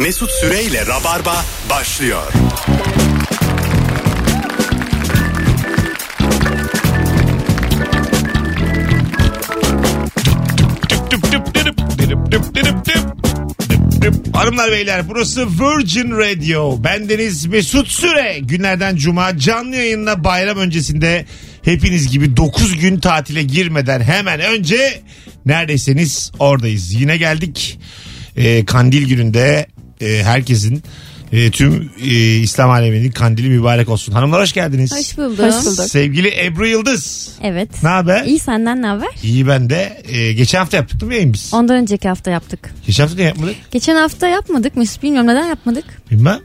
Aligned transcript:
Mesut 0.00 0.30
Süreyle 0.30 0.86
Rabarba 0.86 1.44
başlıyor. 1.70 2.32
Tüp. 14.02 14.36
Hanımlar 14.36 14.72
beyler 14.72 15.08
burası 15.08 15.46
Virgin 15.46 16.10
Radio. 16.10 16.84
Bendeniz 16.84 17.46
Mesut 17.46 17.88
Süre. 17.88 18.38
Günlerden 18.40 18.96
cuma 18.96 19.38
canlı 19.38 19.76
yayınla 19.76 20.24
bayram 20.24 20.58
öncesinde 20.58 21.26
hepiniz 21.62 22.12
gibi 22.12 22.36
9 22.36 22.76
gün 22.76 23.00
tatile 23.00 23.42
girmeden 23.42 24.00
hemen 24.00 24.40
önce 24.40 25.02
neredeyseniz 25.46 26.32
oradayız. 26.38 26.92
Yine 26.92 27.16
geldik. 27.16 27.78
Ee, 28.36 28.64
kandil 28.64 29.08
gününde 29.08 29.66
e, 30.00 30.22
herkesin 30.22 30.82
e, 31.32 31.50
tüm 31.50 31.90
e, 32.02 32.36
İslam 32.36 32.70
aleminin 32.70 33.10
kandili 33.10 33.48
mübarek 33.48 33.88
olsun. 33.88 34.12
Hanımlar 34.12 34.42
hoş 34.42 34.52
geldiniz. 34.52 34.92
Hoş 34.92 35.18
bulduk. 35.18 35.38
Hoş 35.38 35.66
bulduk. 35.66 35.84
Sevgili 35.84 36.44
Ebru 36.44 36.66
Yıldız. 36.66 37.30
Evet. 37.42 37.82
Ne 37.82 37.88
haber? 37.88 38.24
İyi 38.24 38.38
senden 38.38 38.82
ne 38.82 38.86
haber? 38.86 39.08
İyi 39.22 39.46
ben 39.48 39.70
de. 39.70 40.02
Ee, 40.08 40.32
geçen 40.32 40.58
hafta 40.58 40.76
yaptık 40.76 41.00
değil 41.00 41.08
mi 41.08 41.14
yayın 41.14 41.32
biz? 41.32 41.50
Ondan 41.54 41.76
önceki 41.76 42.08
hafta 42.08 42.30
yaptık. 42.30 42.74
Geçen 42.86 43.04
hafta 43.04 43.16
ne 43.16 43.24
yapmadık? 43.24 43.56
Geçen 43.70 43.96
hafta 43.96 44.28
yapmadık 44.28 44.76
mı? 44.76 44.84
Bilmiyorum 45.02 45.28
neden 45.30 45.46
yapmadık. 45.46 45.84
Bilmem. 46.10 46.38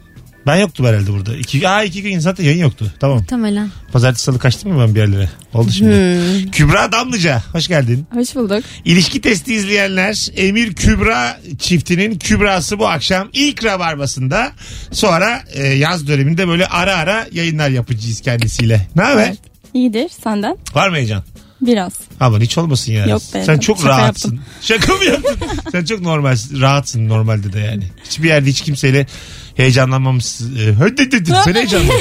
Ben 0.48 0.56
yoktum 0.56 0.86
herhalde 0.86 1.12
burada. 1.12 1.36
İki, 1.38 1.70
aa, 1.70 1.84
iki 1.84 2.02
gün 2.02 2.20
zaten 2.20 2.44
yayın 2.44 2.60
yoktu. 2.62 2.94
Tamam. 3.00 3.18
Muhtemelen. 3.18 3.70
Pazartesi 3.92 4.24
salı 4.24 4.40
kaçtım 4.40 4.74
mı 4.74 4.82
ben 4.88 4.96
bir 4.96 5.00
yerlere? 5.00 5.30
Oldu 5.54 5.72
şimdi. 5.72 6.52
Kübra 6.52 6.92
Damlıca. 6.92 7.44
Hoş 7.52 7.68
geldin. 7.68 8.06
Hoş 8.14 8.36
bulduk. 8.36 8.64
İlişki 8.86 9.22
testi 9.22 9.54
izleyenler 9.54 10.28
Emir 10.36 10.74
Kübra 10.74 11.40
çiftinin 11.60 12.20
Kübra'sı 12.20 12.80
bu 12.80 12.88
akşam 12.88 13.30
ilk 13.34 13.64
rabarbasında 13.66 14.52
sonra 14.92 15.44
e, 15.54 15.68
yaz 15.68 16.08
döneminde 16.08 16.48
böyle 16.48 16.68
ara 16.68 16.96
ara 16.96 17.28
yayınlar 17.32 17.70
yapacağız 17.70 18.22
kendisiyle. 18.22 18.88
Ne 18.96 19.02
haber? 19.02 19.28
Evet. 19.28 19.38
İyidir 19.74 20.10
senden. 20.24 20.58
Var 20.74 20.90
mı 20.90 20.96
heyecan? 20.96 21.24
Biraz. 21.68 21.94
Aman 22.20 22.42
hiç 22.42 22.58
olmasın 22.58 22.92
ya. 22.92 23.06
Yok 23.06 23.22
be. 23.34 23.44
Sen 23.44 23.58
çok 23.58 23.78
Şaka 23.78 23.90
rahatsın. 23.90 24.32
yaptım. 24.36 24.46
Şaka 24.62 24.94
mı 24.94 25.04
yaptın? 25.06 25.38
Sen 25.72 25.86
çok 25.86 26.02
normal, 26.02 26.38
rahatsın 26.62 27.10
normalde 27.10 27.54
de 27.54 27.60
yani. 27.60 27.84
Hiçbir 28.06 28.28
yerde 28.28 28.50
hiç 28.50 28.62
kimseyle 28.62 29.08
heyecanlanmamışsın. 29.56 30.56
Ee, 30.56 30.74
hadi 30.74 31.10
hadi. 31.12 31.32
Sen 31.46 31.54
heyecanlan. 31.54 31.96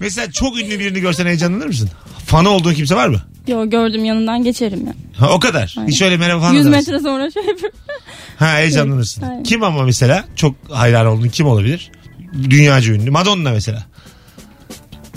Mesela 0.00 0.32
çok 0.32 0.58
ünlü 0.60 0.78
birini 0.78 1.00
görsen 1.00 1.26
heyecanlanır 1.26 1.66
mısın? 1.66 1.90
Fanı 2.26 2.48
olduğun 2.48 2.74
kimse 2.74 2.94
var 2.96 3.08
mı? 3.08 3.20
Yo 3.48 3.70
gördüm 3.70 4.04
yanından 4.04 4.44
geçerim 4.44 4.86
ya. 4.86 4.92
Ha, 5.18 5.30
o 5.32 5.40
kadar. 5.40 5.74
Aynen. 5.78 5.88
Hiç 5.90 6.02
öyle 6.02 6.16
merhaba 6.16 6.40
falan 6.40 6.52
100 6.54 6.64
da 6.66 6.70
demezsin. 6.70 6.94
metre 6.94 7.08
sonra 7.08 7.30
şey 7.30 7.42
yapıyorum. 7.44 7.78
Ha 8.38 8.54
heyecanlanırsın. 8.56 9.22
Aynen. 9.22 9.42
Kim 9.42 9.62
ama 9.62 9.82
mesela 9.82 10.24
çok 10.36 10.54
hayran 10.70 11.06
olduğun 11.06 11.28
kim 11.28 11.46
olabilir? 11.46 11.90
Dünyaca 12.50 12.92
ünlü. 12.92 13.10
Madonna 13.10 13.50
mesela. 13.50 13.86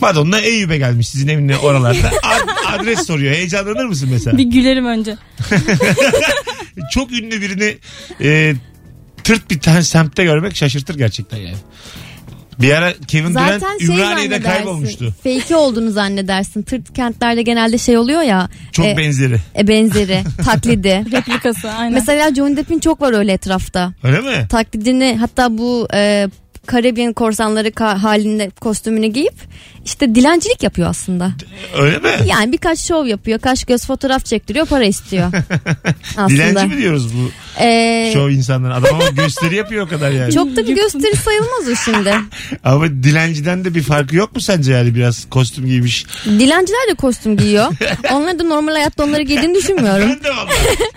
Madonna 0.02 0.40
Eyüp'e 0.40 0.78
gelmiş 0.78 1.10
sizin 1.10 1.28
evine 1.28 1.58
oralarda. 1.58 2.08
Ad- 2.24 2.80
adres 2.80 3.06
soruyor. 3.08 3.34
Heyecanlanır 3.34 3.86
mısın 3.86 4.10
mesela? 4.12 4.38
Bir 4.38 4.44
gülerim 4.44 4.86
önce. 4.86 5.16
çok 6.92 7.12
ünlü 7.12 7.42
birini 7.42 7.78
e, 8.22 8.54
tırt 9.24 9.52
bir 9.52 9.60
tane 9.60 9.84
semtte 9.84 10.24
görmek 10.24 10.56
şaşırtır 10.56 10.96
gerçekten 10.96 11.38
yani. 11.38 11.58
Bir 12.62 12.74
ara 12.74 12.94
Kevin 13.08 13.34
Durant 13.34 13.60
Zaten 13.62 13.78
şey 13.78 13.88
Ümraniye'de 13.88 14.36
zannedersin. 14.36 14.44
kaybolmuştu. 14.58 15.14
Fake 15.24 15.56
olduğunu 15.56 15.92
zannedersin. 15.92 16.62
Tırt 16.64 16.94
kentlerde 16.94 17.42
genelde 17.42 17.78
şey 17.78 17.98
oluyor 17.98 18.22
ya. 18.22 18.50
Çok 18.72 18.86
e, 18.86 18.98
benzeri. 18.98 19.36
e, 19.58 19.68
benzeri. 19.68 20.24
taklidi. 20.46 21.06
Replikası 21.12 21.72
aynen. 21.72 21.94
Mesela 21.94 22.34
Johnny 22.36 22.58
Depp'in 22.58 22.80
çok 22.80 23.02
var 23.02 23.14
öyle 23.14 23.34
etrafta. 23.34 23.94
Öyle 24.04 24.20
mi? 24.22 24.48
Taklidini 24.50 25.18
hatta 25.20 25.58
bu 25.58 25.88
e, 25.94 26.28
Karabin 26.66 27.14
korsanları 27.14 27.68
ka- 27.68 27.98
halinde 27.98 28.50
kostümünü 28.50 29.08
giyip 29.08 29.34
işte 29.90 30.16
dilencilik 30.16 30.64
yapıyor 30.64 30.90
aslında. 30.90 31.32
Öyle 31.80 31.98
mi? 31.98 32.10
Yani 32.26 32.52
birkaç 32.52 32.80
şov 32.80 33.06
yapıyor. 33.06 33.40
Kaş 33.40 33.64
göz 33.64 33.86
fotoğraf 33.86 34.26
çektiriyor 34.26 34.66
para 34.66 34.84
istiyor. 34.86 35.32
aslında. 36.18 36.30
Dilenci 36.30 36.66
mi 36.66 36.78
diyoruz 36.78 37.14
bu 37.14 37.32
Ee, 37.64 38.12
şov 38.14 38.30
insanlara? 38.30 38.76
Adam 38.76 38.96
ama 38.96 39.10
gösteri 39.10 39.56
yapıyor 39.56 39.86
o 39.86 39.90
kadar 39.90 40.12
yani. 40.12 40.34
çok 40.34 40.56
da 40.56 40.68
bir 40.68 40.76
gösteri 40.76 41.16
sayılmaz 41.16 41.68
o 41.72 41.76
şimdi. 41.86 42.14
Ama 42.64 42.88
dilenciden 42.88 43.66
de 43.66 43.76
bir 43.76 43.84
farkı 43.84 44.16
yok 44.16 44.36
mu 44.36 44.42
sence 44.42 44.74
yani 44.74 44.96
biraz 44.96 45.30
kostüm 45.30 45.66
giymiş? 45.66 46.06
Dilenciler 46.26 46.90
de 46.92 46.94
kostüm 46.94 47.38
giyiyor. 47.38 47.66
Onlar 48.14 48.40
da 48.40 48.44
normal 48.44 48.74
hayatta 48.74 49.04
onları 49.04 49.22
giydiğini 49.22 49.56
düşünmüyorum. 49.56 50.10
Ben 50.10 50.24
de 50.24 50.30
valla. 50.30 50.50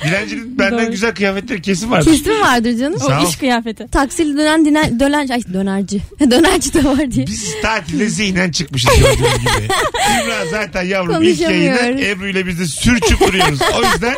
Dilencinin 0.05 0.59
benden 0.59 0.79
Doğru. 0.83 0.91
güzel 0.91 1.15
kıyafetleri 1.15 1.63
kesin 1.63 1.91
vardır. 1.91 2.11
Kesin 2.11 2.41
vardır 2.41 2.79
canım. 2.79 2.99
o 3.03 3.05
ol. 3.23 3.29
iş 3.29 3.37
kıyafeti. 3.37 3.87
Taksili 3.89 4.37
dönen 4.37 4.65
dinen, 4.65 5.01
dönerci, 5.01 5.33
ay 5.35 5.43
dönerci. 5.53 6.01
dönerci 6.31 6.75
de 6.75 6.85
var 6.85 7.11
diye. 7.13 7.27
Biz 7.27 7.55
tatilde 7.63 8.09
zihnen 8.09 8.51
çıkmışız 8.83 9.19
gördüğünüz 9.19 9.39
gibi. 9.41 9.69
Kübra 9.93 10.47
zaten 10.51 10.83
yavrum 10.83 11.23
ilk 11.23 11.41
yayını. 11.41 12.01
Ebru 12.01 12.29
ile 12.29 12.47
biz 12.47 12.61
de 12.61 12.67
sürçüp 12.67 13.21
duruyoruz. 13.21 13.61
O 13.77 13.93
yüzden 13.93 14.17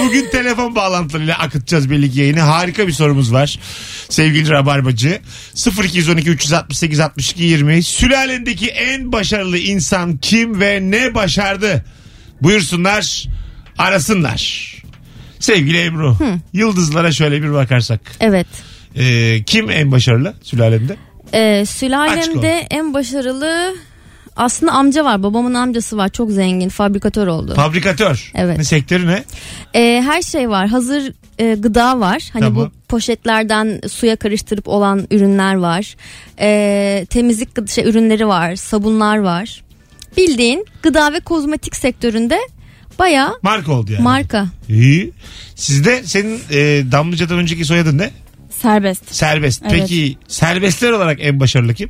bugün 0.00 0.30
telefon 0.30 0.74
bağlantılarıyla 0.74 1.38
akıtacağız 1.38 1.90
belli 1.90 2.18
yayını. 2.20 2.40
Harika 2.40 2.86
bir 2.86 2.92
sorumuz 2.92 3.32
var. 3.32 3.58
Sevgili 4.08 4.50
Rabarbacı 4.50 5.20
0212 5.84 6.30
368 6.30 7.00
62 7.00 7.42
20 7.42 7.82
sülalendeki 7.82 8.68
en 8.68 9.12
başarılı 9.12 9.58
insan 9.58 10.16
kim 10.16 10.60
ve 10.60 10.78
ne 10.82 11.14
başardı? 11.14 11.84
Buyursunlar 12.42 13.24
arasınlar. 13.78 14.70
Sevgili 15.40 15.84
Ebru 15.84 16.16
yıldızlara 16.52 17.12
şöyle 17.12 17.42
bir 17.42 17.52
bakarsak. 17.52 18.00
Evet. 18.20 18.46
Ee, 18.96 19.42
kim 19.46 19.70
en 19.70 19.92
başarılı 19.92 20.34
sülalende? 20.42 20.96
Ee, 21.34 21.66
sülalemde 21.66 22.66
en 22.70 22.94
başarılı 22.94 23.74
aslında 24.36 24.72
amca 24.72 25.04
var. 25.04 25.22
Babamın 25.22 25.54
amcası 25.54 25.96
var. 25.96 26.08
Çok 26.08 26.30
zengin. 26.30 26.68
Fabrikatör 26.68 27.26
oldu. 27.26 27.54
Fabrikatör. 27.54 28.32
Evet. 28.34 28.58
Ne 28.58 28.64
sektörü 28.64 29.06
ne? 29.06 29.24
Ee, 29.74 30.02
her 30.06 30.22
şey 30.22 30.48
var. 30.50 30.68
Hazır 30.68 31.12
e, 31.38 31.54
gıda 31.54 32.00
var. 32.00 32.30
Hani 32.32 32.40
Tamam. 32.44 32.56
bu 32.64 32.70
poşetlerden 32.88 33.80
suya 33.88 34.16
karıştırıp 34.16 34.68
olan 34.68 35.06
ürünler 35.10 35.54
var. 35.54 35.96
Ee, 36.40 37.06
temizlik 37.10 37.48
gıd- 37.56 37.68
şey, 37.74 37.84
ürünleri 37.88 38.26
var. 38.28 38.56
Sabunlar 38.56 39.16
var. 39.18 39.62
Bildiğin 40.16 40.66
gıda 40.82 41.12
ve 41.12 41.20
kozmetik 41.20 41.76
sektöründe 41.76 42.38
baya 42.98 43.32
Marka 43.42 43.72
oldu 43.72 43.92
yani. 43.92 44.02
marka. 44.02 44.46
İyi. 44.68 45.12
Sizde 45.54 46.02
senin 46.04 46.40
e, 46.50 46.56
Damlıca'dan 46.92 47.38
önceki 47.38 47.64
soyadın 47.64 47.98
ne? 47.98 48.10
Serbest. 48.50 49.14
Serbest. 49.14 49.62
Evet. 49.62 49.74
Peki 49.80 50.16
serbestler 50.28 50.90
olarak 50.90 51.18
en 51.20 51.40
başarılı 51.40 51.74
kim? 51.74 51.88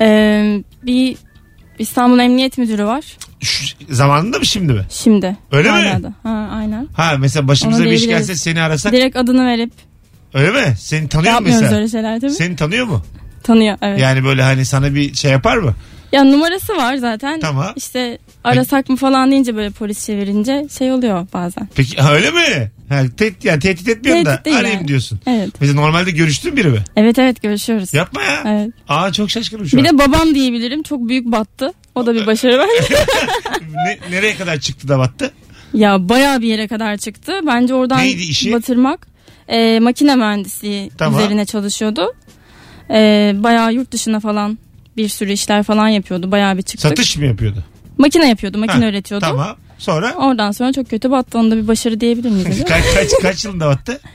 Ee, 0.00 0.62
bir 0.82 1.16
İstanbul 1.80 2.18
Emniyet 2.18 2.58
Müdürü 2.58 2.84
var. 2.84 3.04
Şu, 3.40 3.66
zamanında 3.90 4.38
mı 4.38 4.46
şimdi 4.46 4.72
mi? 4.72 4.86
Şimdi. 4.90 5.36
Öyle 5.52 5.70
mi? 5.70 5.76
Hala 5.78 6.02
da. 6.02 6.12
Ha, 6.22 6.48
aynen. 6.52 6.88
Ha 6.96 7.14
mesela 7.18 7.48
başımıza 7.48 7.82
Onu 7.82 7.86
bir 7.90 7.94
iş 7.94 8.00
diyebiliriz. 8.00 8.28
gelse 8.28 8.40
seni 8.40 8.62
arasak 8.62 8.92
Direkt 8.92 9.16
adını 9.16 9.46
verip 9.46 9.72
öyle 10.34 10.50
mi? 10.50 10.74
Seni 10.78 11.08
tanıyor 11.08 11.32
mu 11.32 11.36
yapmıyoruz 11.36 11.62
mesela? 11.62 11.78
öyle 11.78 11.88
şeyler 11.88 12.20
tabii. 12.20 12.30
Seni 12.30 12.56
tanıyor 12.56 12.86
mu? 12.86 13.02
Tanıyor 13.42 13.78
evet. 13.82 14.00
Yani 14.00 14.24
böyle 14.24 14.42
hani 14.42 14.64
sana 14.64 14.94
bir 14.94 15.14
şey 15.14 15.30
yapar 15.30 15.56
mı? 15.56 15.74
Ya 16.12 16.24
numarası 16.24 16.76
var 16.76 16.96
zaten. 16.96 17.40
Tamam. 17.40 17.72
İşte 17.76 18.18
arasak 18.44 18.88
mı 18.88 18.96
falan 18.96 19.30
deyince 19.30 19.56
böyle 19.56 19.70
polis 19.70 20.06
çevirince 20.06 20.66
şey 20.78 20.92
oluyor 20.92 21.26
bazen. 21.34 21.68
Peki 21.74 21.96
ha, 21.96 22.12
öyle 22.14 22.30
mi? 22.30 22.70
Ha, 22.88 23.02
te- 23.16 23.32
yani 23.42 23.60
tehdit 23.60 23.88
etmiyorum 23.88 24.24
da 24.24 24.30
Tehdit 24.30 24.44
değil 24.44 24.56
arayayım 24.56 24.80
yani. 24.80 24.88
diyorsun. 24.88 25.20
Evet. 25.26 25.48
Mesela 25.60 25.80
normalde 25.80 26.10
görüştüğün 26.10 26.56
biri 26.56 26.68
mi? 26.68 26.78
Evet 26.96 27.18
evet 27.18 27.42
görüşüyoruz. 27.42 27.94
Yapma 27.94 28.22
ya. 28.22 28.42
Evet. 28.46 28.70
Aa 28.88 29.12
çok 29.12 29.30
şaşkınım 29.30 29.66
şu 29.66 29.76
Bir 29.76 29.84
an. 29.88 29.94
de 29.94 29.98
babam 29.98 30.34
diyebilirim. 30.34 30.82
Çok 30.82 31.08
büyük 31.08 31.26
battı. 31.26 31.72
O 31.94 32.06
da 32.06 32.14
bir 32.14 32.26
başarı 32.26 32.58
bence. 32.58 32.94
Ne- 33.84 33.98
nereye 34.16 34.34
kadar 34.36 34.60
çıktı 34.60 34.88
da 34.88 34.98
battı? 34.98 35.30
ya 35.74 36.08
bayağı 36.08 36.40
bir 36.40 36.46
yere 36.48 36.68
kadar 36.68 36.96
çıktı. 36.96 37.32
Bence 37.46 37.74
oradan 37.74 37.98
Neydi 37.98 38.22
işi? 38.22 38.52
batırmak. 38.52 39.06
Ee, 39.48 39.78
makine 39.82 40.16
mühendisliği 40.16 40.90
Tamam. 40.98 41.20
üzerine 41.20 41.44
çalışıyordu. 41.46 42.14
Ee, 42.90 43.32
bayağı 43.36 43.72
yurt 43.74 43.92
dışına 43.92 44.20
falan 44.20 44.58
bir 45.00 45.08
sürü 45.08 45.32
işler 45.32 45.62
falan 45.62 45.88
yapıyordu. 45.88 46.30
Bayağı 46.30 46.56
bir 46.56 46.62
çıktık. 46.62 46.80
Satış 46.80 47.16
mı 47.16 47.26
yapıyordu? 47.26 47.64
Makine 47.98 48.28
yapıyordu. 48.28 48.58
Makine 48.58 48.84
Ha, 48.84 48.90
üretiyordu. 48.90 49.24
Tamam. 49.24 49.56
Sonra 49.78 50.14
Oradan 50.14 50.52
sonra 50.52 50.72
çok 50.72 50.90
kötü 50.90 51.10
battı. 51.10 51.38
Onda 51.38 51.56
bir 51.56 51.68
başarı 51.68 52.00
diyebilir 52.00 52.30
miyiz? 52.30 52.46
acaba? 52.50 52.68
kaç, 52.68 52.84
kaç, 52.94 53.22
kaç 53.22 53.44
yılında 53.44 53.66
battı? 53.66 54.00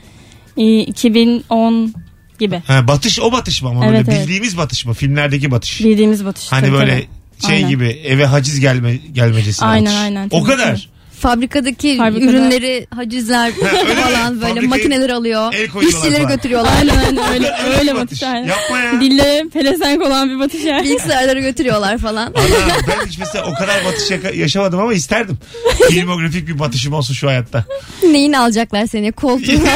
Ee, 0.58 0.78
2010 0.80 1.94
gibi. 2.38 2.62
Ha, 2.66 2.88
batış 2.88 3.20
o 3.20 3.32
batış 3.32 3.62
mı 3.62 3.68
ama 3.68 3.86
Evet, 3.86 4.06
böyle 4.06 4.10
evet. 4.16 4.22
bildiğimiz 4.22 4.56
batış 4.58 4.86
mı? 4.86 4.94
Filmlerdeki 4.94 5.50
batış. 5.50 5.84
Bildiğimiz 5.84 6.24
batış. 6.24 6.52
Hani 6.52 6.66
tabii, 6.66 6.72
böyle 6.72 6.92
tabii. 6.92 7.46
şey 7.46 7.56
Aynen. 7.56 7.68
gibi 7.68 7.86
eve 7.86 8.26
haciz 8.26 8.60
gelme 8.60 8.96
gelmecesi 8.96 9.64
Aynen, 9.64 9.84
batış. 9.86 9.98
aynen. 9.98 10.26
O 10.30 10.38
Tabii, 10.44 10.50
kadar. 10.50 10.88
Fabrikadaki 11.20 11.96
Fabrikada- 11.96 12.30
ürünleri 12.30 12.86
hacizler 12.94 13.52
falan 13.52 14.34
böyle 14.34 14.46
Fabrikayı 14.48 14.68
makineleri 14.68 15.14
alıyor. 15.14 15.54
el 15.54 15.68
koyuyorlar 15.70 15.98
İşçileri 15.98 16.22
falan. 16.22 16.36
götürüyorlar. 16.36 16.72
Aynen 16.78 16.96
aynen 16.96 17.32
öyle, 17.34 17.54
Öyle 17.80 17.94
batış 17.94 18.22
aynen. 18.22 18.46
Yapma 18.48 18.78
ya. 18.78 19.00
Dille 19.00 19.44
pelesenk 19.52 20.02
olan 20.02 20.30
bir 20.30 20.38
batış 20.38 20.64
yani. 20.64 20.84
Bilgisayarları 20.84 21.40
götürüyorlar 21.40 21.98
falan. 21.98 22.26
Ana, 22.26 22.76
ben 22.88 23.06
hiç 23.06 23.18
mesela 23.18 23.44
o 23.46 23.54
kadar 23.54 23.84
batış 23.84 24.10
yaka- 24.10 24.34
yaşamadım 24.36 24.80
ama 24.80 24.92
isterdim. 24.94 25.38
Filmografik 25.90 26.48
bir 26.48 26.58
batışım 26.58 26.92
olsun 26.92 27.14
şu 27.14 27.28
hayatta. 27.28 27.64
Neyini 28.02 28.38
alacaklar 28.38 28.86
seni? 28.86 29.12
Koltuğunu. 29.12 29.58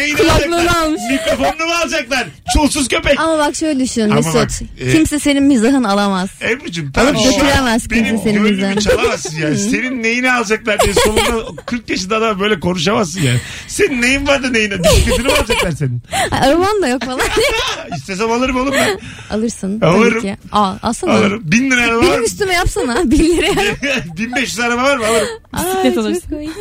neyini 0.00 0.20
alacaklar? 0.32 0.66
almış. 0.82 1.00
Mikrofonunu 1.10 1.66
mu 1.66 1.72
alacaklar? 1.82 2.26
Çulsuz 2.54 2.88
köpek. 2.88 3.20
Ama 3.20 3.38
bak 3.38 3.56
şöyle 3.56 3.80
düşün 3.80 4.02
Ama 4.04 4.14
Mesut. 4.14 4.34
bak, 4.34 4.50
e- 4.80 4.92
Kimse 4.92 5.18
senin 5.18 5.42
mizahın 5.42 5.84
alamaz. 5.84 6.28
Ebru'cum 6.42 6.92
tamam 6.92 7.16
Alıp 7.16 7.22
şu 7.24 7.28
an 7.28 7.34
götüremez 7.34 7.88
kimse 7.88 8.04
benim 8.04 8.18
senin 8.18 8.34
gönlümü 8.42 8.76
bizden. 8.76 8.90
çalamazsın 8.90 9.36
yani. 9.38 9.58
Senin 9.58 10.02
neyini 10.02 10.32
alacaklar 10.32 10.80
diye 10.80 10.94
sonunda 10.94 11.46
40 11.66 11.90
yaşında 11.90 12.16
adam 12.16 12.40
böyle 12.40 12.60
konuşamazsın 12.60 13.20
yani. 13.20 13.40
Senin 13.68 14.02
neyin 14.02 14.26
var 14.26 14.42
da 14.42 14.50
neyine? 14.50 14.82
Bisikletini 14.84 15.26
mi 15.26 15.32
alacaklar 15.32 15.70
senin? 15.70 16.02
Ay, 16.30 16.48
Araban 16.48 16.82
da 16.82 16.88
yok 16.88 17.02
falan. 17.04 17.20
İstesem 17.96 18.30
alırım 18.32 18.56
oğlum 18.56 18.72
ben. 18.72 19.00
Alırsın 19.30 19.80
Alırım. 19.80 20.10
tabii 20.12 20.22
ki. 20.22 20.36
Al, 20.52 20.76
alsana. 20.82 21.12
Alırım. 21.12 21.42
Bin 21.44 21.70
lira 21.70 21.82
araba 21.84 21.96
var 21.98 22.02
Benim 22.06 22.18
mı? 22.20 22.24
üstüme 22.26 22.52
yapsana. 22.54 23.10
Bin 23.10 23.36
liraya. 23.36 23.74
1500 24.16 24.60
araba 24.60 24.82
var 24.82 24.96
mı? 24.96 25.04
Alırım. 25.06 25.28
Bisiklet 25.54 25.98
Ay, 25.98 26.04
alırsın. 26.04 26.54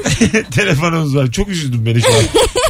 Telefonumuz 0.51 1.15
var. 1.15 1.31
Çok 1.31 1.49
üzüldüm 1.49 1.85
beni 1.85 2.01
şu 2.01 2.07
an. 2.07 2.13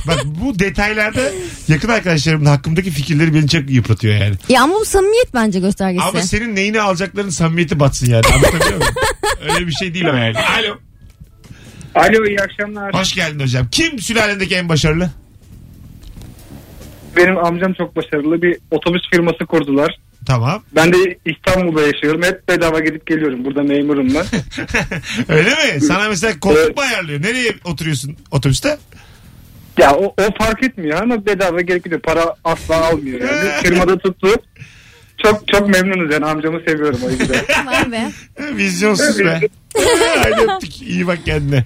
Bak 0.07 0.19
bu 0.25 0.60
detaylarda 0.60 1.22
yakın 1.68 1.90
arkadaşlarımın 1.90 2.46
hakkımdaki 2.46 2.92
fikirleri 2.92 3.34
beni 3.34 3.48
çok 3.50 3.69
yıpratıyor 3.69 4.16
yani. 4.16 4.36
Ya 4.50 4.63
ama 4.63 4.74
bu 4.75 4.86
samimiyet 4.86 5.34
bence 5.34 5.60
göstergesi. 5.60 6.04
Ama 6.06 6.22
senin 6.22 6.56
neyini 6.56 6.81
alacakların 6.81 7.30
samimiyeti 7.30 7.80
batsın 7.80 8.12
yani. 8.12 8.25
Anlatabiliyor 8.34 8.78
muyum? 8.78 8.94
Öyle 9.54 9.68
bir 9.68 9.72
şey 9.72 9.94
değil 9.94 10.06
o 10.06 10.16
yani. 10.16 10.38
Alo. 10.38 10.78
Alo 11.96 12.25
iyi 12.25 12.40
akşamlar. 12.40 12.94
Hoş 12.94 13.16
geldin 13.16 13.40
hocam. 13.40 13.68
Kim 13.72 14.00
sülalendeki 14.00 14.56
en 14.56 14.69
başarılı? 14.69 15.10
Benim 17.18 17.38
amcam 17.38 17.74
çok 17.74 17.96
başarılı 17.96 18.42
bir 18.42 18.57
otobüs 18.72 19.01
firması 19.12 19.46
kurdular. 19.46 20.00
Tamam. 20.25 20.63
Ben 20.75 20.94
de 20.94 21.18
İstanbul'da 21.25 21.81
yaşıyorum. 21.81 22.22
Hep 22.24 22.48
bedava 22.50 22.80
gidip 22.80 23.07
geliyorum. 23.07 23.46
Burada 23.46 23.63
memurum 23.63 24.13
ben. 24.16 24.25
Öyle 25.36 25.50
mi? 25.50 25.81
Sana 25.81 26.10
mesela 26.10 26.40
koltuk 26.40 26.62
Evet. 26.66 26.78
mu 26.78 26.84
ayarlıyor? 26.84 27.22
Nereye 27.22 27.54
oturuyorsun 27.63 28.18
otobüste? 28.31 28.78
Ya 29.79 29.93
o, 29.95 30.05
o 30.05 30.23
fark 30.39 30.63
etmiyor 30.63 31.01
ama 31.01 31.25
bedava 31.25 31.61
gidiyor. 31.61 31.99
Para 32.01 32.35
asla 32.43 32.85
almıyor 32.85 33.19
yani. 33.21 33.49
Firmada 33.63 33.97
tuttu. 33.97 34.27
Çok 35.23 35.47
çok 35.47 35.69
memnunuz 35.69 36.13
yani 36.13 36.25
amcamı 36.25 36.59
seviyorum 36.67 36.99
o 37.05 37.09
yüzden. 37.09 37.45
Vay 37.65 37.91
be. 37.91 38.11
Vizyonsuz 38.55 39.19
be. 39.19 39.39
Haydi 40.23 40.41
öptük. 40.51 40.81
İyi 40.81 41.07
bak 41.07 41.19
kendine. 41.25 41.63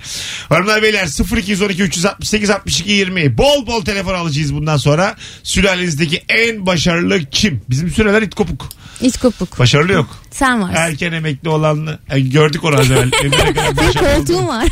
Hanımlar 0.49 0.81
beyler 0.81 1.07
0212 1.37 1.83
368 1.83 2.49
62 2.49 2.91
20. 2.91 3.37
Bol 3.37 3.67
bol 3.67 3.85
telefon 3.85 4.13
alacağız 4.13 4.53
bundan 4.55 4.77
sonra. 4.77 5.15
Sülalenizdeki 5.43 6.23
en 6.29 6.65
başarılı 6.65 7.19
kim? 7.31 7.61
Bizim 7.69 7.89
süreler 7.89 8.21
it 8.21 8.35
kopuk. 8.35 8.69
İç 9.01 9.17
kopuk. 9.17 9.59
Başarılı 9.59 9.91
yok. 9.91 10.07
Sen 10.31 10.61
varsın. 10.61 10.75
Erken 10.75 11.11
emekli 11.11 11.49
olanlı. 11.49 11.99
e, 12.11 12.19
gördük 12.19 12.63
onu 12.63 12.75
az 12.75 12.91
evvel. 12.91 13.11
Evlere 13.23 13.53
kadar 13.53 13.77
başarılı 13.77 14.21
olduğunu. 14.21 14.47
var. 14.47 14.67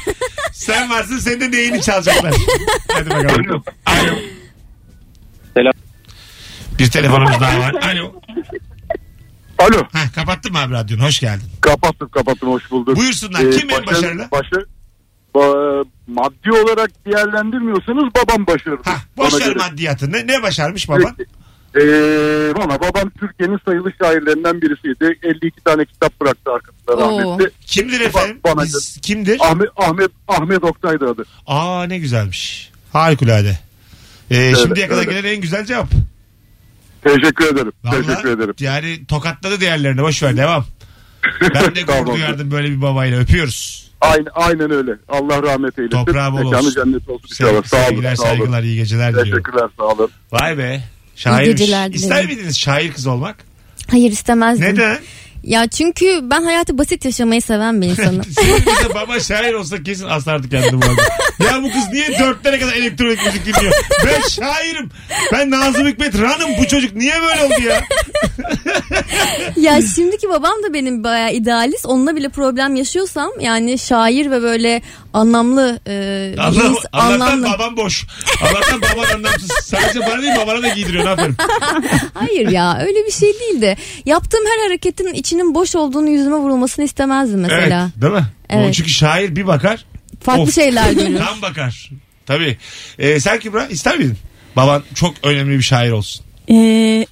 Sen 0.53 0.89
varsın 0.89 1.17
senin 1.17 1.41
de 1.41 1.51
neyini 1.51 1.81
çalacaklar. 1.81 2.33
Hadi 2.93 3.09
bakalım. 3.09 3.63
Alo. 3.85 4.15
Selam. 5.53 5.73
Bir 6.79 6.91
telefonumuz 6.91 7.39
daha 7.39 7.59
var. 7.59 7.73
Alo. 7.73 8.13
Alo. 9.59 9.83
Heh, 9.93 10.13
kapattın 10.15 10.51
mı 10.51 10.59
abi 10.59 10.73
radyonu? 10.73 11.03
Hoş 11.03 11.19
geldin. 11.19 11.43
Kapattım 11.61 12.09
kapattım 12.09 12.49
hoş 12.49 12.71
bulduk. 12.71 12.97
Buyursunlar. 12.97 13.39
Ee, 13.43 13.49
Kim 13.49 13.69
en 13.69 13.85
başarılı? 13.85 14.27
Başarı, 14.31 14.65
ba- 15.35 15.85
maddi 16.07 16.51
olarak 16.51 16.91
değerlendirmiyorsanız 17.05 18.03
babam 18.15 18.47
başarılı. 18.47 18.81
Hah, 18.85 18.99
Bana 19.17 19.27
boş 19.27 19.41
ver 19.41 19.45
göre. 19.45 19.55
maddiyatı. 19.59 20.11
Ne, 20.11 20.27
ne 20.27 20.43
başarmış 20.43 20.89
baban? 20.89 21.15
Ee, 21.75 21.81
valla 22.55 22.79
babam 22.81 23.09
Türkiye'nin 23.19 23.59
sayılı 23.65 23.91
şairlerinden 24.01 24.61
birisiydi. 24.61 25.19
52 25.23 25.63
tane 25.63 25.85
kitap 25.85 26.21
bıraktı 26.21 26.51
arkasında 26.51 27.05
Oo. 27.05 27.19
rahmetli. 27.31 27.51
Kimdir 27.65 27.99
efendim? 28.01 28.39
Bana 28.43 28.63
Biz- 28.63 28.97
kimdir? 29.01 29.37
Ahmet, 29.39 29.67
Ahmet, 29.77 30.11
Ahmet 30.27 30.63
Oktay'dı 30.63 31.09
adı. 31.09 31.25
Aa 31.47 31.83
ne 31.83 31.97
güzelmiş. 31.99 32.71
Harikulade. 32.93 33.59
Ee, 34.31 34.53
şimdiye 34.55 34.87
kadar 34.87 34.99
öyle. 35.07 35.11
gelen 35.21 35.33
en 35.35 35.41
güzel 35.41 35.65
cevap. 35.65 35.87
Teşekkür 37.03 37.45
ederim. 37.45 37.71
Vallahi, 37.83 38.07
Teşekkür 38.07 38.29
ederim. 38.37 38.53
Yani 38.59 39.05
tokatladı 39.07 39.59
diğerlerini. 39.59 40.01
Boş 40.01 40.23
ver 40.23 40.37
devam. 40.37 40.65
Ben 41.41 41.75
de 41.75 41.81
gurur 41.81 41.85
Tamam. 41.97 42.15
duyardım 42.15 42.51
böyle 42.51 42.69
bir 42.69 42.81
babayla. 42.81 43.19
Öpüyoruz. 43.19 43.91
Aynen, 44.01 44.27
aynen 44.33 44.71
öyle. 44.71 44.91
Allah 45.09 45.43
rahmet 45.43 45.79
eylesin. 45.79 45.97
Toprağı 46.05 46.31
bol 46.31 46.37
Mekanı 46.43 46.59
olsun. 46.59 46.83
cennet 46.83 47.09
olsun 47.09 47.27
Sev- 47.27 47.45
inşallah. 47.47 47.63
Sağ 47.63 47.77
olun. 47.77 47.85
sevgiler, 47.87 48.15
sağ 48.15 48.23
olun. 48.23 48.29
saygılar, 48.37 48.63
iyi 48.63 48.75
geceler 48.75 49.09
diliyorum. 49.13 49.31
Teşekkürler 49.31 49.67
sağ 49.77 49.83
olun. 49.83 50.09
Vay 50.31 50.57
be. 50.57 50.83
Dilerim. 51.57 51.93
İster 51.93 52.25
miydiniz 52.25 52.59
şair 52.59 52.93
kız 52.93 53.07
olmak? 53.07 53.35
Hayır 53.87 54.11
istemezdim. 54.11 54.65
Neden? 54.65 54.97
Ya 55.43 55.67
çünkü 55.67 56.19
ben 56.23 56.43
hayatı 56.43 56.77
basit 56.77 57.05
yaşamayı 57.05 57.41
seven 57.41 57.81
bir 57.81 57.87
insanım. 57.87 58.21
Şimdi 58.39 58.65
bize 58.65 58.93
baba 58.93 59.19
şair 59.19 59.53
olsa 59.53 59.83
kesin 59.83 60.07
asardı 60.07 60.49
kendini 60.49 60.81
bu 60.81 60.85
arada. 60.85 61.01
Ya 61.51 61.63
bu 61.63 61.71
kız 61.71 61.87
niye 61.93 62.19
dörtlere 62.19 62.59
kadar 62.59 62.73
elektronik 62.73 63.25
müzik 63.25 63.45
dinliyor? 63.45 63.73
Ben 64.05 64.21
şairim. 64.27 64.89
Ben 65.33 65.51
Nazım 65.51 65.87
Hikmet 65.87 66.19
Ran'ım. 66.21 66.49
Bu 66.57 66.67
çocuk 66.67 66.95
niye 66.95 67.13
böyle 67.21 67.43
oldu 67.43 67.61
ya? 67.67 67.83
ya 69.57 69.81
şimdiki 69.95 70.29
babam 70.29 70.63
da 70.63 70.73
benim 70.73 71.03
bayağı 71.03 71.33
idealist. 71.33 71.85
Onunla 71.85 72.15
bile 72.15 72.29
problem 72.29 72.75
yaşıyorsam 72.75 73.31
yani 73.39 73.79
şair 73.79 74.31
ve 74.31 74.41
böyle 74.41 74.81
anlamlı 75.13 75.79
e, 75.87 75.93
Allah, 76.39 76.59
ins- 76.63 76.87
anlamlı. 76.93 77.47
babam 77.47 77.77
boş. 77.77 78.05
Allah'tan 78.41 78.81
baban 78.81 79.15
anlamsız. 79.15 79.51
Sadece 79.63 79.99
bana 79.99 80.21
değil 80.21 80.33
babana 80.37 80.61
da 80.63 80.67
giydiriyor. 80.69 81.05
Ne 81.05 81.09
yaparım? 81.09 81.35
Hayır 82.13 82.49
ya 82.49 82.79
öyle 82.87 83.05
bir 83.05 83.11
şey 83.11 83.33
değildi. 83.39 83.77
Yaptığım 84.05 84.45
her 84.45 84.63
hareketin 84.67 85.13
içinin 85.31 85.55
boş 85.55 85.75
olduğunu 85.75 86.09
yüzüme 86.09 86.35
vurulmasını 86.35 86.85
istemezdim 86.85 87.39
mesela. 87.39 87.83
Evet. 87.93 88.01
Değil 88.01 88.13
mi? 88.13 88.25
Evet. 88.49 88.69
O 88.69 88.71
çünkü 88.71 88.89
şair 88.89 89.35
bir 89.35 89.47
bakar. 89.47 89.85
Farklı 90.23 90.43
Of. 90.43 90.55
şeyler 90.55 90.91
görür. 90.93 91.17
Tam 91.17 91.41
bakar. 91.41 91.89
Tabii. 92.25 92.57
Ee, 92.99 93.19
sen 93.19 93.39
Kübra 93.39 93.65
ister 93.67 93.97
miydin? 93.97 94.17
Baban 94.55 94.83
çok 94.95 95.13
önemli 95.23 95.57
bir 95.57 95.63
şair 95.63 95.91
olsun. 95.91 96.25
Ee, 96.49 97.05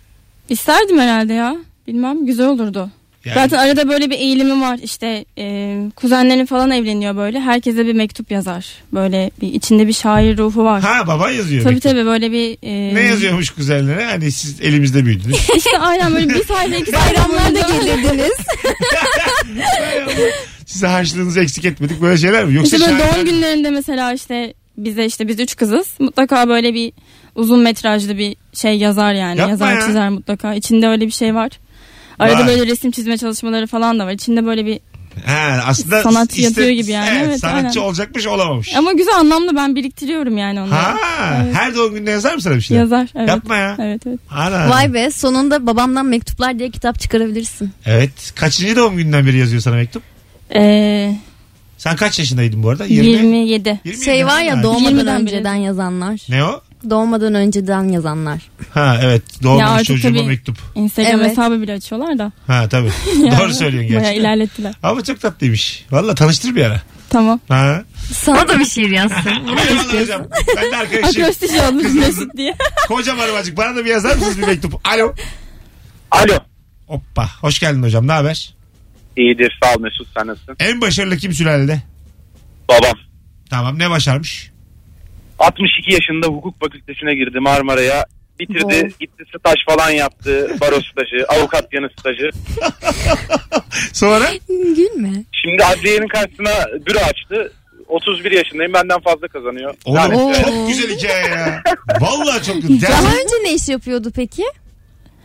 isterdim 0.49 0.99
herhalde 0.99 1.33
ya. 1.33 1.55
Bilmem 1.87 2.25
güzel 2.25 2.47
olurdu. 2.47 2.89
Yani- 3.29 3.49
Zaten 3.49 3.57
arada 3.57 3.89
böyle 3.89 4.09
bir 4.09 4.15
eğilimi 4.15 4.61
var 4.61 4.79
işte 4.83 5.25
e, 5.37 5.75
kuzenlerin 5.95 6.45
falan 6.45 6.71
evleniyor 6.71 7.15
böyle 7.15 7.39
herkese 7.39 7.85
bir 7.85 7.93
mektup 7.93 8.31
yazar 8.31 8.65
böyle 8.93 9.31
bir 9.41 9.53
içinde 9.53 9.87
bir 9.87 9.93
şair 9.93 10.37
ruhu 10.37 10.63
var. 10.63 10.81
Ha 10.81 11.07
baban 11.07 11.31
yazıyor. 11.31 11.63
tabii 11.63 11.73
mektup. 11.73 11.91
tabii 11.91 12.05
böyle 12.05 12.31
bir 12.31 12.57
e, 12.63 12.95
Ne 12.95 13.01
yazıyormuş 13.01 13.49
kuzenlere? 13.49 14.05
Hani 14.05 14.31
siz 14.31 14.61
elimizde 14.61 15.05
büyüdünüz. 15.05 15.35
işte 15.57 15.79
aynen 15.79 16.13
böyle 16.15 16.29
bir 16.29 16.43
sayfa 16.43 16.75
iki 16.75 16.93
Bayramlarda 16.93 17.59
gelirdiniz. 17.59 18.31
Size 20.65 20.87
harçlığınızı 20.87 21.39
eksik 21.41 21.65
etmedik 21.65 22.01
böyle 22.01 22.17
şeyler 22.17 22.45
mi? 22.45 22.53
Yoksa 22.55 22.77
İşte 22.77 22.89
böyle 22.89 23.01
şairler- 23.03 23.15
doğum 23.15 23.25
günlerinde 23.25 23.69
mesela 23.69 24.13
işte 24.13 24.53
bize 24.77 25.05
işte 25.05 25.27
biz 25.27 25.39
üç 25.39 25.55
kızız 25.55 25.87
mutlaka 25.99 26.49
böyle 26.49 26.73
bir 26.73 26.91
uzun 27.35 27.59
metrajlı 27.59 28.17
bir 28.17 28.35
şey 28.53 28.77
yazar 28.77 29.13
yani 29.13 29.37
Yapma 29.39 29.49
yazar 29.51 29.73
ya. 29.73 29.85
çizer 29.87 30.09
mutlaka 30.09 30.53
içinde 30.53 30.87
öyle 30.87 31.05
bir 31.05 31.11
şey 31.11 31.35
var. 31.35 31.51
Arada 32.19 32.39
Vay. 32.39 32.47
böyle 32.47 32.65
resim 32.71 32.91
çizme 32.91 33.17
çalışmaları 33.17 33.67
falan 33.67 33.99
da 33.99 34.05
var. 34.05 34.11
İçinde 34.11 34.45
böyle 34.45 34.65
bir 34.65 34.79
Ha, 35.25 35.63
aslında 35.67 36.03
Sanatçı 36.03 36.35
iste- 36.41 36.41
yapıyor 36.41 36.69
gibi 36.69 36.91
yani. 36.91 37.09
Evet, 37.11 37.23
Evet, 37.27 37.39
sanatçı 37.39 37.79
aynen. 37.79 37.87
olacakmış 37.89 38.27
olamamış. 38.27 38.75
ama 38.75 38.91
güzel 38.93 39.15
anlamlı 39.15 39.55
ben 39.55 39.75
biriktiriyorum 39.75 40.37
yani 40.37 40.61
onları. 40.61 40.73
Ha, 40.73 40.95
Evet. 41.43 41.55
her 41.55 41.75
doğum 41.75 41.93
gününde 41.93 42.11
yazar 42.11 42.33
mı 42.35 42.41
sana 42.41 42.55
bir 42.55 42.61
şeyler? 42.61 42.81
Yazar 42.81 43.07
evet. 43.15 43.29
Yapma 43.29 43.55
ya. 43.55 43.75
Evet 43.79 44.01
evet. 44.07 44.19
Ana. 44.31 44.69
Vay 44.69 44.93
be 44.93 45.11
sonunda 45.11 45.67
babamdan 45.67 46.05
mektuplar 46.05 46.59
diye 46.59 46.69
kitap 46.69 46.99
çıkarabilirsin. 46.99 47.71
Evet. 47.85 48.11
Kaçıncı 48.35 48.75
doğum 48.75 48.97
gününden 48.97 49.25
beri 49.25 49.37
yazıyor 49.37 49.61
sana 49.61 49.75
mektup? 49.75 50.03
Ee, 50.55 51.15
Sen 51.77 51.95
kaç 51.95 52.19
yaşındaydın 52.19 52.63
bu 52.63 52.69
arada? 52.69 52.85
20. 52.85 53.07
27. 53.07 53.79
20 53.85 54.03
Şey 54.05 54.25
var 54.25 54.41
ya 54.41 54.63
doğmadan 54.63 54.93
20'den 54.93 55.25
beri. 55.25 55.35
önceden 55.35 55.55
yazanlar. 55.55 56.19
Ne 56.29 56.43
o? 56.43 56.61
Doğmadan 56.89 57.33
önceden 57.33 57.83
yazanlar. 57.83 58.41
Ha 58.73 58.99
evet. 59.03 59.23
Doğmamış 59.43 59.83
çocuğuma 59.87 60.17
tabii- 60.17 60.27
mektup. 60.27 60.57
Instagram 60.75 61.19
Evet. 61.19 61.31
hesabı 61.31 61.61
bile 61.61 61.73
açıyorlar 61.73 62.17
da. 62.19 62.31
Ha 62.47 62.69
tabii. 62.69 62.89
Doğru 63.15 63.53
söylüyorsun 63.53 63.89
Bayağı 63.89 64.03
gerçekten. 64.03 64.19
ilerlettiler. 64.21 64.73
Ama 64.83 65.03
çok 65.03 65.21
tatlıymış. 65.21 65.85
Valla 65.91 66.15
tanıştır 66.15 66.55
bir 66.55 66.65
ara. 66.65 66.81
Tamam. 67.09 67.39
Ha. 67.47 67.83
Sana 68.13 68.47
da 68.47 68.59
bir 68.59 68.65
şiir 68.65 68.89
yazsın. 68.89 69.29
Eyvallah 69.29 70.01
hocam. 70.01 70.21
Ben 70.57 70.71
de 70.71 70.77
arkadaşım. 70.77 71.23
Akrostiş 71.23 71.51
olmuş 71.59 71.93
Mesut 71.93 72.37
diye. 72.37 72.55
Kocam 72.87 73.19
arabacık. 73.19 73.57
Bana 73.57 73.75
da 73.75 73.85
bir 73.85 73.89
yazar 73.89 74.15
mısınız 74.15 74.37
bir 74.37 74.47
mektup? 74.47 74.87
Alo. 74.87 75.13
Alo. 76.11 76.33
Hoppa. 76.87 77.29
Hoş 77.41 77.59
geldin 77.59 77.83
hocam. 77.83 78.07
Ne 78.07 78.11
haber? 78.11 78.53
İyidir 79.17 79.59
sağ 79.63 79.75
ol 79.75 79.79
Mesut 79.81 80.07
sen 80.17 80.27
nasılsın? 80.27 80.55
En 80.59 80.81
başarılı 80.81 81.17
kim 81.17 81.33
sülalede? 81.33 81.81
Babam. 82.69 82.97
Tamam. 83.49 83.79
Ne 83.79 83.89
başarmış? 83.89 84.51
62 85.39 85.93
yaşında 85.93 86.27
hukuk 86.27 86.59
fakültesine 86.59 87.15
girdi 87.15 87.39
Marmara'ya. 87.39 88.05
Bitirdi 88.39 88.59
Wow. 88.59 88.89
gitti 88.99 89.23
staj 89.39 89.55
falan 89.69 89.89
yaptı. 89.91 90.47
Baro 90.61 90.75
stajı, 90.81 91.25
avukat 91.29 91.73
yanı 91.73 91.89
stajı. 91.99 92.29
Sonra? 93.93 94.25
Gülme. 94.49 95.23
Şimdi 95.31 95.63
adliyenin 95.65 96.07
karşısına 96.07 96.49
büro 96.85 96.99
açtı. 96.99 97.53
31 97.87 98.31
yaşındayım 98.31 98.73
benden 98.73 98.99
fazla 98.99 99.27
kazanıyor. 99.27 99.73
Oğlum 99.85 100.31
e, 100.31 100.33
çok 100.43 100.67
güzel 100.67 100.97
hikaye 100.97 101.27
ya. 101.27 101.63
Vallahi 101.99 102.43
çok 102.45 102.61
güzel. 102.61 102.89
Daha 102.91 103.11
önce 103.13 103.35
ne 103.43 103.53
iş 103.53 103.69
yapıyordu 103.69 104.11
peki? 104.15 104.43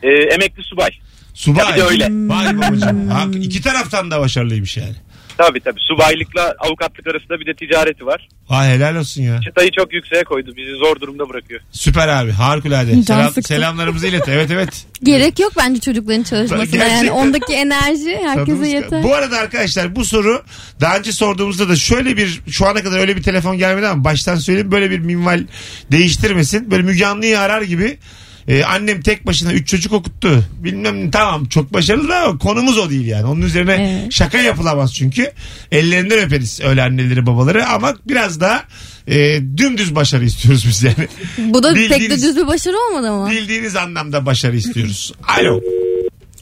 e, 0.02 0.08
emekli 0.08 0.62
subay. 0.62 0.90
Subay. 1.34 1.78
Ya 1.78 1.86
öyle. 1.86 2.08
Vay 2.10 2.58
babacığım. 2.58 3.08
Ha, 3.08 3.26
iki 3.34 3.62
taraftan 3.62 4.10
da 4.10 4.20
başarılıymış 4.20 4.76
yani. 4.76 4.94
Tabii 5.38 5.60
tabii. 5.60 5.80
Subaylıkla 5.80 6.54
avukatlık 6.58 7.06
arasında 7.06 7.40
bir 7.40 7.46
de 7.46 7.54
ticareti 7.54 8.06
var. 8.06 8.28
Vay 8.50 8.68
helal 8.68 8.96
olsun 8.96 9.22
ya. 9.22 9.40
Çıtayı 9.40 9.70
çok 9.78 9.92
yükseğe 9.92 10.24
koydu. 10.24 10.52
Bizi 10.56 10.70
zor 10.72 11.00
durumda 11.00 11.28
bırakıyor. 11.28 11.60
Süper 11.72 12.08
abi 12.08 12.30
harikulade. 12.30 13.02
Selam, 13.02 13.26
sıktı. 13.26 13.42
selamlarımızı 13.42 14.06
ilet. 14.06 14.28
Evet 14.28 14.50
evet. 14.50 14.86
Gerek 15.02 15.38
yok 15.38 15.52
bence 15.58 15.80
çocukların 15.80 16.22
çalışmasına 16.22 16.84
yani 16.84 17.10
ondaki 17.10 17.52
enerji 17.52 18.16
herkese 18.16 18.34
Tadımız- 18.34 18.68
yeter. 18.68 19.02
Bu 19.02 19.14
arada 19.14 19.38
arkadaşlar 19.38 19.96
bu 19.96 20.04
soru 20.04 20.42
daha 20.80 20.98
önce 20.98 21.12
sorduğumuzda 21.12 21.68
da 21.68 21.76
şöyle 21.76 22.16
bir 22.16 22.40
şu 22.50 22.66
ana 22.66 22.82
kadar 22.82 22.98
öyle 22.98 23.16
bir 23.16 23.22
telefon 23.22 23.58
gelmedi 23.58 23.86
ama 23.86 24.04
baştan 24.04 24.36
söyleyeyim 24.36 24.72
böyle 24.72 24.90
bir 24.90 24.98
minval 24.98 25.44
değiştirmesin. 25.92 26.70
Böyle 26.70 26.82
Müge 26.82 27.06
Anlı'yı 27.06 27.40
arar 27.40 27.62
gibi 27.62 27.98
e, 28.48 28.64
annem 28.64 29.00
tek 29.02 29.26
başına 29.26 29.52
3 29.52 29.68
çocuk 29.68 29.92
okuttu. 29.92 30.44
Bilmem 30.64 31.10
tamam 31.10 31.44
çok 31.44 31.72
başarılı 31.72 32.08
da 32.08 32.16
ama 32.16 32.38
konumuz 32.38 32.78
o 32.78 32.90
değil 32.90 33.06
yani. 33.06 33.24
Onun 33.26 33.42
üzerine 33.42 34.00
Evet. 34.02 34.12
şaka 34.12 34.38
yapılamaz 34.38 34.94
çünkü. 34.94 35.32
Ellerinden 35.72 36.18
öperiz 36.18 36.60
öyle 36.64 36.82
anneleri 36.82 37.26
babaları 37.26 37.66
ama 37.66 37.94
biraz 38.08 38.40
daha 38.40 38.64
e, 39.08 39.40
dümdüz 39.56 39.94
başarı 39.94 40.24
istiyoruz 40.24 40.64
biz 40.68 40.82
yani. 40.82 41.08
Bu 41.38 41.62
da 41.62 41.74
pek 41.74 41.90
de 41.90 41.94
Bildiğiniz- 41.96 42.22
düz 42.22 42.36
bir 42.36 42.46
başarı 42.46 42.76
olmadı 42.90 43.08
ama. 43.10 43.30
Bildiğiniz 43.30 43.76
anlamda 43.76 44.26
başarı 44.26 44.56
istiyoruz. 44.56 45.12
Alo. 45.38 45.60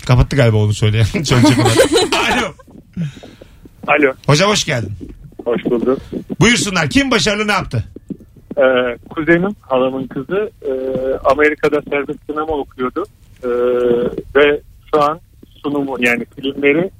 Kapattı 0.06 0.36
galiba 0.36 0.56
onu 0.56 0.74
söyleyen. 0.74 1.04
Söyleyecek 1.24 1.58
olan. 1.58 1.76
Alo. 2.32 2.54
Alo. 3.86 4.12
Hocam 4.26 4.50
hoş 4.50 4.64
geldin. 4.64 4.92
Hoş 5.44 5.64
bulduk. 5.64 5.98
Buyursunlar. 6.40 6.90
Kim 6.90 7.10
başarılı 7.10 7.48
ne 7.48 7.52
yaptı? 7.52 7.84
Ee, 8.58 8.98
kuzenim, 9.10 9.56
halamın 9.60 10.06
kızı 10.06 10.50
e, 10.62 10.72
Amerika'da 11.24 11.82
serbest 11.90 12.18
sinema 12.30 12.52
okuyordu. 12.52 13.04
Ee, 13.44 13.48
ve 14.36 14.60
şu 14.94 15.02
an 15.02 15.20
sunumu 15.62 15.96
yani 16.00 16.24
filmleri 16.36 16.90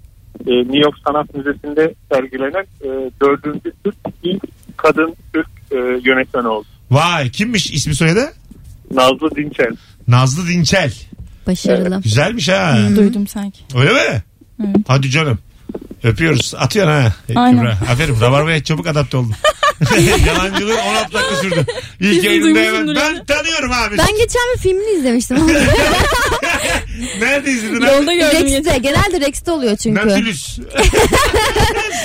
e, 0.47 0.53
New 0.53 0.79
York 0.79 0.95
Sanat 1.07 1.35
Müzesi'nde 1.35 1.95
sergilenen 2.13 2.65
e, 2.85 3.11
dördüncü 3.23 3.73
Türk 3.85 3.97
ilk 4.23 4.43
kadın 4.77 5.15
Türk 5.35 5.49
e, 5.71 5.77
yönetmen 6.05 6.45
oldu. 6.45 6.67
Vay 6.91 7.31
kimmiş 7.31 7.71
ismi 7.71 7.95
soyadı? 7.95 8.33
Nazlı 8.91 9.31
Dinçel. 9.37 9.77
Nazlı 10.09 10.49
Dinçel. 10.49 10.93
Başarılı. 11.47 12.01
Güzelmiş 12.03 12.49
ha. 12.49 12.79
Duydum 12.97 13.27
sanki. 13.27 13.61
Öyle 13.77 13.93
mi? 13.93 14.23
Evet. 14.61 14.77
Hadi 14.89 15.11
canım. 15.11 15.39
Öpüyoruz. 16.05 16.55
Atıyorsun 16.59 16.93
ha. 16.93 17.13
Aynen. 17.37 17.59
Kübra. 17.61 17.79
Aferin. 17.93 18.21
Rabarba'ya 18.21 18.65
çabuk 18.65 18.87
adapte 18.87 19.17
oldun. 19.17 19.35
Yalancılığın 20.27 20.77
16 20.79 21.13
dakika 21.13 21.37
sürdü. 21.37 21.67
İlk 22.01 22.15
Kesin 22.15 22.27
yayında 22.29 22.47
hemen. 22.61 22.65
duymuşsundur 22.65 22.95
Ben 22.97 23.15
ya. 23.15 23.25
tanıyorum 23.25 23.73
abi. 23.73 23.99
Ben 23.99 24.07
geçen 24.07 24.43
bir 24.55 24.61
filmini 24.61 24.99
izlemiştim. 24.99 25.37
Nerede 27.21 27.51
izledin? 27.51 27.77
abi? 27.81 27.85
Yolda 27.87 28.15
gördüm 28.15 28.41
geçen. 28.43 28.65
Rex'te. 28.65 28.79
Genelde 28.79 29.21
Rex'te 29.27 29.51
oluyor 29.51 29.77
çünkü. 29.77 30.09
Nautilus. 30.09 30.59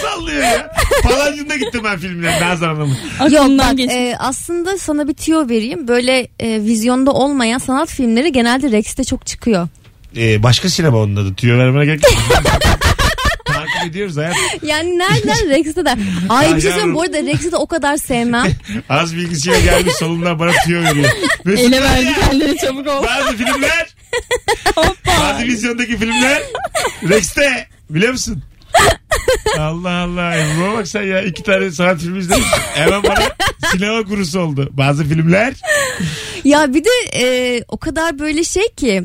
Sallıyor 0.01 0.43
ya. 0.43 0.71
Palancı'nda 1.03 1.55
gittim 1.55 1.81
ben 1.83 1.97
filmler 1.97 2.41
Nazan 2.41 2.67
Hanım'ın. 2.67 2.87
Yok 3.31 3.41
Aklımdan 3.41 3.69
bak 3.69 3.77
geçti. 3.77 3.93
e, 3.97 4.15
aslında 4.19 4.77
sana 4.77 5.07
bir 5.07 5.13
tüyo 5.13 5.49
vereyim. 5.49 5.87
Böyle 5.87 6.27
e, 6.39 6.63
vizyonda 6.63 7.11
olmayan 7.11 7.57
sanat 7.57 7.89
filmleri 7.89 8.31
genelde 8.31 8.71
Rex'te 8.71 9.03
çok 9.03 9.25
çıkıyor. 9.25 9.67
Ee, 10.17 10.43
başka 10.43 10.69
sinema 10.69 10.97
onun 10.97 11.15
adı. 11.15 11.33
Tüyo 11.35 11.57
vermene 11.57 11.85
gerek 11.85 12.03
yok. 12.03 12.13
Takip 13.77 13.91
ediyoruz 13.91 14.17
hayat. 14.17 14.35
Yani 14.63 14.97
nereden 14.97 15.49
Rex'te 15.49 15.85
de. 15.85 15.95
Ay 16.29 16.55
bir 16.55 16.61
şey 16.61 16.71
söyleyeyim 16.71 16.95
bu 16.95 17.01
arada 17.01 17.17
Rex'i 17.17 17.51
de 17.51 17.55
o 17.55 17.67
kadar 17.67 17.97
sevmem. 17.97 18.51
Az 18.89 19.15
bilgisiyle 19.15 19.61
gelmiş 19.61 19.93
solundan 19.93 20.39
bana 20.39 20.51
tüyo 20.65 20.83
veriyor. 20.83 21.09
Mesut 21.45 21.65
Ele 21.65 21.81
verdi 21.81 22.13
kendini 22.19 22.57
çabuk 22.57 22.87
ol. 22.87 23.03
Bazı 23.03 23.37
filmler 23.37 23.87
bazı 25.07 25.43
vizyondaki 25.43 25.97
filmler 25.97 26.41
Rex'te 27.09 27.67
biliyor 27.89 28.11
musun? 28.11 28.43
Allah 29.59 29.91
Allah. 29.91 30.35
Ebru'ya 30.35 30.73
bak 30.73 30.87
sen 30.87 31.03
ya. 31.03 31.21
iki 31.21 31.43
tane 31.43 31.71
sanat 31.71 31.99
filmi 31.99 32.19
izlemiş. 32.19 32.45
Hemen 32.73 33.03
bana 33.03 33.23
sinema 33.71 34.03
kurusu 34.03 34.39
oldu. 34.39 34.69
Bazı 34.71 35.03
filmler 35.03 35.53
ya 36.43 36.73
bir 36.73 36.83
de 36.83 36.89
e, 37.13 37.61
o 37.67 37.77
kadar 37.77 38.19
böyle 38.19 38.43
şey 38.43 38.67
ki 38.77 39.03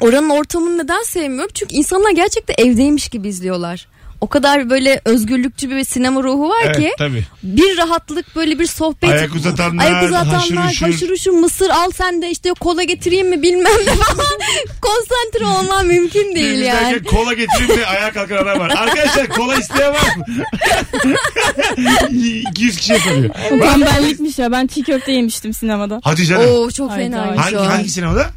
oranın 0.00 0.30
ortamını 0.30 0.78
neden 0.84 1.02
sevmiyorum? 1.02 1.50
Çünkü 1.54 1.74
insanlar 1.74 2.10
gerçekten 2.10 2.64
evdeymiş 2.66 3.08
gibi 3.08 3.28
izliyorlar. 3.28 3.86
O 4.24 4.26
kadar 4.26 4.70
böyle 4.70 5.00
özgürlükçü 5.04 5.70
bir 5.70 5.84
sinema 5.84 6.22
ruhu 6.22 6.48
var 6.48 6.62
evet 6.64 6.76
ki 6.76 6.92
tabii. 6.98 7.24
bir 7.42 7.76
rahatlık 7.76 8.36
böyle 8.36 8.58
bir 8.58 8.66
sohbet. 8.66 9.10
Ayak 9.10 9.34
uzatanlar, 9.34 9.84
Ayak 9.84 10.02
uzatanlar, 10.02 10.34
haşır 10.34 10.56
haşır 10.56 10.88
uşur. 10.88 11.10
uşur, 11.10 11.30
mısır 11.30 11.70
al 11.70 11.90
sen 11.90 12.22
de 12.22 12.30
işte 12.30 12.50
kola 12.60 12.82
getireyim 12.82 13.28
mi 13.28 13.42
bilmem 13.42 13.72
ne 13.86 13.94
falan. 13.94 14.26
Konsantre 14.82 15.46
olman 15.46 15.86
mümkün 15.86 16.34
değil 16.34 16.52
Biz 16.52 16.66
yani. 16.66 16.94
derken 16.94 17.04
kola 17.04 17.32
getireyim 17.32 17.80
de 17.80 17.86
ayağa 17.86 18.12
kalkan 18.12 18.36
adam 18.36 18.58
var. 18.58 18.70
Arkadaşlar 18.70 19.28
kola 19.28 19.56
isteyen 19.56 19.92
var 19.94 20.16
mı? 20.16 20.24
200 22.50 22.76
kişiye 22.76 22.98
soruyor. 22.98 23.34
Benlikmiş 23.50 24.38
ya. 24.38 24.52
Ben 24.52 24.66
çiğ 24.66 24.82
köfte 24.82 25.12
yemiştim 25.12 25.54
sinemada. 25.54 26.00
Hadi 26.04 26.26
canım. 26.26 26.46
Oo 26.50 26.70
çok 26.70 26.94
fenaymış 26.94 27.40
hangi, 27.40 27.56
hangi 27.56 27.90
sinemada? 27.90 28.30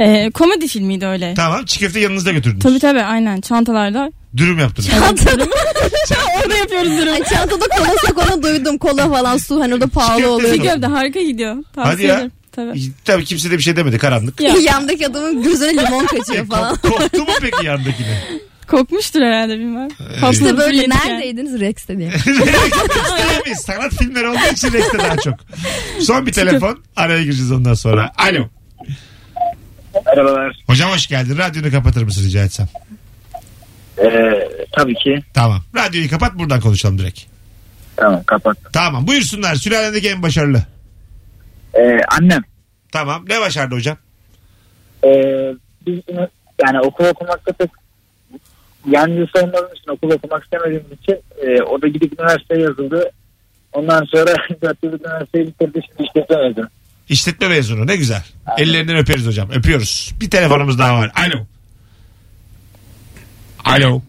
Ee, 0.00 0.30
komedi 0.34 0.68
filmiydi 0.68 1.06
öyle. 1.06 1.34
Tamam 1.34 1.64
çiğ 1.64 1.78
köfte 1.80 2.00
yanınızda 2.00 2.32
götürdünüz. 2.32 2.62
Tabii 2.62 2.78
tabii 2.78 3.02
aynen 3.02 3.40
çantalarda. 3.40 4.12
Dürüm 4.36 4.58
yaptınız. 4.58 4.88
Orada 6.42 6.56
yapıyoruz 6.56 6.98
durum. 6.98 7.12
Ay 7.12 7.24
çantada 7.24 7.64
kola 7.68 7.94
sokonu 8.06 8.42
duydum. 8.42 8.78
Kola 8.78 9.08
falan 9.10 9.36
su 9.36 9.60
hani 9.60 9.74
o 9.74 9.80
da 9.80 9.86
pahalı 9.86 10.30
oluyor. 10.30 10.54
Çiğ 10.54 10.62
köfte 10.62 10.86
harika 10.86 11.22
gidiyor. 11.22 11.56
Tavsiye 11.74 11.92
Hadi 11.94 12.02
ya. 12.06 12.14
ederim. 12.16 12.32
Tabii. 12.52 12.80
Tabii 13.04 13.24
kimse 13.24 13.50
de 13.50 13.58
bir 13.58 13.62
şey 13.62 13.76
demedi 13.76 13.98
karanlık. 13.98 14.40
Ya, 14.40 14.54
Yandaki 14.62 15.06
adamın 15.06 15.42
gözüne 15.42 15.74
limon 15.84 16.06
kaçıyor 16.06 16.46
falan. 16.46 16.74
Ko- 16.74 16.88
Koktu 16.90 17.18
mu 17.18 17.26
peki 17.40 17.66
yandakine? 17.66 18.22
kokmuştur 18.68 19.20
herhalde 19.22 19.58
bilmem. 19.58 19.88
İşte 20.14 20.30
İşte 20.30 20.58
böyle 20.58 20.88
neredeydiniz 20.88 21.60
Rex'te 21.60 21.98
diye. 21.98 22.10
Tabii 22.10 23.54
sanat 23.54 23.92
filmleri 23.94 24.28
olduğu 24.28 24.52
için 24.52 24.72
Rex'te 24.72 24.98
daha 24.98 25.16
çok. 25.16 25.34
Son 26.00 26.26
bir 26.26 26.32
telefon. 26.32 26.78
Araya 26.96 27.22
gireceğiz 27.22 27.52
ondan 27.52 27.74
sonra. 27.74 28.12
Alo. 28.18 28.48
Merhabalar. 30.06 30.56
Hocam 30.66 30.90
hoş 30.90 31.06
geldin. 31.06 31.38
Radyonu 31.38 31.70
kapatır 31.70 32.02
mısın 32.02 32.24
rica 32.24 32.44
etsem? 32.44 32.68
Ee, 34.02 34.48
tabii 34.72 34.94
ki. 34.94 35.18
Tamam. 35.34 35.62
Radyoyu 35.76 36.10
kapat 36.10 36.34
buradan 36.38 36.60
konuşalım 36.60 36.98
direkt. 36.98 37.20
Tamam 37.96 38.22
kapat. 38.26 38.56
Tamam. 38.72 39.06
Buyursunlar. 39.06 39.54
Sülalendeki 39.54 40.08
en 40.08 40.22
başarılı. 40.22 40.62
Ee, 41.74 42.00
annem. 42.08 42.42
Tamam. 42.92 43.24
Ne 43.28 43.40
başardı 43.40 43.74
hocam? 43.74 43.96
Ee, 45.04 45.08
biz 45.86 45.98
yani 46.64 46.80
okul 46.80 47.04
okumakta 47.04 47.52
pek 47.52 47.70
yancısı 48.86 49.38
olmadığım 49.38 49.74
için 49.74 49.90
okul 49.90 50.10
okumak 50.10 50.44
istemediğim 50.44 50.84
için 51.02 51.16
e, 51.46 51.62
o 51.62 51.82
da 51.82 51.88
gidip 51.88 52.20
üniversiteye 52.20 52.60
yazıldı. 52.60 53.10
Ondan 53.72 54.04
sonra 54.04 54.30
yıl 54.82 54.92
üniversiteyi 54.92 55.46
bitirdi 55.46 55.80
şimdi 55.86 56.08
işletme 56.08 56.36
mezunu. 56.36 56.68
İşletme 57.08 57.48
mezunu. 57.48 57.86
Ne 57.86 57.96
güzel. 57.96 58.22
Ellerinden 58.58 58.96
öperiz 58.96 59.26
hocam. 59.26 59.50
Öpüyoruz. 59.50 60.14
Bir 60.20 60.30
telefonumuz 60.30 60.78
daha 60.78 60.94
var. 60.98 61.12
Alo. 61.14 61.46
Alo. 63.64 64.02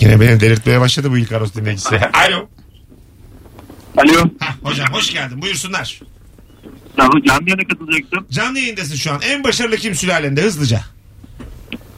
Yine 0.00 0.20
beni 0.20 0.40
delirtmeye 0.40 0.80
başladı 0.80 1.10
bu 1.10 1.18
ilk 1.18 1.32
aros 1.32 1.54
dinleyicisi. 1.54 2.00
Alo. 2.12 2.48
Alo. 3.96 4.30
Hah, 4.40 4.56
hocam 4.62 4.92
hoş 4.92 5.12
geldin. 5.12 5.42
Buyursunlar. 5.42 6.00
Canlı 6.98 7.48
yayına 7.48 7.68
katılacaktım. 7.68 8.26
Canlı 8.30 8.58
yayındasın 8.58 8.94
şu 8.94 9.12
an. 9.12 9.20
En 9.22 9.44
başarılı 9.44 9.76
kim 9.76 9.94
sülalende? 9.94 10.42
Hızlıca. 10.42 10.80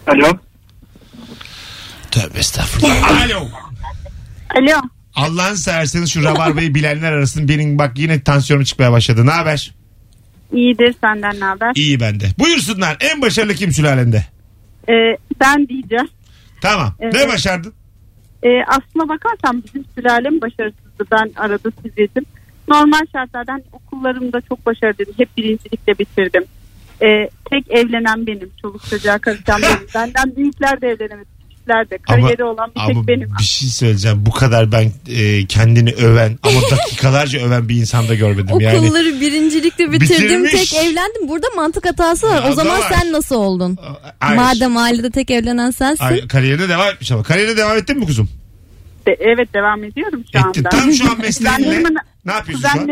Alo. 0.06 0.38
Tövbe 2.10 2.38
estağfurullah. 2.38 3.22
Alo. 3.24 3.48
Alo. 4.56 4.82
Allah'ın 5.14 5.54
severseniz 5.54 6.10
şu 6.10 6.22
Rabarba'yı 6.24 6.74
bilenler 6.74 7.12
arasında 7.12 7.48
benim 7.48 7.78
bak 7.78 7.98
yine 7.98 8.22
tansiyonum 8.22 8.64
çıkmaya 8.64 8.92
başladı. 8.92 9.26
Ne 9.26 9.30
haber? 9.30 9.74
İyidir 10.52 10.94
senden 11.00 11.40
ne 11.40 11.44
haber? 11.44 11.72
İyi 11.74 12.00
bende. 12.00 12.24
Buyursunlar. 12.38 12.96
En 13.00 13.22
başarılı 13.22 13.54
kim 13.54 13.72
sülalende? 13.72 14.24
Ee, 14.88 14.92
ben 15.40 15.68
diyeceğim. 15.68 16.08
Tamam. 16.62 16.94
Evet. 17.00 17.14
Ne 17.14 17.28
başardın? 17.28 17.74
Ee, 18.42 18.48
aslına 18.66 19.08
bakarsan 19.08 19.62
bizim 19.66 19.84
sülalem 19.94 20.40
başarısızdı. 20.40 21.04
Ben 21.12 21.32
arada 21.36 21.70
sizledim. 21.82 22.24
Normal 22.68 23.00
şartlardan 23.12 23.62
okullarımda 23.72 24.40
çok 24.40 24.66
başarılıydım. 24.66 25.14
Hep 25.18 25.36
birincilikle 25.36 25.98
bitirdim. 25.98 26.44
Ee, 27.02 27.28
tek 27.50 27.70
evlenen 27.70 28.26
benim. 28.26 28.50
Çoluk 28.62 28.90
çocuğa 28.90 29.18
karışan 29.18 29.62
benim. 29.62 29.86
Benden 29.94 30.36
büyükler 30.36 30.80
de 30.80 30.88
evlenemedi. 30.88 31.28
Küçükler 31.62 31.90
de. 31.90 31.98
Kariyeri 31.98 32.44
olan 32.44 32.70
bir 32.76 32.80
tek 32.80 32.96
ama 32.96 33.08
benim. 33.08 33.30
bir 33.38 33.44
şey 33.44 33.68
söyleyeceğim. 33.68 34.26
Bu 34.26 34.30
kadar 34.30 34.72
ben 34.72 34.92
e, 35.08 35.46
kendini 35.46 35.92
öven 35.92 36.38
ama 36.42 36.60
dakikalarca 36.70 37.40
öven 37.46 37.68
bir 37.68 37.76
insanda 37.76 38.14
görmedim 38.14 38.60
yani. 38.60 38.78
Okulları 38.78 39.20
birincilikle 39.20 39.92
bitirdim. 39.92 40.44
Bitirmiş. 40.44 40.70
Tek 40.70 40.74
evlendim. 40.84 41.28
Burada 41.28 41.46
mantık 41.56 41.86
hatası 41.88 42.26
var. 42.28 42.42
Ya, 42.42 42.50
o 42.50 42.54
zaman 42.54 42.80
var. 42.80 42.92
sen 42.92 43.12
nasıl 43.12 43.36
oldun? 43.36 43.78
Hayır. 44.20 44.36
Madem 44.40 44.76
ailede 44.76 45.10
tek 45.10 45.30
evlenen 45.30 45.70
sensin. 45.70 46.04
Ay, 46.04 46.28
kariyerine 46.28 46.68
devam 46.68 46.88
etmiş 46.88 47.12
ama. 47.12 47.22
Kariyerine 47.22 47.56
devam 47.56 47.76
ettin 47.76 47.98
mi 47.98 48.06
kuzum? 48.06 48.28
De- 49.06 49.16
evet 49.20 49.54
devam 49.54 49.84
ediyorum 49.84 50.24
şu 50.32 50.38
Ettin. 50.38 50.64
anda. 50.64 50.68
Tam 50.68 50.92
şu 50.92 51.10
an 51.10 51.18
mesleğin 51.22 51.52
ne? 51.52 51.58
Kuzenlerim- 51.58 51.96
Ne 52.24 52.32
yapıyorsun 52.32 52.68
şu 52.68 52.80
an? 52.80 52.88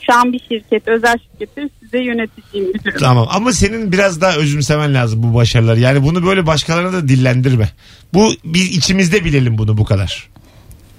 Şu 0.00 0.14
an 0.14 0.32
bir 0.32 0.40
şirket, 0.48 0.88
özel 0.88 1.18
şirketi 1.18 1.68
size 1.82 1.98
yöneticiyim 1.98 2.66
müdürüm. 2.66 2.98
Tamam 3.00 3.28
ama 3.30 3.52
senin 3.52 3.92
biraz 3.92 4.20
daha 4.20 4.36
özümsemen 4.36 4.94
lazım 4.94 5.22
bu 5.22 5.34
başarıları. 5.34 5.80
Yani 5.80 6.02
bunu 6.02 6.26
böyle 6.26 6.46
başkalarına 6.46 6.92
da 6.92 7.08
dillendirme. 7.08 7.70
Bu 8.14 8.32
biz 8.44 8.76
içimizde 8.76 9.24
bilelim 9.24 9.58
bunu 9.58 9.76
bu 9.78 9.84
kadar. 9.84 10.28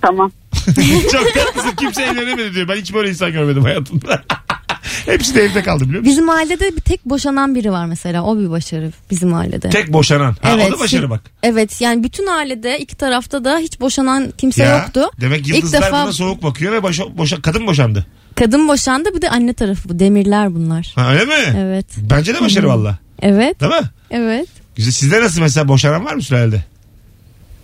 Tamam. 0.01 0.31
Çok 1.11 1.33
tatlısın 1.33 1.75
kimse 1.79 2.03
evlenemedi 2.03 2.53
diyor. 2.53 2.67
Ben 2.67 2.75
hiç 2.75 2.93
böyle 2.93 3.09
insan 3.09 3.31
görmedim 3.31 3.63
hayatımda. 3.63 4.23
Hepsi 5.05 5.35
de 5.35 5.41
evde 5.43 5.63
kaldı 5.63 5.83
biliyor 5.83 5.99
musun? 5.99 6.11
Bizim 6.11 6.29
ailede 6.29 6.75
bir 6.75 6.81
tek 6.81 7.05
boşanan 7.05 7.55
biri 7.55 7.71
var 7.71 7.85
mesela. 7.85 8.23
O 8.23 8.39
bir 8.39 8.49
başarı 8.49 8.91
bizim 9.11 9.33
ailede. 9.33 9.69
Tek 9.69 9.93
boşanan. 9.93 10.35
Ha, 10.41 10.57
o 10.67 10.71
da 10.71 10.79
başarı 10.79 11.09
bak. 11.09 11.21
Evet 11.43 11.81
yani 11.81 12.03
bütün 12.03 12.27
ailede 12.27 12.79
iki 12.79 12.95
tarafta 12.95 13.43
da 13.43 13.57
hiç 13.57 13.79
boşanan 13.79 14.33
kimse 14.37 14.63
Ya, 14.63 14.77
yoktu. 14.77 15.11
Demek 15.21 15.39
İlk 15.39 15.55
yıldızlar 15.55 15.81
defa 15.81 16.03
buna 16.03 16.13
soğuk 16.13 16.43
bakıyor 16.43 16.73
ve 16.73 16.83
boşa, 16.83 17.17
boşa, 17.17 17.41
kadın 17.41 17.67
boşandı. 17.67 18.05
Kadın 18.37 18.67
boşandı 18.67 19.09
bir 19.15 19.21
de 19.21 19.29
anne 19.29 19.53
tarafı 19.53 19.89
bu. 19.89 19.99
Demirler 19.99 20.55
bunlar. 20.55 20.91
Ha, 20.95 21.11
öyle 21.13 21.25
mi? 21.25 21.55
Evet. 21.57 21.85
Bence 21.97 22.33
de 22.35 22.41
başarı 22.41 22.67
valla. 22.67 22.97
Evet. 23.21 23.61
Değil 23.61 23.71
mi? 23.71 23.89
Evet. 24.11 24.47
Güzel. 24.75 24.91
Sizde 24.91 25.21
nasıl 25.21 25.41
mesela 25.41 25.67
boşanan 25.67 26.05
var 26.05 26.13
mı 26.13 26.21
sülalede? 26.21 26.63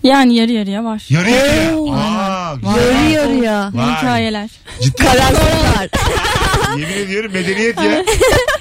Yani 0.04 0.36
yarı 0.36 0.52
yarıya 0.52 0.84
var. 0.84 1.06
Yarı 1.10 1.30
yarıya. 1.30 1.78
Oo. 1.78 1.94
Aa, 1.94 2.33
güzel. 2.56 2.76
Yarı 2.78 3.10
yarıya. 3.12 3.72
Vay. 3.74 3.96
hikayeler. 3.98 4.50
Ciddi. 4.82 5.04
Yemin 6.80 6.94
ediyorum 7.06 7.32
medeniyet 7.34 7.78
ya. 7.78 8.04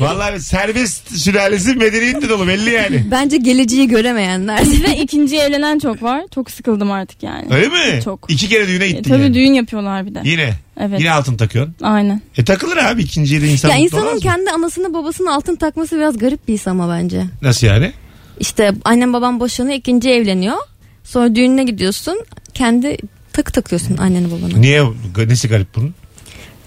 Vallahi 0.01 0.41
serbest 0.41 1.17
sülalesi 1.19 1.75
medeniyetle 1.75 2.29
dolu 2.29 2.49
belli 2.49 2.71
yani. 2.71 3.05
Bence 3.11 3.37
geleceği 3.37 3.89
göremeyenler. 3.89 4.61
Bizde 4.63 4.97
ikinci 4.97 5.37
evlenen 5.39 5.79
çok 5.79 6.03
var. 6.03 6.25
Çok 6.35 6.51
sıkıldım 6.51 6.91
artık 6.93 7.23
yani. 7.23 7.55
Öyle 7.55 7.69
mi? 7.69 8.03
Çok. 8.05 8.27
İki 8.29 8.49
kere 8.49 8.69
düğüne 8.69 8.85
E, 8.85 8.89
gittin 8.89 9.11
tabii 9.11 9.23
yani. 9.23 9.35
düğün 9.35 9.53
yapıyorlar 9.53 10.07
bir 10.07 10.15
de. 10.15 10.21
Yine. 10.25 10.53
Evet. 10.81 11.01
Yine 11.01 11.13
altın 11.13 11.37
takıyorsun. 11.37 11.75
Aynen. 11.83 12.21
E 12.39 12.45
takılır 12.45 12.77
abi 12.77 13.03
ikinciye 13.03 13.43
de 13.43 13.49
insan 13.49 13.69
ya 13.69 13.75
mutlu 13.75 13.85
insanın 13.85 14.03
olmaz 14.03 14.15
mı? 14.15 14.21
kendi 14.21 14.51
anasını 14.51 14.95
babasını 14.95 15.35
altın 15.35 15.57
takması 15.57 15.97
biraz 15.97 16.19
garip 16.19 16.49
bir 16.49 16.53
his 16.55 16.69
ama 16.69 16.89
bence. 16.91 17.25
Nasıl 17.43 17.67
yani? 17.67 17.93
İşte 18.41 18.73
annem 18.85 19.13
babam 19.13 19.41
boşanıyor 19.41 19.79
ikinci 19.79 20.11
evleniyor. 20.11 20.57
Sonra 21.05 21.35
düğününe 21.35 21.65
gidiyorsun. 21.65 22.19
Kendi 22.55 22.97
takı 23.33 23.53
takıyorsun 23.53 23.97
anneni 23.97 24.31
babana. 24.31 24.59
Niye? 24.59 24.83
Nesi 25.17 25.49
garip 25.49 25.75
bunun? 25.75 25.95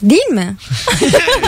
Değil 0.01 0.25
mi? 0.25 0.55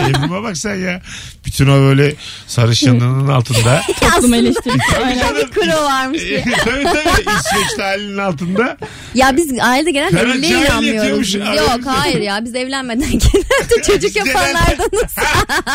Evime 0.00 0.42
bak 0.42 0.56
sen 0.56 0.74
ya. 0.74 1.02
Bütün 1.46 1.66
o 1.66 1.72
böyle 1.80 2.14
sarışınlığının 2.46 3.28
altında. 3.28 3.82
Toplum 4.00 4.34
eleştirisi. 4.34 4.96
Aynen. 5.04 5.34
bir 5.36 5.50
kuru 5.50 5.84
varmış 5.84 6.20
diye. 6.20 6.44
tabii 6.64 6.84
tabii 6.84 7.20
İsveçli 7.38 7.82
halinin 7.82 8.18
altında. 8.18 8.76
Ya 9.14 9.36
biz 9.36 9.58
ailede 9.60 9.90
genelde 9.90 10.16
Hemen 10.18 10.30
evliliğe 10.30 10.60
inanmıyoruz. 10.60 11.34
Yok 11.34 11.80
hayır 11.86 12.20
ya 12.20 12.44
biz 12.44 12.54
evlenmeden 12.54 13.10
genelde 13.10 13.82
çocuk 13.86 14.16
yapanlardanız. 14.16 15.14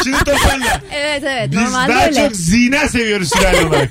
Şimdi 0.04 0.18
toparla. 0.18 0.82
evet 0.92 1.24
evet 1.24 1.52
Biz 1.52 1.60
normalde 1.60 1.94
daha 1.94 2.06
öyle. 2.06 2.16
çok 2.16 2.36
zina 2.36 2.88
seviyoruz 2.88 3.30
sülale 3.30 3.66
olarak. 3.66 3.90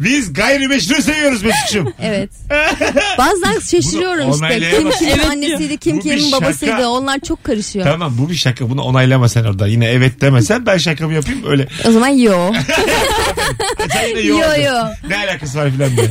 Biz 0.00 0.32
gayrimeşru 0.32 1.02
seviyoruz 1.02 1.42
Mesut'cum. 1.42 1.92
Evet. 2.02 2.30
Bazen 3.18 3.58
şaşırıyorum 3.60 4.24
Bunu 4.30 4.34
işte. 4.34 4.48
Kim 4.48 4.64
onaylayamazsın. 4.64 4.98
kimin 5.06 5.12
Evet 5.18 5.30
annesiydi, 5.30 5.76
kim 5.78 5.92
Bu 5.96 5.98
bir 5.98 6.02
kimin 6.10 6.30
şaka. 6.30 6.44
babasıydı. 6.44 6.86
Onlar 6.88 7.20
çok 7.20 7.44
karışıyor. 7.44 7.86
Tamam 7.86 8.14
bu 8.18 8.30
bir 8.30 8.34
şaka. 8.34 8.70
Bunu 8.70 8.82
onaylama 8.82 9.28
sen 9.28 9.44
orada. 9.44 9.66
Yine 9.66 9.86
evet 9.88 10.20
demesen 10.20 10.66
ben 10.66 10.76
şakamı 10.78 11.14
yapayım 11.14 11.42
öyle. 11.46 11.68
O 11.88 11.92
zaman 11.92 12.08
yo. 12.08 12.52
Sen 13.92 14.08
yine 14.08 14.20
Yo, 14.20 14.36
yoğurdun. 14.38 14.62
yo. 14.62 14.74
Ne 15.08 15.16
alakası 15.16 15.58
var 15.58 15.70
filan 15.70 15.96
diye. 15.96 16.06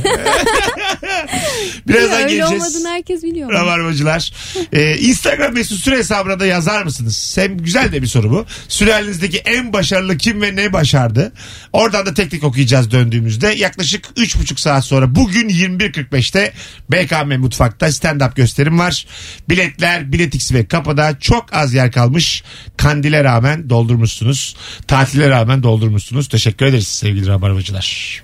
Birazdan 1.88 2.22
Öyle 2.22 2.34
geleceğiz. 2.36 2.62
olmadığını 2.62 2.88
herkes 2.88 3.22
biliyor. 3.22 3.52
Rabarbacılar. 3.52 4.32
Ee, 4.72 4.96
Instagram 4.96 5.54
mesut 5.54 5.78
süre 5.78 5.96
hesabına 5.96 6.40
da 6.40 6.46
yazar 6.46 6.82
mısınız? 6.82 7.32
Hem 7.38 7.58
güzel 7.58 7.92
de 7.92 8.02
bir 8.02 8.06
soru 8.06 8.30
bu. 8.30 8.46
Sülalenizdeki 8.68 9.38
en 9.38 9.72
başarılı 9.72 10.16
kim 10.18 10.42
ve 10.42 10.56
ne 10.56 10.72
başardı? 10.72 11.32
Oradan 11.72 12.06
da 12.06 12.14
tek 12.14 12.30
tek 12.30 12.44
okuyacağız 12.44 12.90
döndüğümüzde. 12.90 13.48
Yaklaşık 13.48 14.04
3,5 14.16 14.60
saat 14.60 14.84
sonra 14.84 15.14
bugün 15.14 15.48
21.45'te 15.48 16.52
BKM 16.90 17.40
Mutfak'ta 17.40 17.86
stand-up 17.86 18.34
gösterim 18.34 18.78
var. 18.78 19.06
Biletler 19.48 20.12
Biletix 20.12 20.52
ve 20.52 20.66
kapıda 20.66 21.18
çok 21.20 21.54
az 21.54 21.74
yer 21.74 21.92
kalmış. 21.92 22.42
Kandile 22.76 23.24
rağmen 23.24 23.70
doldurmuşsunuz. 23.70 24.56
Tatile 24.88 25.28
rağmen 25.30 25.62
doldurmuşsunuz. 25.62 26.28
Teşekkür 26.28 26.66
ederiz 26.66 26.88
sevgili 26.88 27.26
Rabarbacılar. 27.26 28.22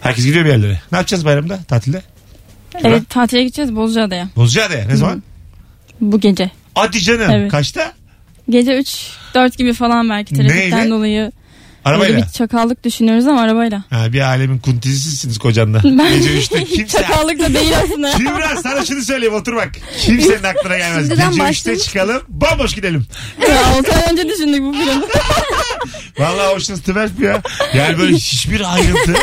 Herkes 0.00 0.24
gidiyor 0.24 0.44
bir 0.44 0.50
yerlere. 0.50 0.80
Ne 0.92 0.98
yapacağız 0.98 1.24
bayramda 1.24 1.64
tatilde? 1.68 2.02
Evet 2.84 3.10
tatile 3.10 3.42
gideceğiz 3.42 3.76
Bozcaada'ya. 3.76 4.28
Bozcaada'ya 4.36 4.86
ne 4.86 4.96
zaman? 4.96 5.22
Bu 6.00 6.20
gece. 6.20 6.50
Hadi 6.74 7.00
canım. 7.00 7.30
Evet. 7.30 7.50
Kaçta? 7.50 7.92
Gece 8.50 8.78
3 8.78 9.10
4 9.34 9.58
gibi 9.58 9.72
falan 9.72 10.10
belki 10.10 10.34
trafikten 10.34 10.78
Neyle? 10.80 10.90
dolayı. 10.90 11.32
Arabayla. 11.86 12.14
Böyle 12.14 12.26
bir 12.26 12.32
çakallık 12.32 12.84
düşünüyoruz 12.84 13.26
ama 13.26 13.40
arabayla. 13.40 13.84
Ha, 13.90 14.12
bir 14.12 14.20
alemin 14.20 14.58
kuntizisiniz 14.58 15.38
kocanla. 15.38 15.80
Ben- 15.84 16.14
Gece 16.14 16.38
üçte 16.38 16.64
kimse... 16.74 16.98
Çakallık 16.98 17.38
da 17.40 17.54
değil 17.54 17.72
aslında. 17.84 18.10
Kübra 18.18 18.62
sana 18.62 18.84
şunu 18.84 19.02
söyleyeyim 19.02 19.34
otur 19.34 19.56
bak. 19.56 19.70
Kimsenin 20.00 20.42
aklına 20.42 20.76
gelmez. 20.78 21.00
Şimdiden 21.08 21.30
Gece 21.30 21.42
üçte 21.42 21.48
başlamış. 21.48 21.82
çıkalım 21.82 22.22
bomboş 22.28 22.74
gidelim. 22.74 23.06
Ya, 23.48 23.66
6 23.66 23.92
ay 23.92 24.02
önce 24.12 24.28
düşündük 24.28 24.62
bu 24.62 24.72
planı. 24.72 25.06
Vallahi 26.18 26.54
hoşunuz 26.54 26.82
tüberk 26.82 27.18
ya. 27.20 27.42
Yani 27.74 27.98
böyle 27.98 28.16
hiçbir 28.16 28.74
ayrıntı 28.74 29.14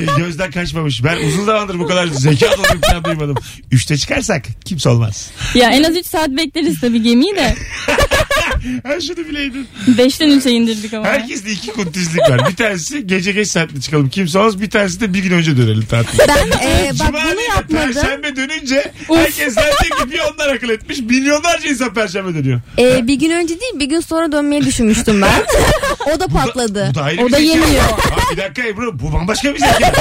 e, 0.00 0.18
gözden 0.18 0.50
kaçmamış. 0.50 1.04
Ben 1.04 1.16
uzun 1.26 1.44
zamandır 1.44 1.78
bu 1.78 1.86
kadar 1.86 2.06
zeka 2.06 2.46
dolu 2.58 2.66
bir 2.74 2.80
plan 2.80 3.04
duymadım. 3.04 3.36
Üçte 3.70 3.96
çıkarsak 3.96 4.44
kimse 4.64 4.88
olmaz. 4.88 5.30
Ya 5.54 5.70
en 5.70 5.82
az 5.82 5.96
3 5.96 6.06
saat 6.06 6.28
bekleriz 6.28 6.80
tabii 6.80 7.02
gemiyi 7.02 7.36
de. 7.36 7.54
Ha 8.82 9.00
şunu 9.00 9.16
bileydin. 9.28 9.68
5'ten 9.88 10.30
3'e 10.30 10.50
indirdik 10.52 10.94
ama. 10.94 11.06
Herkeste 11.06 11.50
iki 11.52 11.72
kuntizlik 11.72 12.20
var. 12.20 12.48
Bir 12.50 12.56
tanesi 12.56 13.06
gece 13.06 13.32
geç 13.32 13.48
saatte 13.48 13.80
çıkalım. 13.80 14.08
Kimse 14.08 14.38
olmaz. 14.38 14.60
Bir 14.60 14.70
tanesi 14.70 15.00
de 15.00 15.14
bir 15.14 15.18
gün 15.22 15.30
önce 15.30 15.56
dönelim 15.56 15.84
tatile. 15.90 16.22
Ben 16.28 16.46
e, 16.68 16.90
bak 17.00 17.06
Cuma 17.06 17.18
bunu 17.24 17.40
yapmadım. 17.60 17.92
Perşembe 17.92 18.36
dönünce 18.36 18.92
herkes 19.14 19.54
zannediyor 19.54 19.98
ki 20.02 20.10
bir 20.10 20.20
onlar 20.34 20.54
akıl 20.54 20.68
etmiş. 20.68 20.98
Milyonlarca 20.98 21.68
insan 21.70 21.94
perşembe 21.94 22.34
dönüyor. 22.34 22.60
E, 22.78 23.06
bir 23.06 23.14
gün 23.14 23.30
önce 23.30 23.60
değil 23.60 23.72
bir 23.74 23.84
gün 23.86 24.00
sonra 24.00 24.32
dönmeyi 24.32 24.64
düşünmüştüm 24.64 25.22
ben. 25.22 25.42
o 26.16 26.20
da 26.20 26.26
patladı. 26.26 26.86
Bu 26.90 26.94
da 26.94 27.02
ayrı 27.02 27.22
O 27.24 27.26
bir 27.26 27.32
da 27.32 27.36
zeka. 27.36 27.48
yemiyor. 27.50 27.82
Ha, 27.82 28.32
bir 28.32 28.36
dakika 28.36 28.68
Ebru 28.68 28.98
bu 29.00 29.12
bambaşka 29.12 29.54
bir 29.54 29.58
zeka. 29.58 29.92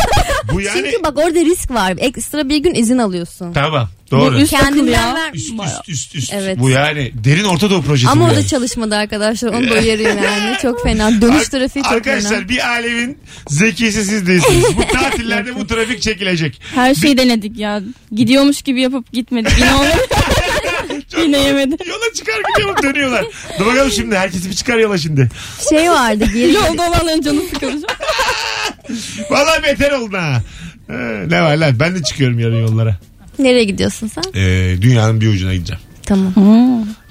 Bu 0.53 0.61
yani 0.61 0.81
Çünkü 0.85 1.03
bak 1.03 1.17
orada 1.17 1.39
risk 1.39 1.71
var. 1.71 1.93
Ekstra 1.97 2.49
bir 2.49 2.57
gün 2.57 2.75
izin 2.75 2.97
alıyorsun. 2.97 3.53
tamam 3.53 3.89
doğru. 4.11 4.35
Bu 4.35 4.39
üst 4.39 4.51
Kendinden 4.51 4.91
ya. 4.91 5.15
ver. 5.15 5.31
Üst 5.33 5.53
üst 5.53 5.89
üst 5.89 6.15
üst. 6.15 6.33
Evet. 6.33 6.59
Bu 6.59 6.69
yani 6.69 7.11
derin 7.23 7.43
Orta 7.43 7.69
Doğu 7.69 7.81
projesi 7.81 8.09
Ama 8.11 8.29
bu 8.29 8.33
o 8.33 8.35
da 8.35 8.47
çalışmadı 8.47 8.95
arkadaşlar. 8.95 9.49
Onu 9.53 9.69
da 9.69 9.73
uyarayım 9.81 10.23
yani. 10.23 10.57
Çok 10.61 10.83
fena. 10.83 11.21
Dönüş 11.21 11.41
Ar- 11.41 11.51
trafiği 11.51 11.83
çok 11.83 11.93
Arkadaşlar 11.93 12.29
fena. 12.29 12.49
bir 12.49 12.67
alemin 12.69 13.17
zekisi 13.47 14.05
siz 14.05 14.27
değilsiniz. 14.27 14.65
Bu 14.77 14.87
tatillerde 14.97 15.55
bu 15.55 15.67
trafik 15.67 16.01
çekilecek. 16.01 16.61
Her 16.75 16.95
şeyi 16.95 17.17
denedik 17.17 17.48
ya. 17.55 17.81
Gidiyormuş 18.11 18.61
gibi 18.61 18.81
yapıp 18.81 19.11
gitmedik. 19.13 19.51
Yine 19.59 19.73
olmadı. 19.75 19.97
Çok 21.11 21.21
Yine 21.21 21.37
yemedi. 21.39 21.75
Yola 21.87 22.13
çıkar 22.15 22.41
gidiyor 22.55 22.83
dönüyorlar. 22.83 23.25
Dur 23.59 23.65
bakalım 23.65 23.91
şimdi 23.91 24.17
herkesi 24.17 24.49
bir 24.49 24.55
çıkar 24.55 24.77
yola 24.77 24.97
şimdi. 24.97 25.29
Şey 25.69 25.89
vardı. 25.89 26.25
Geri 26.33 26.53
Yolda 26.53 26.89
olanların 26.89 27.21
canı 27.21 27.41
sıkılacak. 27.53 27.99
Vallahi 29.29 29.63
beter 29.63 29.91
oldun 29.91 30.17
ha. 30.17 30.41
Ha, 30.87 30.93
Ne 31.27 31.41
var 31.41 31.57
lan 31.57 31.79
ben 31.79 31.95
de 31.95 32.03
çıkıyorum 32.03 32.39
yarın 32.39 32.61
yollara. 32.61 32.97
Nereye 33.39 33.63
gidiyorsun 33.63 34.07
sen? 34.07 34.23
Ee, 34.35 34.75
dünyanın 34.81 35.21
bir 35.21 35.27
ucuna 35.27 35.53
gideceğim. 35.53 35.81
Tamam. 36.05 36.33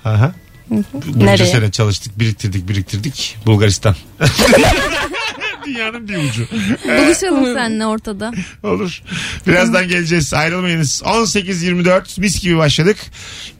Aha. 0.05 0.33
Bunca 0.71 1.25
Nereye? 1.25 1.47
sene 1.47 1.71
çalıştık 1.71 2.19
biriktirdik 2.19 2.69
biriktirdik 2.69 3.37
Bulgaristan. 3.47 3.97
Dünyanın 5.69 6.09
bir 6.09 6.17
ucu. 6.17 6.47
Buluşalım 6.85 7.55
seninle 7.55 7.87
ortada. 7.87 8.33
Olur. 8.63 9.03
Birazdan 9.47 9.89
geleceğiz. 9.89 10.35
Ayrılmayınız. 10.35 11.03
18.24 11.05 12.21
mis 12.21 12.41
gibi 12.41 12.57
başladık. 12.57 12.97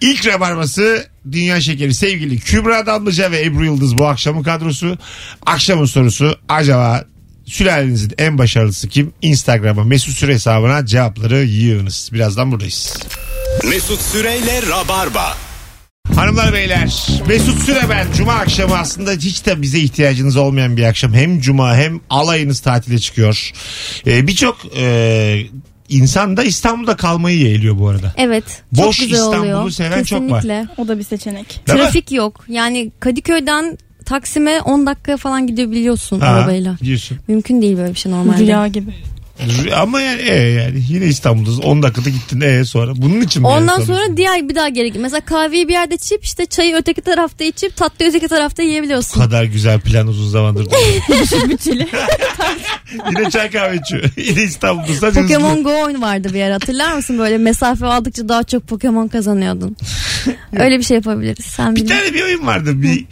İlk 0.01 0.27
rabarbası 0.27 1.07
Dünya 1.33 1.61
Şekeri 1.61 1.95
sevgili 1.95 2.41
Kübra 2.41 2.87
Damlıca 2.87 3.31
ve 3.31 3.45
Ebru 3.45 3.65
Yıldız 3.65 3.99
bu 3.99 4.07
akşamın 4.07 4.43
kadrosu. 4.43 4.99
Akşamın 5.47 5.85
sorusu 5.85 6.39
acaba 6.49 7.05
sülalenizin 7.47 8.13
en 8.19 8.39
başarılısı 8.39 8.89
kim? 8.89 9.13
Instagram'a 9.23 9.85
Mesut 9.85 10.19
Süre 10.19 10.35
hesabına 10.35 10.87
cevapları 10.87 11.37
yığınız. 11.45 12.11
Birazdan 12.13 12.53
buradayız. 12.53 12.99
Mesut 13.65 14.01
Süreyle 14.01 14.63
Rabarba. 14.63 15.48
Hanımlar 16.17 16.53
beyler 16.53 17.09
Mesut 17.29 17.63
Süre 17.63 17.81
ben 17.91 18.07
Cuma 18.17 18.33
akşamı 18.33 18.79
aslında 18.79 19.13
hiç 19.13 19.47
de 19.47 19.63
bize 19.63 19.79
ihtiyacınız 19.79 20.37
olmayan 20.37 20.77
bir 20.77 20.83
akşam 20.83 21.15
hem 21.15 21.41
Cuma 21.41 21.77
hem 21.77 22.01
alayınız 22.11 22.61
tatile 22.61 22.99
çıkıyor 22.99 23.53
ee, 24.07 24.27
birçok 24.27 24.57
e, 24.77 25.43
insan 25.89 26.37
da 26.37 26.45
İstanbul'da 26.45 26.97
kalmayı 26.97 27.39
yeğliyor 27.39 27.79
bu 27.79 27.89
arada 27.89 28.13
Evet. 28.17 28.45
Boş 28.73 28.97
çok 28.99 29.09
güzel 29.09 29.23
İstanbul'u 29.25 29.57
oluyor. 29.57 29.71
seven 29.71 30.03
çok 30.03 30.21
var. 30.31 30.43
Kesinlikle. 30.43 30.69
O 30.77 30.89
da 30.89 30.99
bir 30.99 31.05
seçenek. 31.05 31.49
Değil 31.67 31.79
mi? 31.79 31.85
Trafik 31.85 32.13
yok. 32.13 32.45
Yani 32.49 32.91
Kadıköy'den 33.01 33.79
Taksim'e 34.05 34.61
10 34.61 34.87
dakika 34.87 35.17
falan 35.17 35.47
gidebiliyorsun 35.47 36.21
Ha, 36.21 36.27
arabayla. 36.27 36.77
diyorsun. 36.85 37.19
Mümkün 37.29 37.63
değil 37.63 37.77
böyle 37.77 37.95
bir 37.95 37.99
şey 37.99 38.13
normalde. 38.13 38.43
Rüya 38.43 38.67
gibi. 38.67 38.91
Ama 39.77 40.01
yani, 40.01 40.23
e, 40.23 40.35
yani 40.35 40.83
yine 40.89 41.07
İstanbul'dasın. 41.07 41.63
10 41.63 41.83
dakikada 41.83 42.11
gittin 42.11 42.41
e 42.41 42.65
sonra. 42.65 42.93
Bunun 42.97 43.21
için 43.21 43.43
mi? 43.43 43.49
Ondan 43.49 43.81
sonra 43.81 44.17
diğer 44.17 44.49
bir 44.49 44.55
daha 44.55 44.69
geri 44.69 44.93
git. 44.93 45.03
Mesela 45.03 45.21
kahveyi 45.21 45.69
bir 45.69 45.73
yerde 45.73 45.95
içip 45.95 46.25
işte 46.25 46.47
çayı 46.47 46.77
öteki 46.77 47.01
tarafta 47.01 47.45
içip 47.45 47.77
tatlıyı 47.77 48.11
öteki 48.11 48.29
tarafta 48.29 48.63
Bu 48.63 48.67
yiyebiliyorsun. 48.67 49.21
kadar 49.21 49.45
güzel 49.45 49.81
plan 49.81 50.07
uzun 50.07 50.29
zamandır. 50.29 50.67
Bütçeli. 51.49 51.89
yine 53.11 53.31
çay 53.31 53.51
kahve 53.51 53.77
içiyor. 53.77 54.05
yine 54.17 54.43
İstanbul'da. 54.43 55.13
Pokemon. 55.13 55.63
Go 55.63 55.83
oyunu 55.85 56.01
vardı 56.01 56.29
bir 56.35 56.39
yer 56.39 56.51
hatırlar 56.51 56.93
mısın? 56.93 57.19
Böyle 57.19 57.39
mesafe 57.39 57.87
aldıkça 57.87 58.29
daha 58.29 58.43
çok 58.45 58.67
Pokemon 58.67 59.09
kazanıyordun. 59.09 59.77
Öyle 60.59 60.79
bir 60.79 60.85
şey 60.85 60.95
yapabiliriz. 60.95 61.45
Sen 61.45 61.77
Bir 61.77 61.81
bil. 61.81 61.89
tane 61.89 62.15
bir 62.15 62.23
oyun 62.23 62.47
vardı. 62.47 62.83
Bir 62.83 63.05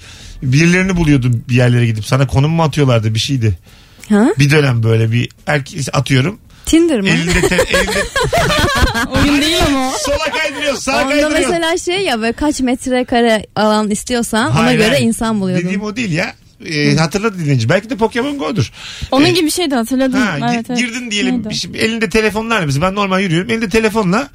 birilerini 0.43 0.97
buluyordun 0.97 1.45
bir 1.49 1.55
yerlere 1.55 1.87
gidip 1.87 2.07
sana 2.07 2.27
konum 2.27 2.51
mu 2.51 2.63
atıyorlardı 2.63 3.15
bir 3.15 3.19
şeydi. 3.19 3.59
Ha? 4.09 4.29
Bir 4.39 4.51
dönem 4.51 4.83
böyle 4.83 5.13
bir 5.13 5.29
herkes 5.47 5.89
atıyorum. 5.93 6.39
Tinder 6.67 7.01
mı? 7.01 7.09
Elinde, 7.09 7.41
te, 7.49 7.55
elinde 7.69 8.05
Oyun 9.15 9.41
değil 9.43 9.57
ama 9.67 9.89
o. 9.89 9.93
sola 9.99 10.33
kaydırıyor 10.39 10.75
sağ 10.77 10.93
Onda 11.03 11.09
kaydırıyor. 11.09 11.31
mesela 11.51 11.77
şey 11.79 12.01
ya 12.01 12.21
böyle 12.21 12.33
kaç 12.33 12.61
metrekare 12.61 13.47
alan 13.57 13.91
istiyorsan 13.91 14.51
ona 14.51 14.65
Hayır, 14.65 14.79
göre 14.79 14.89
hayır. 14.89 15.07
insan 15.07 15.41
buluyordun. 15.41 15.65
Dediğim 15.65 15.83
o 15.83 15.97
değil 15.97 16.13
ya. 16.13 16.35
Ee, 16.67 16.97
hatırladı 16.97 17.39
dinleyici. 17.39 17.69
Belki 17.69 17.91
de 17.91 17.97
Pokemon 17.97 18.39
Go'dur. 18.39 18.73
Onun 19.11 19.25
Ee, 19.27 19.31
gibi 19.31 19.47
bir 19.47 19.51
şeydi 19.51 19.75
hatırladım. 19.75 20.21
Ha, 20.21 20.39
gi- 20.39 20.55
evet, 20.55 20.67
evet. 20.71 20.79
girdin 20.79 21.11
diyelim 21.11 21.35
Neydi 21.35 21.47
o? 21.49 21.51
bir 21.51 21.55
şey- 21.55 21.71
elinde 21.79 22.09
telefonlar 22.09 22.65
mesela 22.65 22.87
ben 22.89 22.95
normal 22.95 23.21
yürüyorum 23.23 23.51
elinde 23.51 23.69
telefonla 23.69 24.29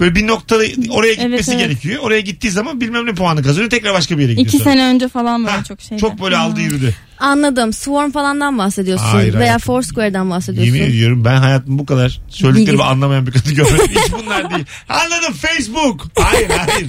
böyle 0.00 0.14
bir 0.14 0.26
noktada 0.26 0.62
oraya 0.90 1.14
gitmesi 1.14 1.50
evet. 1.50 1.60
gerekiyor. 1.62 2.00
Oraya 2.02 2.20
gittiği 2.20 2.50
zaman 2.50 2.80
bilmem 2.80 3.06
ne 3.06 3.14
puanı 3.14 3.42
kazanıyor 3.42 3.70
tekrar 3.70 3.94
başka 3.94 4.18
bir 4.18 4.22
yere 4.22 4.32
gidiyor. 4.32 4.48
İki 4.48 4.58
sonra. 4.58 4.70
sene 4.70 4.84
önce 4.86 5.08
falan 5.08 5.44
böyle 5.44 5.56
Ha, 5.56 5.64
çok 5.64 5.80
şeydi. 5.80 6.00
Çok 6.00 6.20
böyle 6.22 6.36
aldı 6.36 6.60
yürüdü. 6.60 6.94
Anladım. 7.20 7.72
Swarm 7.72 8.10
falandan 8.10 8.58
bahsediyorsun. 8.58 9.06
Hayır, 9.06 9.34
Veya 9.34 9.50
hayır. 9.50 9.58
Foursquare'dan 9.60 10.30
bahsediyorsun. 10.30 10.74
Yemin 10.74 10.88
ediyorum 10.90 11.24
ben 11.24 11.36
hayatım 11.36 11.78
bu 11.78 11.86
kadar 11.86 12.20
söylediklerimi 12.28 12.80
Bilgi- 12.82 12.86
anlamayan 12.86 13.26
bir 13.26 13.32
kadın 13.32 13.54
görmedim. 13.54 13.86
Hiç 14.04 14.12
bunlar 14.12 14.50
değil. 14.50 14.64
Anladım 14.88 15.32
Facebook. 15.34 16.06
Hayır 16.18 16.50
hayır. 16.50 16.88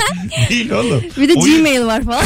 değil 0.50 0.72
oğlum. 0.72 1.04
Bir 1.18 1.30
de 1.30 1.34
Oyun- 1.34 1.58
Gmail 1.58 1.86
var 1.86 2.02
falan. 2.04 2.24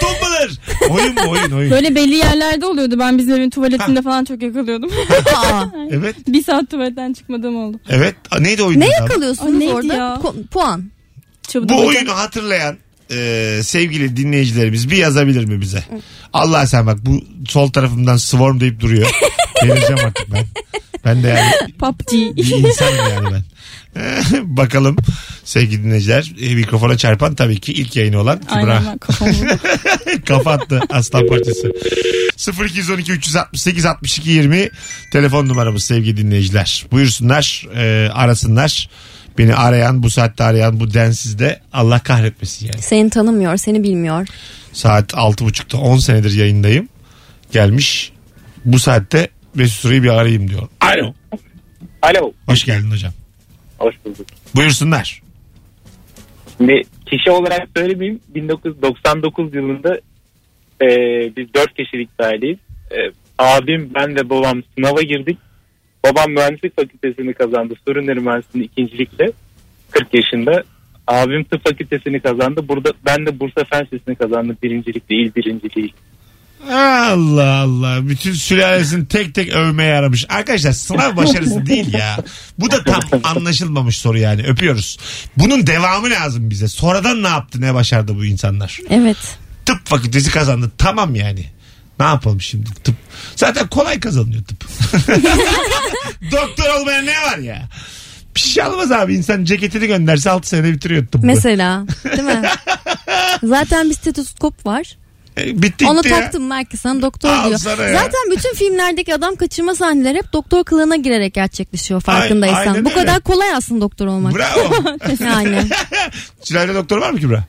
Tumblr. 0.00 0.50
Oyun 0.90 1.16
bu 1.16 1.30
oyun 1.30 1.50
oyun. 1.50 1.70
Böyle 1.70 1.94
belli 1.94 2.14
yerlerde 2.14 2.66
oluyordu. 2.66 2.98
Ben 2.98 3.18
bizim 3.18 3.34
evin 3.34 3.50
tuvaletinde 3.50 4.02
falan 4.02 4.24
çok 4.24 4.42
yakalıyordum. 4.42 4.90
Aa, 5.36 5.64
Evet 5.90 6.16
bir 6.28 6.42
saat 6.44 6.70
tuvaletten 6.70 7.12
çıkmadığım 7.12 7.56
oldu. 7.56 7.80
evet. 7.88 8.14
Neydi 8.40 8.62
oyun? 8.62 8.80
ne 8.80 8.88
yakalıyorsunuz 8.88 9.72
orada? 9.72 9.94
ya? 9.94 10.20
Puan. 10.50 10.84
Çabuk 11.48 11.68
Bu 11.68 11.86
oyunu 11.86 12.10
hatırlayan 12.12 12.76
e, 13.10 13.60
sevgili 13.62 14.16
dinleyicilerimiz 14.16 14.90
bir 14.90 14.96
yazabilir 14.96 15.44
mi 15.44 15.60
bize? 15.60 15.84
Allah 16.32 16.66
sen 16.66 16.86
bak 16.86 16.98
bu 17.06 17.24
sol 17.48 17.70
tarafımdan 17.70 18.16
swarm 18.16 18.60
deyip 18.60 18.80
duruyor. 18.80 19.10
Vereceğim 19.64 20.04
artık 20.04 20.32
ben. 20.32 20.46
Ben 21.04 21.22
de 21.22 21.28
yani 21.28 21.72
PUBG. 21.78 22.12
bir 22.36 22.56
insanım 22.56 23.10
yani 23.10 23.28
ben. 23.32 23.42
Bakalım 24.56 24.96
sevgili 25.44 25.84
dinleyiciler 25.84 26.32
e, 26.40 26.54
mikrofona 26.54 26.96
çarpan 26.96 27.34
tabii 27.34 27.60
ki 27.60 27.72
ilk 27.72 27.96
yayını 27.96 28.20
olan 28.20 28.40
Kübra. 28.40 28.54
Aynen 28.54 28.86
ben 28.86 28.98
kafamı 28.98 29.32
vurdum. 29.40 29.58
Kapattı 30.26 30.80
aslan 30.90 31.26
parçası. 31.26 31.72
0212 32.64 33.12
368 33.12 33.84
62 33.84 34.30
20 34.30 34.68
telefon 35.12 35.48
numaramız 35.48 35.84
sevgili 35.84 36.16
dinleyiciler. 36.16 36.86
Buyursunlar 36.92 37.66
e, 37.76 38.10
arasınlar. 38.10 38.88
Beni 39.38 39.54
arayan 39.54 40.02
bu 40.02 40.10
saatte 40.10 40.44
arayan 40.44 40.80
bu 40.80 40.94
densizde 40.94 41.60
Allah 41.72 41.98
kahretmesin 41.98 42.66
yani. 42.66 42.82
Seni 42.82 43.10
tanımıyor, 43.10 43.56
seni 43.56 43.82
bilmiyor. 43.82 44.28
Saat 44.72 45.12
6.30'da 45.12 45.80
10 45.80 45.96
senedir 45.96 46.32
yayındayım. 46.32 46.88
Gelmiş 47.52 48.12
bu 48.64 48.78
saatte 48.78 49.28
Mesut 49.54 49.80
Süreyi 49.80 50.02
bir 50.02 50.08
arayayım 50.08 50.48
diyor. 50.48 50.68
Alo. 50.80 51.14
Alo. 52.02 52.32
Hoş 52.46 52.64
geldin 52.64 52.90
hocam. 52.90 53.12
Hoş 53.78 53.94
bulduk. 54.04 54.26
Buyursunlar. 54.54 55.22
Şimdi 56.58 56.82
kişi 57.06 57.30
olarak 57.30 57.68
söylemeyeyim. 57.76 58.20
1999 58.28 59.54
yılında 59.54 60.00
e, 60.82 60.86
biz 61.36 61.54
4 61.54 61.74
kişilik 61.74 62.18
bir 62.18 62.24
aileyiz. 62.24 62.58
E, 62.90 62.96
abim, 63.38 63.90
ben 63.94 64.16
ve 64.16 64.30
babam 64.30 64.62
sınava 64.74 65.02
girdik. 65.02 65.38
Babam 66.04 66.30
mühendislik 66.30 66.76
fakültesini 66.76 67.34
kazandı. 67.34 67.74
Sorunları 67.86 68.20
mühendisliğini 68.20 68.66
ikincilikle 68.66 69.32
40 69.90 70.14
yaşında. 70.14 70.62
Abim 71.06 71.44
tıp 71.44 71.64
fakültesini 71.64 72.20
kazandı. 72.20 72.68
Burada 72.68 72.92
ben 73.06 73.26
de 73.26 73.40
Bursa 73.40 73.64
Fen 73.64 73.84
Lisesi'ni 73.84 74.16
kazandım 74.16 74.56
birincilikle, 74.62 75.16
il 75.16 75.34
birinciliği. 75.34 75.92
Allah 76.70 77.54
Allah. 77.54 78.08
Bütün 78.08 78.32
sülalesini 78.32 79.08
tek 79.08 79.34
tek 79.34 79.54
övmeye 79.54 79.90
yaramış. 79.90 80.26
Arkadaşlar 80.28 80.72
sınav 80.72 81.16
başarısı 81.16 81.66
değil 81.66 81.94
ya. 81.94 82.16
Bu 82.58 82.70
da 82.70 82.84
tam 82.84 83.20
anlaşılmamış 83.24 83.98
soru 83.98 84.18
yani. 84.18 84.42
Öpüyoruz. 84.42 84.98
Bunun 85.36 85.66
devamı 85.66 86.10
lazım 86.10 86.50
bize. 86.50 86.68
Sonradan 86.68 87.22
ne 87.22 87.28
yaptı 87.28 87.60
ne 87.60 87.74
başardı 87.74 88.16
bu 88.16 88.24
insanlar? 88.24 88.80
Evet. 88.90 89.38
Tıp 89.66 89.86
fakültesi 89.86 90.30
kazandı. 90.30 90.70
Tamam 90.78 91.14
yani. 91.14 91.44
Ne 92.00 92.06
yapalım 92.06 92.40
şimdi 92.40 92.70
tıp? 92.84 92.94
Zaten 93.36 93.66
kolay 93.66 94.00
kazanılıyor 94.00 94.44
tıp. 94.44 94.64
Doktor 96.32 96.80
olmaya 96.80 97.02
ne 97.02 97.22
var 97.22 97.38
ya? 97.38 97.68
Bir 98.36 98.40
şey 98.40 98.62
almaz 98.64 98.92
abi. 98.92 99.14
İnsan 99.14 99.44
ceketini 99.44 99.86
gönderse 99.86 100.30
6 100.30 100.48
senede 100.48 100.72
bitiriyor 100.72 101.06
tıbbı. 101.06 101.26
Mesela. 101.26 101.84
Değil 102.04 102.22
mi? 102.22 102.42
Zaten 103.42 103.90
bir 103.90 103.94
stetoskop 103.94 104.66
var. 104.66 104.96
E, 105.38 105.62
bitti 105.62 105.86
Onu 105.86 106.02
gitti 106.02 106.14
ya. 106.14 106.20
taktım 106.20 106.50
belki 106.50 106.76
sana 106.76 107.02
doktor 107.02 107.28
Al 107.28 107.48
diyor. 107.48 107.58
sana 107.58 107.82
ya. 107.82 107.98
Zaten 107.98 108.30
bütün 108.30 108.54
filmlerdeki 108.54 109.14
adam 109.14 109.36
kaçırma 109.36 109.74
sahneleri 109.74 110.18
hep 110.18 110.32
doktor 110.32 110.64
kılığına 110.64 110.96
girerek 110.96 111.34
gerçekleşiyor 111.34 112.00
farkındaysan. 112.00 112.56
aynen 112.58 112.84
Bu 112.84 112.88
öyle. 112.90 113.00
kadar 113.00 113.20
kolay 113.20 113.54
aslında 113.54 113.80
doktor 113.80 114.06
olmak. 114.06 114.34
Bravo. 114.34 114.74
Yani. 115.20 115.62
Sülalede 116.42 116.74
doktor 116.74 116.98
var 116.98 117.10
mı 117.10 117.20
Kübra? 117.20 117.44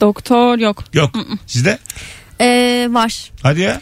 Doktor 0.00 0.58
yok. 0.58 0.84
Yok. 0.92 1.10
Sizde? 1.46 1.78
Ee, 2.40 2.88
var. 2.90 3.30
Hadi 3.42 3.60
ya. 3.60 3.80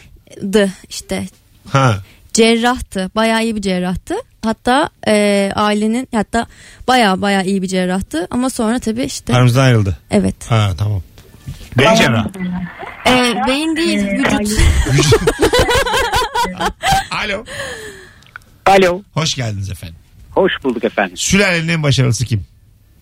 Dı 0.53 0.69
işte. 0.89 1.27
Ha. 1.69 1.97
Cerrahtı. 2.33 3.11
Bayağı 3.15 3.43
iyi 3.43 3.55
bir 3.55 3.61
cerrahtı. 3.61 4.15
Hatta 4.43 4.89
e, 5.07 5.51
ailenin 5.55 6.07
hatta 6.15 6.47
bayağı 6.87 7.21
bayağı 7.21 7.45
iyi 7.45 7.61
bir 7.61 7.67
cerrahtı. 7.67 8.27
Ama 8.31 8.49
sonra 8.49 8.79
tabii 8.79 9.03
işte 9.03 9.33
Aramızdan 9.35 9.63
ayrıldı. 9.63 9.97
evet. 10.11 10.35
Ha 10.51 10.71
tamam. 10.77 11.01
Beyin 11.77 11.95
cerrahı. 11.95 12.29
Ee, 13.07 13.33
beyin 13.47 13.75
değil 13.75 13.99
vücut. 14.07 14.59
Alo. 17.11 17.45
Alo. 18.65 19.01
Hoş 19.13 19.35
geldiniz 19.35 19.69
efendim. 19.69 19.95
Hoş 20.31 20.51
bulduk 20.63 20.83
efendim. 20.83 21.17
Sülalenin 21.17 21.67
en 21.67 21.83
başarılısı 21.83 22.25
kim? 22.25 22.45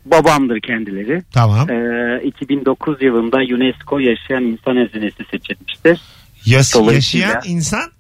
Babamdır 0.06 0.60
kendileri. 0.62 1.24
Tamam. 1.34 1.70
Ee, 1.70 2.22
2009 2.24 3.02
yılında 3.02 3.38
UNESCO 3.56 4.00
Yaşayan 4.00 4.44
İnsan 4.44 4.76
Hazinesi 4.78 5.24
seçilmiştir. 5.32 6.02
Yas- 6.46 6.76
yaşayan 6.94 7.42
insan 7.46 7.92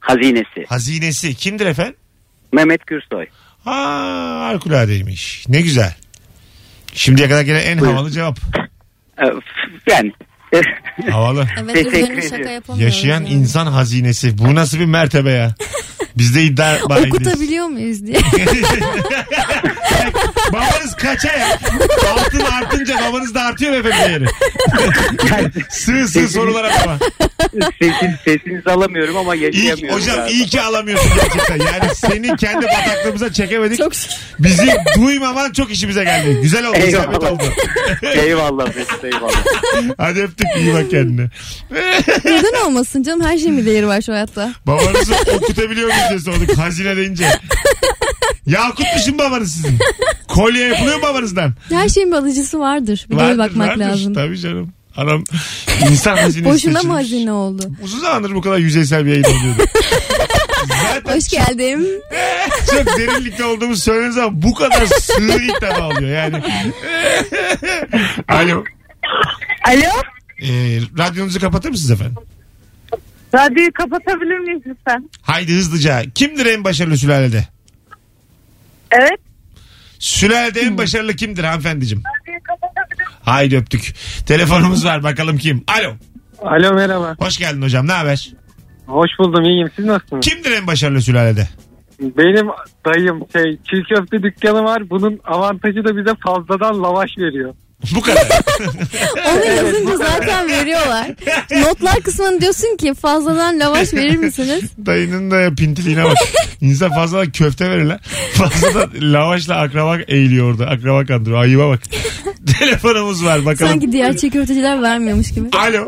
Hazinesi. 0.00 0.64
hazinesi. 0.68 1.34
Kimdir 1.34 1.66
efendim? 1.66 1.94
Mehmet 2.52 2.86
Gürsoy. 2.86 3.26
Ha 3.64 3.74
harikulade,ymiş. 4.44 5.48
Ne 5.48 5.60
güzel. 5.60 5.94
Şimdiye 6.94 7.28
kadar 7.28 7.42
gelen 7.42 7.66
en 7.66 7.80
Buyurun. 7.80 7.96
havalı 7.96 8.10
cevap. 8.10 8.38
Ee, 9.22 9.26
yani 9.90 10.12
Havalı. 11.10 11.46
Evet 11.62 11.74
Teşekkür 11.74 12.38
yapamıyorum. 12.50 12.78
Yaşayan 12.78 13.12
yani. 13.20 13.28
insan 13.28 13.66
hazinesi. 13.66 14.38
Bu 14.38 14.54
nasıl 14.54 14.78
bir 14.78 14.84
mertebe 14.86 15.30
ya? 15.30 15.54
Biz 16.18 16.34
de 16.36 16.42
iddia 16.44 16.76
bahidiz. 16.88 17.12
Okutabiliyor 17.14 17.66
muyuz 17.66 18.06
diye. 18.06 18.16
Babanız 20.52 20.94
kaça 20.96 21.28
ya? 21.32 21.58
Altın 22.12 22.40
artınca 22.40 22.96
babanız 23.08 23.34
da 23.34 23.42
artıyor 23.42 23.72
mu 23.72 23.76
efendim 23.78 23.98
değeri? 24.08 24.26
sığ 25.70 26.08
sığ 26.08 26.28
sorulara 26.28 26.70
baba. 26.84 26.98
sesin, 27.78 28.10
sesinizi 28.24 28.70
alamıyorum 28.70 29.16
ama 29.16 29.34
İyi, 29.34 29.42
yaşayamıyorum. 29.44 30.00
hocam 30.00 30.16
galiba. 30.16 30.30
iyi 30.30 30.46
ki 30.46 30.60
alamıyorsun 30.60 31.10
gerçekten. 31.16 31.56
Yani 31.56 31.94
seni 31.94 32.36
kendi 32.36 32.66
bataklığımıza 32.66 33.32
çekemedik. 33.32 33.78
Çok. 33.78 33.92
Bizi 34.38 34.74
duymaman 34.96 35.52
çok 35.52 35.70
işimize 35.70 36.04
geldi. 36.04 36.38
Güzel 36.42 36.66
oldu. 36.66 36.76
Eyvallah. 36.76 37.02
Zahmet 37.02 37.22
oldu. 37.24 37.42
eyvallah 38.14 38.66
Mesut 38.76 39.04
eyvallah. 39.04 39.44
Hadi 39.98 40.22
öptük. 40.22 40.46
iyi 40.56 40.74
bak 40.74 40.90
kendine. 40.90 41.28
Neden 42.24 42.64
olmasın 42.66 43.02
canım 43.02 43.24
her 43.26 43.38
şeyin 43.38 43.58
bir 43.58 43.66
değeri 43.66 43.86
var 43.86 44.00
şu 44.02 44.12
hayatta. 44.12 44.52
Babanızı 44.66 45.14
okutabiliyor 45.36 45.88
muyuz 45.88 46.02
diye 46.10 46.18
sorduk. 46.18 46.58
Hazine 46.58 46.96
deyince. 46.96 47.24
Yakutmuşum 48.48 49.18
babanız 49.18 49.52
sizin. 49.52 49.78
Kolye 50.28 50.66
yapılıyor 50.68 50.96
mu 50.96 51.02
babanızdan? 51.02 51.54
Her 51.70 51.88
şeyin 51.88 52.10
bir 52.10 52.16
alıcısı 52.16 52.58
vardır. 52.58 53.06
Bir 53.10 53.16
de 53.16 53.20
Vardır, 53.22 53.38
bakmak 53.38 53.68
vardır. 53.68 53.80
lazım. 53.80 54.14
Tabii 54.14 54.38
canım. 54.38 54.72
Adam 54.96 55.24
insan 55.90 56.16
hazinesi 56.16 56.44
Boşuna 56.44 56.72
mı 56.72 56.78
seçilmiş. 56.78 56.96
hazine 56.96 57.32
oldu? 57.32 57.70
Uzun 57.82 57.98
zamandır 58.00 58.34
bu 58.34 58.40
kadar 58.40 58.58
yüzeysel 58.58 59.04
bir 59.06 59.10
yayın 59.10 59.24
oluyordu. 59.24 59.62
Zaten 60.92 61.16
Hoş 61.16 61.28
geldim. 61.28 61.86
çok 62.70 62.98
derinlikte 62.98 63.44
olduğumuz 63.44 63.82
söylediğiniz 63.82 64.18
ama 64.18 64.42
bu 64.42 64.54
kadar 64.54 64.86
sığ 64.86 65.22
ilk 65.42 65.62
defa 65.62 65.86
oluyor 65.88 66.10
yani. 66.16 66.42
Alo. 68.28 68.64
Alo. 69.68 69.90
Ee, 70.42 70.80
radyonuzu 70.98 71.40
kapatır 71.40 71.70
mısınız 71.70 71.90
efendim? 71.90 72.16
Radyoyu 73.34 73.72
kapatabilir 73.72 74.38
miyiz 74.38 74.62
lütfen? 74.66 75.10
Haydi 75.22 75.52
hızlıca. 75.54 76.02
Kimdir 76.14 76.46
en 76.46 76.64
başarılı 76.64 76.98
sülalede? 76.98 77.48
Evet. 78.90 79.20
Sülalede 79.98 80.60
en 80.60 80.78
başarılı 80.78 81.14
kimdir 81.16 81.44
hanımefendiciğim? 81.44 82.02
Haydi 83.22 83.56
öptük. 83.56 83.94
Telefonumuz 84.26 84.84
var 84.84 85.02
bakalım 85.02 85.38
kim? 85.38 85.64
Alo. 85.78 85.94
Alo 86.42 86.74
merhaba. 86.74 87.16
Hoş 87.18 87.38
geldin 87.38 87.62
hocam 87.62 87.86
ne 87.88 87.92
haber? 87.92 88.30
Hoş 88.86 89.10
buldum 89.18 89.44
iyiyim. 89.44 89.70
Siz 89.76 89.84
nasılsınız? 89.84 90.26
Kimdir 90.26 90.50
en 90.50 90.66
başarılı 90.66 91.02
sülalede? 91.02 91.48
Benim 92.00 92.46
dayım 92.86 93.20
şey 93.32 93.58
çiğ 93.70 93.82
köfte 93.82 94.22
dükkanı 94.22 94.64
var. 94.64 94.90
Bunun 94.90 95.20
avantajı 95.24 95.84
da 95.84 95.96
bize 95.96 96.10
fazladan 96.26 96.82
lavaş 96.82 97.10
veriyor. 97.18 97.54
Bu 97.94 98.00
kadar. 98.00 98.28
Onu 99.32 99.44
yazınca 99.46 99.96
zaten 99.96 100.48
veriyorlar. 100.48 101.10
Notlar 101.50 101.94
kısmına 102.00 102.40
diyorsun 102.40 102.76
ki 102.76 102.94
fazladan 102.94 103.60
lavaş 103.60 103.94
verir 103.94 104.16
misiniz? 104.16 104.62
Dayının 104.86 105.30
da 105.30 105.54
pintiliğine 105.54 106.04
bak. 106.04 106.16
İnsan 106.60 106.90
fazla 106.90 107.24
köfte 107.32 107.70
verirler. 107.70 107.98
Fazla 108.32 108.74
da 108.74 108.88
lavaşla 108.94 109.56
akraba 109.56 109.98
eğiliyor 110.08 110.50
orada. 110.52 110.66
Akraba 110.66 111.06
kandırıyor. 111.06 111.42
Ayıba 111.42 111.68
bak. 111.68 111.80
Telefonumuz 112.58 113.24
var 113.24 113.46
bakalım. 113.46 113.70
Sanki 113.72 113.92
diğer 113.92 114.16
çiğ 114.16 114.30
köfteciler 114.30 114.82
vermiyormuş 114.82 115.34
gibi. 115.34 115.48
Alo. 115.56 115.86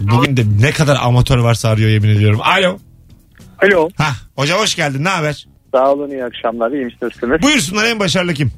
Bugün 0.00 0.36
de 0.36 0.42
ne 0.60 0.70
kadar 0.72 0.96
amatör 1.02 1.38
varsa 1.38 1.68
arıyor 1.68 1.90
yemin 1.90 2.08
ediyorum. 2.08 2.40
Alo. 2.42 2.78
Alo. 3.62 3.88
Ha, 3.96 4.10
hocam 4.36 4.58
hoş 4.60 4.74
geldin. 4.74 5.04
Ne 5.04 5.08
haber? 5.08 5.46
Sağ 5.74 5.92
olun 5.92 6.10
iyi 6.10 6.24
akşamlar. 6.24 6.70
İyi 6.70 6.84
misiniz? 6.84 7.42
Buyursunlar 7.42 7.84
en 7.84 7.98
başarılı 8.00 8.34
kim? 8.34 8.52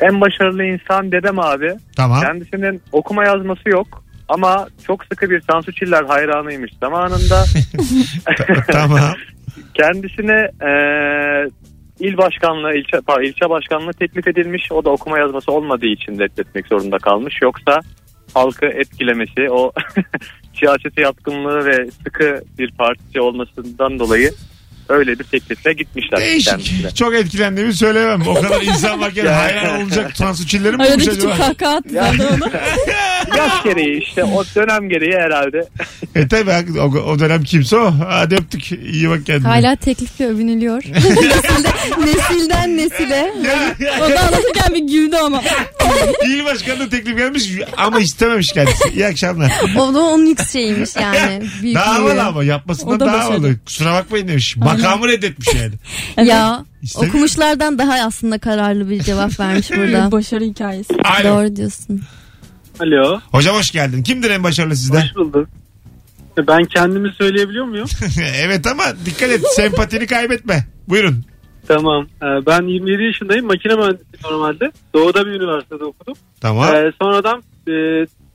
En 0.00 0.20
başarılı 0.20 0.64
insan 0.64 1.12
dedem 1.12 1.38
abi. 1.38 1.72
Tamam. 1.96 2.20
Kendisinin 2.20 2.82
okuma 2.92 3.24
yazması 3.24 3.68
yok. 3.68 4.04
Ama 4.28 4.68
çok 4.86 5.04
sıkı 5.04 5.30
bir 5.30 5.40
Tansu 5.40 5.72
Çiller 5.72 6.04
hayranıymış 6.04 6.72
zamanında. 6.80 7.44
tamam. 8.72 9.00
Kendisine 9.74 10.50
e, 10.62 10.70
il 12.00 12.16
başkanlığı, 12.16 12.74
ilçe, 12.74 13.00
pardon, 13.06 13.22
ilçe 13.22 13.50
başkanlığı 13.50 13.92
teklif 13.92 14.28
edilmiş. 14.28 14.72
O 14.72 14.84
da 14.84 14.90
okuma 14.90 15.18
yazması 15.18 15.52
olmadığı 15.52 15.86
için 15.86 16.18
reddetmek 16.18 16.66
zorunda 16.66 16.98
kalmış. 16.98 17.38
Yoksa 17.42 17.80
halkı 18.34 18.66
etkilemesi, 18.66 19.50
o 19.50 19.72
siyasete 20.58 21.02
yatkınlığı 21.02 21.66
ve 21.66 21.90
sıkı 21.90 22.42
bir 22.58 22.70
partisi 22.70 23.20
olmasından 23.20 23.98
dolayı 23.98 24.30
öyle 24.88 25.18
bir 25.18 25.24
teklifle 25.24 25.72
gitmişler 25.72 26.20
kendisine. 26.20 26.58
Değişik. 26.58 26.96
Çok 26.96 27.14
etkilendiğimi 27.14 27.74
söylemem. 27.74 28.22
O 28.28 28.34
kadar 28.34 28.62
insan 28.62 29.00
varken 29.00 29.26
hayran 29.26 29.82
olacak 29.82 30.14
Tansu 30.14 30.46
Çiller'i 30.46 30.72
mi 30.76 30.78
bulmuş 30.78 30.90
Aradaki 30.90 31.18
tüm 31.20 31.30
acaba? 31.30 31.46
kahkaha 31.46 31.76
attı 31.76 31.88
zaten 31.92 32.26
ona. 32.26 32.50
Yaş 33.36 33.62
gereği 33.64 34.02
işte 34.02 34.24
o 34.24 34.44
dönem 34.44 34.88
gereği 34.88 35.12
herhalde. 35.18 35.68
E 36.14 36.28
tabi 36.28 36.78
o, 36.80 36.82
o 36.84 37.18
dönem 37.18 37.42
kimse 37.42 37.76
o. 37.76 37.94
Hadi 38.08 38.34
öptük. 38.34 38.72
İyi 38.72 39.10
bak 39.10 39.26
kendine. 39.26 39.48
Hala 39.48 39.76
teklifle 39.76 40.26
övünülüyor. 40.26 40.82
Nesilde, 40.94 41.68
nesilden 42.06 42.76
nesile. 42.76 43.32
Ya, 43.78 43.94
O 44.06 44.10
da 44.10 44.20
anlatırken 44.20 44.74
bir 44.74 44.78
güldü 44.92 45.16
ama. 45.16 45.42
İl 46.26 46.44
başkanına 46.44 46.88
teklif 46.88 47.16
gelmiş 47.18 47.50
ama 47.76 48.00
istememiş 48.00 48.52
kendisi. 48.52 48.88
İyi 48.88 49.06
akşamlar. 49.06 49.52
O 49.78 49.94
da 49.94 50.00
onun 50.00 50.26
yük 50.26 50.48
şeyiymiş 50.50 50.96
yani. 50.96 51.40
Büyüklüğü. 51.62 51.74
Daha 51.74 51.94
havalı 51.94 52.22
ama 52.22 52.44
yapmasından 52.44 52.96
O 52.96 53.00
da 53.00 53.24
havalı. 53.24 53.54
Kusura 53.66 53.92
bakmayın 53.92 54.28
demiş. 54.28 54.56
Makamı 54.82 55.08
reddetmiş 55.08 55.48
yani. 55.54 55.74
Ya 56.28 56.64
İstemiyor. 56.82 57.10
okumuşlardan 57.14 57.78
daha 57.78 57.92
aslında 58.06 58.38
kararlı 58.38 58.90
bir 58.90 59.02
cevap 59.02 59.40
vermiş 59.40 59.70
burada. 59.70 60.12
Başarı 60.12 60.44
hikayesi. 60.44 60.94
Alo. 61.04 61.28
Doğru 61.28 61.56
diyorsun. 61.56 62.00
Alo. 62.80 63.20
Hocam 63.32 63.56
hoş 63.56 63.70
geldin. 63.70 64.02
Kimdir 64.02 64.30
en 64.30 64.44
başarılı 64.44 64.76
sizde? 64.76 65.00
Hoş 65.02 65.14
bulduk. 65.16 65.48
Ben 66.48 66.64
kendimi 66.64 67.12
söyleyebiliyor 67.18 67.64
muyum? 67.64 67.86
evet 68.34 68.66
ama 68.66 68.84
dikkat 69.06 69.30
et. 69.30 69.40
Sempatini 69.56 70.06
kaybetme. 70.06 70.66
Buyurun. 70.88 71.24
tamam. 71.68 72.06
Ee, 72.22 72.26
Ben 72.46 72.62
27 72.68 73.02
yaşındayım. 73.02 73.46
Makine 73.46 73.74
mühendisiyim 73.74 74.20
normalde. 74.30 74.72
Doğuda 74.94 75.26
bir 75.26 75.30
üniversitede 75.30 75.84
okudum. 75.84 76.14
Tamam. 76.40 76.74
Ee, 76.74 76.92
sonradan 77.02 77.38
e, 77.68 77.72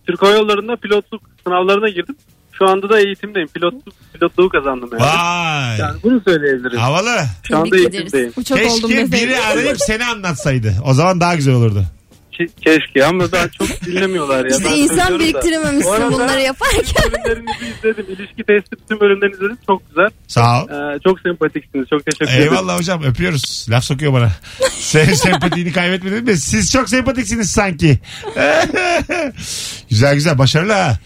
Türk 0.08 0.22
Hava 0.22 0.32
Yolları'nda 0.32 0.76
pilotluk 0.76 1.22
sınavlarına 1.44 1.90
girdim. 1.90 2.16
Şu 2.60 2.70
anda 2.70 2.90
da 2.90 3.00
eğitimdeyim. 3.00 3.48
Pilotluk, 3.48 3.94
pilotluğu 4.14 4.50
kazandım 4.50 4.90
yani. 4.92 5.02
Vay. 5.02 5.78
Yani 5.80 6.00
bunu 6.04 6.22
söyleyebilirim. 6.28 6.78
Havalı. 6.80 7.20
Şu 7.44 7.58
anda 7.58 7.70
Tebrik 7.70 7.82
ederiz. 7.86 7.96
eğitimdeyim. 7.96 8.34
Uçak 8.38 8.58
oldum 8.72 8.90
Keşke 8.90 9.12
deseydi. 9.12 9.28
biri 9.28 9.40
arayıp 9.40 9.78
seni 9.80 10.06
anlatsaydı. 10.06 10.74
O 10.86 10.94
zaman 10.94 11.22
daha 11.22 11.36
güzel 11.36 11.54
olurdu. 11.54 11.86
Ke- 12.40 12.50
keşke 12.62 13.06
ama 13.06 13.32
daha 13.32 13.48
çok 13.50 13.68
dinlemiyorlar 13.86 14.46
ya. 14.46 14.52
İşte 14.58 14.64
Ben 14.66 14.78
insan 14.78 14.96
söylüyorum 14.96 15.14
da. 15.14 15.20
Bu 15.20 15.24
biriktirememişsin 15.24 15.92
arada 15.92 16.12
bunları 16.12 16.42
yaparken. 16.42 16.84
bölümlerinizi 17.26 17.66
izledim. 17.78 18.06
İlişki 18.10 18.44
testi 18.44 18.76
tüm 18.90 19.00
bölümlerini 19.00 19.36
izledim. 19.36 19.58
Çok 19.68 19.90
güzel. 19.90 20.10
Sağ 20.28 20.64
ol. 20.64 20.70
Ee, 20.70 21.00
çok 21.04 21.20
sempatiksiniz. 21.20 21.88
Çok 21.90 22.06
teşekkür 22.06 22.26
ederim. 22.26 22.44
Eyvallah 22.54 22.78
hocam 22.80 23.04
öpüyoruz. 23.04 23.68
Laf 23.70 23.84
sokuyor 23.84 24.14
bana. 24.14 24.32
Sen 24.80 25.14
sempatini 25.14 25.72
kaybetmedin 25.72 26.24
mi? 26.24 26.38
Siz 26.38 26.72
çok 26.72 26.90
sempatiksiniz 26.90 27.50
sanki. 27.52 28.00
güzel 29.90 30.14
güzel 30.16 30.38
başarılı 30.38 30.74
ha. 30.74 30.98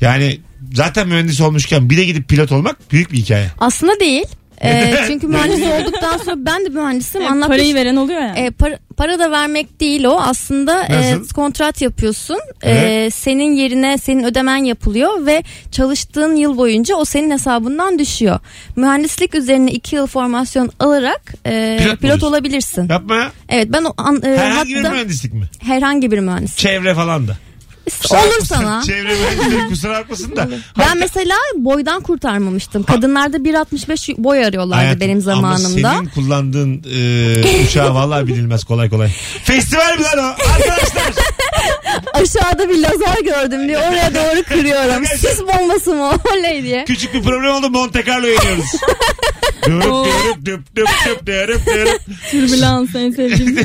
Yani 0.00 0.40
zaten 0.74 1.08
mühendis 1.08 1.40
olmuşken 1.40 1.90
bir 1.90 1.96
de 1.96 2.04
gidip 2.04 2.28
pilot 2.28 2.52
olmak 2.52 2.92
büyük 2.92 3.12
bir 3.12 3.16
hikaye. 3.18 3.50
Aslında 3.58 4.00
değil. 4.00 4.24
Ee, 4.64 4.94
çünkü 5.06 5.26
mühendis 5.26 5.62
olduktan 5.62 6.18
sonra 6.18 6.36
ben 6.38 6.64
de 6.64 6.68
mühendisim. 6.68 7.22
E, 7.22 7.26
Anlatmış. 7.26 7.56
parayı 7.56 7.74
veren 7.74 7.96
oluyor 7.96 8.20
yani. 8.20 8.38
E, 8.38 8.50
para, 8.50 8.78
para 8.96 9.18
da 9.18 9.30
vermek 9.30 9.80
değil 9.80 10.04
o 10.04 10.20
aslında 10.20 10.84
e, 10.84 11.14
kontrat 11.34 11.82
yapıyorsun 11.82 12.38
E, 12.62 12.70
Evet. 12.70 13.14
senin 13.14 13.52
yerine 13.52 13.98
senin 13.98 14.24
ödemen 14.24 14.56
yapılıyor 14.56 15.26
ve 15.26 15.42
çalıştığın 15.72 16.36
yıl 16.36 16.56
boyunca 16.56 16.96
o 16.96 17.04
senin 17.04 17.30
hesabından 17.30 17.98
düşüyor 17.98 18.38
mühendislik 18.76 19.34
üzerine 19.34 19.72
iki 19.72 19.96
yıl 19.96 20.06
formasyon 20.06 20.70
alarak 20.80 21.34
e, 21.46 21.76
Pilot 21.82 22.00
pilot, 22.00 22.22
olabilirsin 22.22 22.88
Yapma 22.88 23.14
ya. 23.14 23.32
evet 23.48 23.68
ben 23.72 23.84
o 23.84 23.92
an, 23.96 24.22
e, 24.24 24.36
Herhangi 24.36 24.70
bir 24.74 24.76
hatta 24.76 24.90
mühendislik 24.90 25.34
mi? 25.34 25.44
herhangi 25.58 26.10
bir 26.10 26.18
mühendis 26.18 26.56
Çevre 26.56 26.94
falan 26.94 27.28
da. 27.28 27.36
Olur 28.10 28.46
sana 28.46 28.82
Çevre 28.86 29.14
mühendisliği 29.14 29.68
kusura 29.68 29.92
bakmasın 30.00 30.36
da. 30.36 30.48
ben 30.78 30.98
mesela 30.98 31.36
boydan 31.56 32.02
kurtarmamıştım 32.02 32.82
kadınlarda 32.82 33.36
1.65 33.36 34.14
boy 34.18 34.44
arıyorlardı 34.44 34.74
Hayatım, 34.74 35.00
benim 35.00 35.20
zamanımda 35.20 35.88
Ama 35.88 35.98
senin 35.98 36.08
kullandığın 36.10 36.82
e, 36.94 37.64
uçağı 37.66 37.94
vallahi 37.94 38.26
bilinmez 38.26 38.64
kolay 38.64 38.90
kolay. 38.90 39.10
Festival 39.44 39.98
mi 39.98 40.02
lan 40.04 40.18
o? 40.18 40.22
Arkadaşlar. 40.52 41.12
aşağıda 42.12 42.68
bir 42.68 42.82
lazer 42.82 43.20
gördüm 43.24 43.68
diye 43.68 43.78
oraya 43.78 44.14
doğru 44.14 44.42
kırıyorum 44.42 45.06
sis 45.06 45.40
bombası 45.40 45.94
mı 45.94 46.10
oley 46.38 46.62
diye 46.62 46.84
Küçük 46.84 47.14
bir 47.14 47.22
problem 47.22 47.54
oldu 47.54 47.70
Monte 47.70 48.04
Carlo 48.04 48.26
iniyoruz. 48.26 48.64
Dürüp 49.66 49.84
dürüp 49.84 50.44
düp 50.46 50.76
düp 50.76 50.88
düp 51.06 51.26
dürüp 51.26 51.66
dürüp. 51.66 52.00
Türbülans 52.30 52.94
en 52.94 53.10
sevdiğim. 53.10 53.56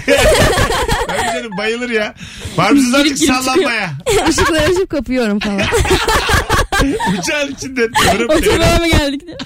Canım 1.42 1.58
bayılır 1.58 1.90
ya. 1.90 2.14
Var 2.58 2.72
mısınız 2.72 2.96
azıcık 2.96 3.18
sallanmaya? 3.18 3.92
ışıkları 4.30 4.62
açıp 4.62 4.90
kapıyorum 4.90 5.40
falan 5.40 5.62
Uçağın 7.20 7.52
içinde 7.52 7.82
dürüp. 8.14 8.30
Oturmaya 8.30 8.78
mı 8.80 8.88
geldik 8.88 9.22
diye. 9.28 9.38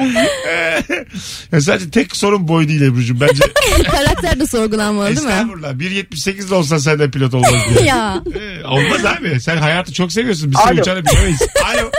Ya 1.52 1.60
sadece 1.60 1.90
tek 1.90 2.16
sorun 2.16 2.48
boy 2.48 2.68
değil 2.68 2.82
Ebru'cum. 2.82 3.20
Bence 3.20 3.44
karakter 3.90 4.40
de 4.40 4.46
sorgulanmalı 4.46 5.06
değil 5.06 5.26
mi 5.26 5.32
estağfurullah. 5.32 5.72
1.78 5.72 6.50
de 6.50 6.54
olsan 6.54 6.78
sen 6.78 6.98
de 6.98 7.10
pilot 7.10 7.34
olmaz 7.34 7.52
diye. 7.74 7.84
ya 7.88 8.22
Ee, 8.40 8.64
Olmaz 8.64 9.04
abi. 9.04 9.40
Sen 9.40 9.56
hayatı 9.56 9.92
çok 9.92 10.12
seviyorsun. 10.12 10.50
Biz 10.50 10.58
senin 10.60 10.72
Alo. 10.72 10.80
uçağını 10.80 11.04
bilemeyiz. 11.04 11.42
Alo. 11.64 11.90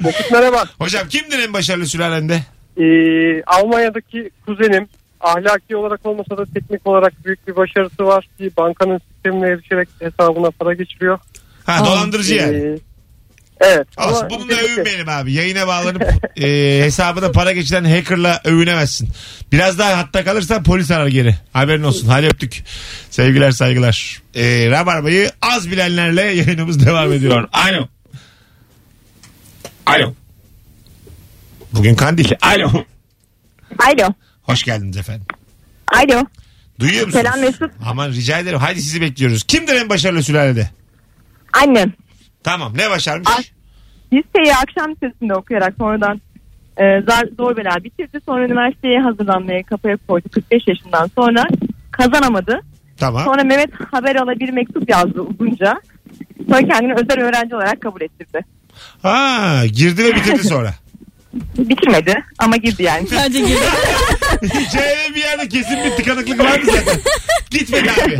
Mesut 0.00 0.30
merhaba. 0.32 0.64
Hocam 0.78 1.08
kimdir 1.08 1.38
en 1.38 1.52
başarılı 1.52 1.86
sülalende? 1.86 2.42
Ee, 2.76 3.42
Almanya'daki 3.46 4.30
kuzenim 4.46 4.88
ahlaki 5.20 5.76
olarak 5.76 6.06
olmasa 6.06 6.36
da 6.38 6.44
teknik 6.54 6.86
olarak 6.86 7.24
büyük 7.24 7.48
bir 7.48 7.56
başarısı 7.56 8.04
var. 8.06 8.28
Bir 8.40 8.56
bankanın 8.56 9.00
sistemine 9.12 9.48
erişerek 9.48 9.88
hesabına 9.98 10.50
para 10.50 10.74
geçiriyor. 10.74 11.18
Ha 11.64 11.86
dolandırıcı 11.86 12.34
yani. 12.34 12.56
Ee, 12.56 12.78
evet. 13.60 13.86
Olsun. 13.98 14.12
ama 14.20 14.30
Bununla 14.30 14.44
nitelikli. 14.44 14.72
övünmeyelim 14.72 15.08
abi. 15.08 15.32
Yayına 15.32 15.66
bağlanıp 15.66 16.02
e, 16.42 16.80
hesabına 16.82 17.32
para 17.32 17.52
geçiren 17.52 17.84
hackerla 17.84 18.40
övünemezsin. 18.44 19.08
Biraz 19.52 19.78
daha 19.78 19.98
hatta 19.98 20.24
kalırsan 20.24 20.62
polis 20.62 20.90
arar 20.90 21.06
geri. 21.06 21.34
Haberin 21.52 21.82
olsun. 21.82 22.08
Hadi 22.08 22.26
öptük. 22.26 22.64
Sevgiler 23.10 23.50
saygılar. 23.50 24.22
E, 24.34 24.70
Rabarba'yı 24.70 25.30
az 25.42 25.70
bilenlerle 25.70 26.22
yayınımız 26.22 26.86
devam 26.86 27.12
ediyor. 27.12 27.48
Alo. 27.52 27.88
Alo. 29.86 30.14
Bugün 31.72 31.94
kandil. 31.94 32.30
Alo. 32.42 32.84
Alo. 33.78 34.12
Hoş 34.48 34.62
geldiniz 34.62 34.96
efendim. 34.96 35.26
Alo. 35.92 36.24
Duyuyor 36.80 37.06
musunuz? 37.06 37.24
Selam 37.24 37.40
Mesut. 37.40 37.70
Aman 37.86 38.08
rica 38.10 38.38
ederim. 38.38 38.58
Haydi 38.58 38.82
sizi 38.82 39.00
bekliyoruz. 39.00 39.42
Kimdir 39.42 39.74
en 39.74 39.88
başarılı 39.88 40.22
sülalede? 40.22 40.70
Annem. 41.52 41.92
Tamam 42.42 42.72
ne 42.76 42.90
başarmış? 42.90 43.28
Ay. 43.28 43.44
Liseyi 44.12 44.54
akşam 44.54 44.90
lisesinde 44.90 45.34
okuyarak 45.34 45.74
sonradan 45.78 46.20
e, 46.76 46.82
zar, 47.08 47.28
zor 47.36 47.56
bela 47.56 47.84
bitirdi. 47.84 48.20
Sonra 48.26 48.44
üniversiteye 48.44 49.00
hazırlanmaya 49.00 49.62
kafaya 49.62 49.96
koydu 50.08 50.28
45 50.28 50.62
yaşından 50.68 51.10
sonra. 51.18 51.44
Kazanamadı. 51.90 52.60
Tamam. 52.96 53.24
Sonra 53.24 53.44
Mehmet 53.44 53.70
haber 53.92 54.16
ala 54.16 54.40
bir 54.40 54.48
mektup 54.50 54.90
yazdı 54.90 55.20
uzunca. 55.20 55.80
Sonra 56.48 56.58
kendini 56.58 56.94
özel 56.94 57.20
öğrenci 57.20 57.54
olarak 57.56 57.80
kabul 57.80 58.00
ettirdi. 58.00 58.40
Ha, 59.02 59.62
girdi 59.66 60.04
ve 60.04 60.14
bitirdi 60.14 60.44
sonra. 60.44 60.74
Bitirmedi 61.58 62.14
ama 62.38 62.56
girdi 62.56 62.82
yani. 62.82 63.06
Sadece 63.06 63.40
girdi. 63.40 63.60
Hikayenin 64.42 65.14
bir 65.14 65.20
yerde 65.20 65.48
kesin 65.48 65.84
bir 65.84 65.90
tıkanıklık 65.96 66.38
vardı 66.40 66.66
zaten. 66.66 67.00
Gitmedi 67.50 67.90
abi. 67.90 68.18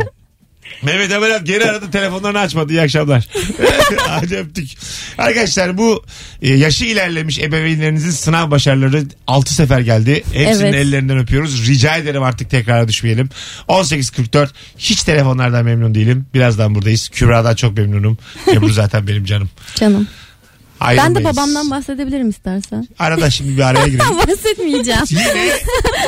Mehmet 0.83 1.11
Emelat 1.11 1.45
geri 1.45 1.65
aradı 1.65 1.91
telefonlarını 1.91 2.39
açmadı. 2.39 2.73
İyi 2.73 2.81
akşamlar. 2.81 3.27
Hadi 4.07 4.35
öptük. 4.37 4.69
Arkadaşlar 5.17 5.77
bu 5.77 6.03
e, 6.41 6.53
yaşı 6.53 6.85
ilerlemiş 6.85 7.39
ebeveynlerinizin 7.39 8.11
sınav 8.11 8.51
başarıları 8.51 9.03
6 9.27 9.53
sefer 9.53 9.79
geldi. 9.79 10.23
Hepsinin 10.33 10.65
Evet. 10.65 10.75
ellerinden 10.75 11.17
öpüyoruz. 11.17 11.67
Rica 11.67 11.95
ederim 11.95 12.23
artık 12.23 12.49
tekrara 12.49 12.87
düşmeyelim. 12.87 13.29
18.44 13.67 14.47
hiç 14.77 15.03
telefonlardan 15.03 15.65
memnun 15.65 15.95
değilim. 15.95 16.25
Birazdan 16.33 16.75
buradayız. 16.75 17.09
Kübra'dan 17.09 17.55
çok 17.55 17.77
memnunum. 17.77 18.17
Ebru 18.53 18.69
zaten 18.69 19.07
benim 19.07 19.25
canım. 19.25 19.49
Canım. 19.75 20.07
Ben 20.81 20.97
de 20.97 21.01
Ayrılmayız. 21.01 21.25
babamdan 21.37 21.71
bahsedebilirim 21.71 22.29
istersen. 22.29 22.87
Arada 22.99 23.29
şimdi 23.29 23.57
bir 23.57 23.61
araya 23.61 23.87
girelim. 23.87 24.17
Bahsetmeyeceğim. 24.27 25.01
Yine 25.09 25.51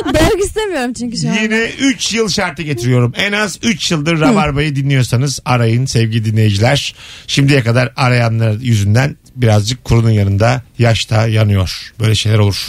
Bölg 0.14 0.44
istemiyorum 0.46 0.94
çünkü 0.94 1.18
şu 1.18 1.30
an. 1.30 1.34
Yine 1.34 1.64
3 1.80 2.14
yıl 2.14 2.30
şartı 2.30 2.62
getiriyorum. 2.62 3.14
En 3.16 3.32
az 3.32 3.60
3 3.64 3.92
yıldır 3.92 4.20
Rabarba'yı 4.20 4.76
dinliyorsanız 4.76 5.40
arayın 5.46 5.86
sevgili 5.86 6.26
dinleyiciler. 6.26 6.96
Şimdiye 7.28 7.64
kadar 7.64 7.94
arayanlar 7.96 8.52
yüzünden 8.60 9.16
birazcık 9.36 9.84
kurunun 9.84 10.10
yanında 10.12 10.62
yaşta 10.80 11.28
yanıyor. 11.28 11.94
Böyle 12.00 12.16
şeyler 12.16 12.38
olur. 12.40 12.68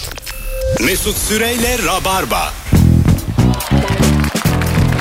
Mesut 0.84 1.16
Süreyle 1.16 1.78
Rabarba. 1.86 2.52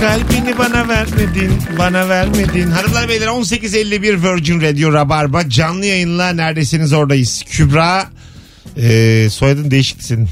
Kalbini 0.01 0.57
bana 0.57 0.87
vermedin, 0.87 1.51
bana 1.77 2.09
vermedin. 2.09 2.71
Hanımlar 2.71 3.09
beyler 3.09 3.27
18.51 3.27 4.01
Virgin 4.33 4.61
Radio 4.61 4.93
Rabarba 4.93 5.49
canlı 5.49 5.85
yayınla 5.85 6.29
neredesiniz 6.33 6.93
oradayız. 6.93 7.43
Kübra 7.49 8.09
e, 8.77 9.27
soyadın 9.29 9.71
değişikti 9.71 10.05
senin. 10.05 10.29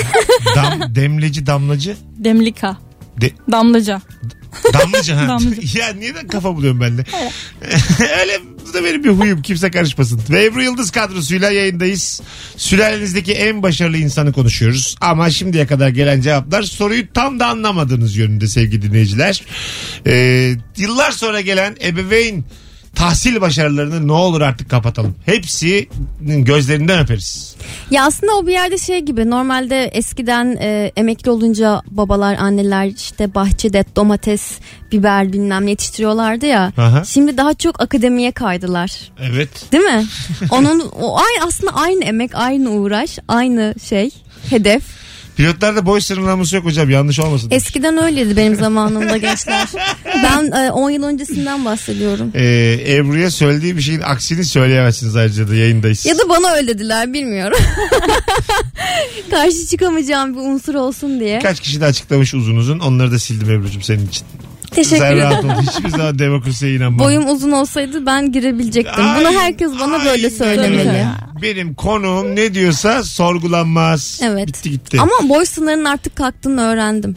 Dam, 0.56 0.94
demleci 0.94 1.46
damlacı. 1.46 1.96
Demlika. 2.16 2.76
De, 3.20 3.30
Damlaca. 3.52 4.00
Damlıca 4.72 5.16
ha. 5.16 5.28
Damlıca. 5.28 5.78
ya 5.80 5.92
niye 5.92 6.14
de 6.14 6.26
kafa 6.26 6.56
buluyorum 6.56 6.80
ben 6.80 6.98
de. 6.98 7.04
Öyle 8.20 8.40
bu 8.68 8.74
da 8.74 8.84
benim 8.84 9.04
bir 9.04 9.10
huyum. 9.10 9.42
Kimse 9.42 9.70
karışmasın. 9.70 10.20
Ve 10.30 10.44
Ebru 10.44 10.62
Yıldız 10.62 10.90
kadrosuyla 10.90 11.50
yayındayız. 11.50 12.20
Sülalenizdeki 12.56 13.32
en 13.32 13.62
başarılı 13.62 13.96
insanı 13.96 14.32
konuşuyoruz. 14.32 14.96
Ama 15.00 15.30
şimdiye 15.30 15.66
kadar 15.66 15.88
gelen 15.88 16.20
cevaplar 16.20 16.62
soruyu 16.62 17.12
tam 17.12 17.40
da 17.40 17.46
anlamadığınız 17.46 18.16
yönünde 18.16 18.48
sevgili 18.48 18.82
dinleyiciler. 18.82 19.42
Ee, 20.06 20.54
yıllar 20.76 21.10
sonra 21.10 21.40
gelen 21.40 21.76
ebeveyn 21.84 22.44
tahsil 23.02 23.40
başarılarını 23.40 24.08
ne 24.08 24.12
olur 24.12 24.40
artık 24.40 24.70
kapatalım. 24.70 25.14
Hepsinin 25.26 26.44
gözlerinden 26.44 27.00
öperiz. 27.00 27.56
Ya 27.90 28.04
aslında 28.04 28.32
o 28.32 28.46
bir 28.46 28.52
yerde 28.52 28.78
şey 28.78 29.00
gibi 29.00 29.30
normalde 29.30 29.84
eskiden 29.84 30.56
e, 30.60 30.92
emekli 30.96 31.30
olunca 31.30 31.82
babalar 31.90 32.36
anneler 32.38 32.86
işte 32.86 33.34
bahçede 33.34 33.84
domates 33.96 34.58
biber 34.92 35.32
bilmem 35.32 35.66
ne 35.66 35.70
yetiştiriyorlardı 35.70 36.46
ya. 36.46 36.72
Aha. 36.76 37.04
Şimdi 37.04 37.36
daha 37.36 37.54
çok 37.54 37.82
akademiye 37.82 38.32
kaydılar. 38.32 39.12
Evet. 39.20 39.72
Değil 39.72 39.84
mi? 39.84 40.04
Onun 40.50 40.80
o 40.80 41.16
aynı 41.18 41.46
aslında 41.46 41.74
aynı 41.74 42.04
emek, 42.04 42.30
aynı 42.34 42.70
uğraş, 42.70 43.18
aynı 43.28 43.74
şey, 43.88 44.10
hedef. 44.50 45.01
Pilotlarda 45.36 45.86
boy 45.86 46.00
sınırlaması 46.00 46.56
yok 46.56 46.64
hocam 46.64 46.90
yanlış 46.90 47.20
olmasın. 47.20 47.50
Eskiden 47.50 48.02
öyleydi 48.02 48.36
benim 48.36 48.54
zamanımda 48.56 49.16
gençler. 49.16 49.68
Ben 50.22 50.66
e, 50.66 50.70
10 50.70 50.90
yıl 50.90 51.02
öncesinden 51.02 51.64
bahsediyorum. 51.64 52.32
Ee, 52.34 52.78
Ebru'ya 52.88 53.30
söylediği 53.30 53.76
bir 53.76 53.82
şeyin 53.82 54.00
aksini 54.00 54.44
söyleyemezsiniz 54.44 55.16
ayrıca 55.16 55.48
da 55.48 55.54
yayındayız. 55.54 56.06
Ya 56.06 56.18
da 56.18 56.28
bana 56.28 56.52
öyle 56.52 56.68
dediler 56.68 57.12
bilmiyorum. 57.12 57.58
Karşı 59.30 59.66
çıkamayacağım 59.66 60.34
bir 60.34 60.40
unsur 60.40 60.74
olsun 60.74 61.20
diye. 61.20 61.38
Kaç 61.38 61.60
kişi 61.60 61.80
de 61.80 61.84
açıklamış 61.84 62.34
uzun 62.34 62.56
uzun. 62.56 62.78
Onları 62.78 63.12
da 63.12 63.18
sildim 63.18 63.50
Ebru'cum 63.50 63.82
senin 63.82 64.06
için. 64.06 64.26
Teşekkür 64.74 64.96
Sen 64.96 65.16
rahat 65.16 65.44
ol. 65.44 65.48
Hiçbir 65.62 65.88
zaman 65.88 66.18
demokrasiye 66.18 66.74
inanmam. 66.74 66.98
Boyum 66.98 67.28
uzun 67.30 67.50
olsaydı 67.50 68.06
ben 68.06 68.32
girebilecektim. 68.32 69.04
Bunu 69.18 69.28
Ay, 69.28 69.34
herkes 69.36 69.70
bana 69.80 69.98
böyle 69.98 70.10
aynen 70.10 70.28
söylemeli. 70.28 70.78
öyle. 70.80 71.06
Benim 71.42 71.74
konuğum 71.74 72.36
ne 72.36 72.54
diyorsa 72.54 73.04
sorgulanmaz. 73.04 74.20
Evet. 74.24 74.48
Bitti 74.48 74.70
gitti. 74.70 75.00
Ama 75.00 75.28
boy 75.28 75.44
sınırının 75.44 75.84
artık 75.84 76.16
kalktığını 76.16 76.62
öğrendim. 76.62 77.16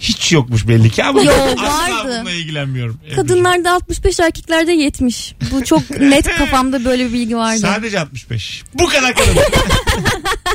Hiç 0.00 0.32
yokmuş 0.32 0.68
belli 0.68 0.90
ki 0.90 1.04
ama 1.04 1.22
Yo, 1.22 1.32
asla 1.32 1.94
vardı. 1.96 2.14
bununla 2.18 2.30
ilgilenmiyorum. 2.30 3.00
Kadınlarda 3.16 3.72
65 3.72 4.20
erkeklerde 4.20 4.72
70. 4.72 5.34
Bu 5.52 5.64
çok 5.64 5.90
net 6.00 6.36
kafamda 6.38 6.84
böyle 6.84 7.08
bir 7.08 7.12
bilgi 7.12 7.36
vardı. 7.36 7.58
Sadece 7.60 8.00
65. 8.00 8.62
Bu 8.74 8.86
kadar 8.86 9.14
kadın. 9.14 9.34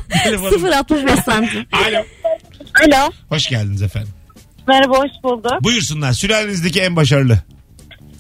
Telefonum. 0.23 0.65
0.65 0.65 1.23
santim. 1.23 1.65
Alo. 1.71 2.03
Alo. 2.87 3.11
Hoş 3.29 3.47
geldiniz 3.49 3.81
efendim. 3.81 4.09
Merhaba 4.69 4.97
hoş 4.97 5.12
bulduk. 5.23 5.63
Buyursunlar. 5.63 6.12
Sülalenizdeki 6.13 6.82
en 6.82 6.95
başarılı. 6.95 7.38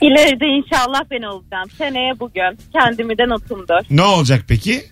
İleride 0.01 0.45
inşallah 0.45 1.01
ben 1.11 1.21
olacağım. 1.21 1.69
Seneye 1.77 2.19
bugün. 2.19 2.59
Kendimden 2.73 3.29
otumdur. 3.29 3.85
Ne 3.89 4.01
olacak 4.01 4.45
peki? 4.47 4.83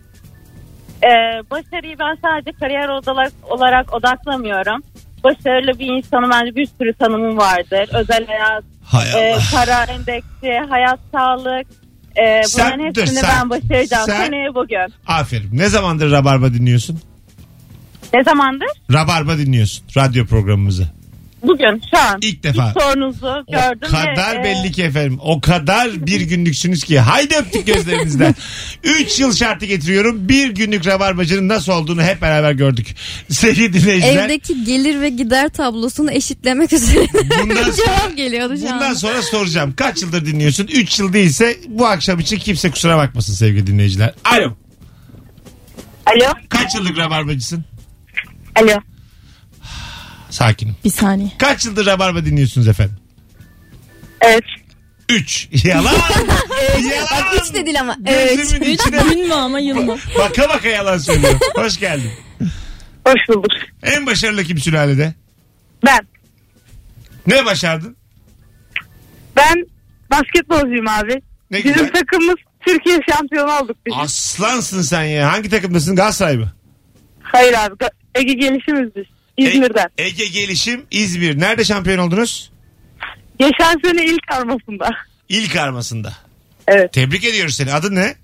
Ee, 1.04 1.10
başarıyı 1.52 1.96
ben 2.00 2.18
sadece 2.22 2.52
kariyer 2.60 2.88
olarak, 2.90 3.34
olarak 3.50 3.94
odaklamıyorum. 3.94 4.84
Başarılı 5.24 5.80
bir 5.80 5.88
insanın 5.88 6.32
bence 6.32 6.56
bir 6.56 6.68
sürü 6.78 6.94
tanımı 6.94 7.38
vardır. 7.38 7.90
Özel 7.94 8.28
hayat, 8.28 8.64
Hay 8.84 9.32
e, 9.32 9.36
para 9.54 9.84
endeksi, 9.84 10.70
hayat 10.70 11.00
sağlık. 11.12 11.68
E, 12.16 12.44
Sen- 12.44 12.66
bunların 12.72 12.96
dur, 12.96 13.02
hepsini 13.02 13.20
sen- 13.20 13.30
ben 13.42 13.50
başaracağım. 13.50 14.06
sen- 14.06 14.26
Seneye 14.26 14.56
bugün. 14.56 14.94
Aferin. 15.08 15.50
Ne 15.54 15.70
zamandır 15.70 16.12
Rabarba 16.12 16.54
dinliyorsun? 16.54 17.00
Ne 18.14 18.24
zamandır? 18.24 18.70
Rabarba 18.94 19.38
dinliyorsun. 19.38 19.86
Radyo 19.98 20.26
programımızı. 20.26 20.97
Bugün 21.48 21.82
şu 21.92 21.98
an. 22.00 22.20
İlk 22.22 22.44
defa. 22.44 22.68
İlk 22.76 22.82
sorunuzu 22.82 23.46
gördüm. 23.52 23.88
O 23.88 23.92
kadar 23.92 24.40
ve, 24.40 24.44
belli 24.44 24.72
ki 24.72 24.84
efendim. 24.84 25.20
O 25.22 25.42
kadar 25.42 26.08
bir 26.08 26.22
günlüksünüz 26.22 26.84
ki. 26.84 27.00
Haydi 27.00 27.36
öptük 27.36 27.68
gözlerinizden. 27.68 28.36
3 28.84 29.20
yıl 29.20 29.34
şartı 29.34 29.66
getiriyorum. 29.66 30.30
Bir 30.30 30.50
günlük 30.50 30.88
rabarbacının 30.88 31.48
nasıl 31.48 31.72
olduğunu 31.74 32.04
hep 32.04 32.22
beraber 32.22 32.52
gördük. 32.52 32.96
Sevgili 33.30 33.74
dinleyiciler. 33.74 34.26
Evdeki 34.26 34.64
gelir 34.64 35.02
ve 35.02 35.10
gider 35.10 35.50
tablosunu 35.50 36.12
eşitlemek 36.12 36.74
üzere 36.74 37.06
Bundan 37.42 37.56
sonra- 37.64 37.74
cevap 37.76 38.18
geliyordu 38.18 38.58
şu 38.58 38.64
Bundan 38.64 38.90
an. 38.90 38.94
sonra 38.94 39.22
soracağım. 39.22 39.74
Kaç 39.76 40.02
yıldır 40.02 40.26
dinliyorsun? 40.26 40.68
3 40.68 41.00
yıl 41.00 41.14
değilse 41.14 41.58
bu 41.68 41.88
akşam 41.88 42.20
için 42.20 42.38
kimse 42.38 42.72
kusura 42.72 42.98
bakmasın 42.98 43.34
sevgili 43.34 43.68
dinleyiciler. 43.68 44.14
Alo. 44.26 44.56
Alo. 46.06 46.34
Kaç 46.50 46.76
yıllık 46.76 46.98
rabarbacısın? 46.98 47.66
Alo. 48.56 48.80
Sakinim. 50.38 50.76
Bir 50.84 50.90
saniye. 50.90 51.32
Kaç 51.38 51.66
yıldır 51.66 51.86
rabarba 51.86 52.26
dinliyorsunuz 52.26 52.68
efendim? 52.68 52.96
Evet. 54.22 54.44
3. 55.10 55.50
Yalan. 55.66 55.84
yalan. 55.94 56.28
Bak 57.12 57.42
hiç 57.42 57.54
de 57.54 57.66
değil 57.66 57.80
ama. 57.82 57.96
Evet. 58.06 58.38
Gözümün 58.38 58.70
içine 58.70 59.04
Gün 59.10 59.28
mü 59.28 59.34
ama 59.34 59.60
yıl 59.60 59.76
mı? 59.78 59.98
baka 60.20 60.50
baka 60.50 60.68
yalan 60.70 60.98
söylüyor. 60.98 61.34
Hoş 61.56 61.80
geldin. 61.80 62.12
Hoş 63.08 63.30
bulduk. 63.30 63.52
En 63.84 64.06
başarılı 64.06 64.44
kim 64.44 64.58
sülalede? 64.58 65.14
Ben. 65.86 66.00
Ne 67.28 67.46
başardın? 67.46 67.98
Ben 69.36 69.66
basketbolcuyum 70.12 70.88
abi. 70.88 71.22
Ne 71.52 71.60
güzel. 71.62 71.92
takımımız 71.94 72.36
Türkiye 72.68 73.00
şampiyonu 73.12 73.52
olduk 73.52 73.78
biz. 73.86 73.94
Aslansın 73.98 74.82
sen 74.82 75.04
ya. 75.04 75.32
Hangi 75.32 75.50
takımdasın? 75.50 75.96
Galatasaray 75.96 76.38
mı? 76.38 76.52
Hayır 77.22 77.54
abi. 77.54 77.76
Ege 78.16 78.34
gelişimiz 78.34 78.96
biz. 78.96 79.06
İzmir'den. 79.38 79.88
E- 79.98 80.04
Ege 80.04 80.26
Gelişim 80.26 80.86
İzmir. 80.92 81.40
Nerede 81.40 81.64
şampiyon 81.64 81.98
oldunuz? 81.98 82.52
Geçen 83.40 83.76
sene 83.86 84.06
ilk 84.06 84.32
armasında. 84.32 84.90
İlk 85.30 85.56
armasında. 85.56 86.14
Evet. 86.68 86.94
Tebrik 86.94 87.24
ediyoruz 87.26 87.56
seni. 87.56 87.74
Adın 87.74 87.96
ne? 87.96 88.16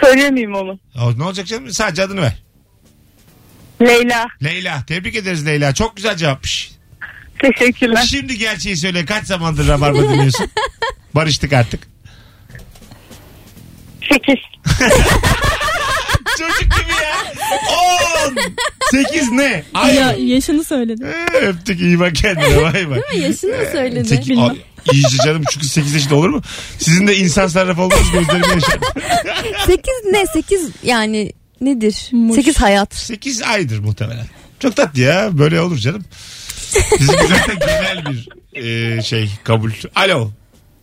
Söyleyemeyeyim 0.00 0.54
onu. 0.54 0.78
O, 1.02 1.18
ne 1.18 1.24
olacak 1.24 1.46
canım? 1.46 1.70
Sadece 1.70 2.02
adını 2.02 2.22
ver. 2.22 2.42
Leyla. 3.82 4.26
Leyla. 4.44 4.84
Tebrik 4.86 5.14
ederiz 5.16 5.46
Leyla. 5.46 5.74
Çok 5.74 5.96
güzel 5.96 6.16
cevapmış. 6.16 6.70
Teşekkürler. 7.38 8.02
Şimdi 8.10 8.38
gerçeği 8.38 8.76
söyle. 8.76 9.04
Kaç 9.04 9.24
zamandır 9.26 9.68
Rabarba 9.68 10.02
dinliyorsun? 10.02 10.50
Barıştık 11.14 11.52
artık. 11.52 11.88
8. 14.12 14.34
Çocuk 16.38 16.60
gibi 16.62 16.92
ya. 17.02 17.32
10. 18.28 18.36
8 18.90 19.30
ne? 19.32 19.62
Ay. 19.74 19.94
Ya 19.94 20.12
yaşını 20.18 20.64
söyledi. 20.64 21.06
Ee, 21.34 21.36
Öptük 21.46 21.80
iyi 21.80 22.00
bak 22.00 22.14
kendine 22.14 22.62
bay 22.62 22.90
bay. 22.90 23.00
Yaşını 23.20 23.50
mı 23.50 23.64
söyledi? 23.72 24.08
Sekiz- 24.08 24.28
Bilmem. 24.30 24.44
Ay, 24.50 24.56
iyice 24.92 25.16
canım 25.24 25.42
çünkü 25.50 25.66
8 25.68 25.94
yaşında 25.94 26.14
olur 26.14 26.28
mu? 26.28 26.42
Sizin 26.78 27.06
de 27.06 27.16
insan 27.16 27.46
sarrafı 27.46 27.82
olmanız 27.82 28.10
gözlerimi 28.12 28.46
yaşar. 28.54 28.78
8 29.66 29.84
ne? 30.12 30.26
8 30.32 30.68
yani 30.82 31.32
nedir? 31.60 32.08
Muş. 32.12 32.34
8 32.36 32.56
hayat. 32.56 32.94
8 32.94 33.42
aydır 33.42 33.78
muhtemelen. 33.78 34.26
Çok 34.60 34.76
tatlı 34.76 35.00
ya 35.00 35.28
böyle 35.38 35.60
olur 35.60 35.78
canım. 35.78 36.04
Sizin 36.98 37.12
zaten 37.12 37.56
genel 37.66 38.04
bir 38.06 38.28
e, 38.98 39.02
şey 39.02 39.30
kabul. 39.44 39.70
Alo. 39.94 40.30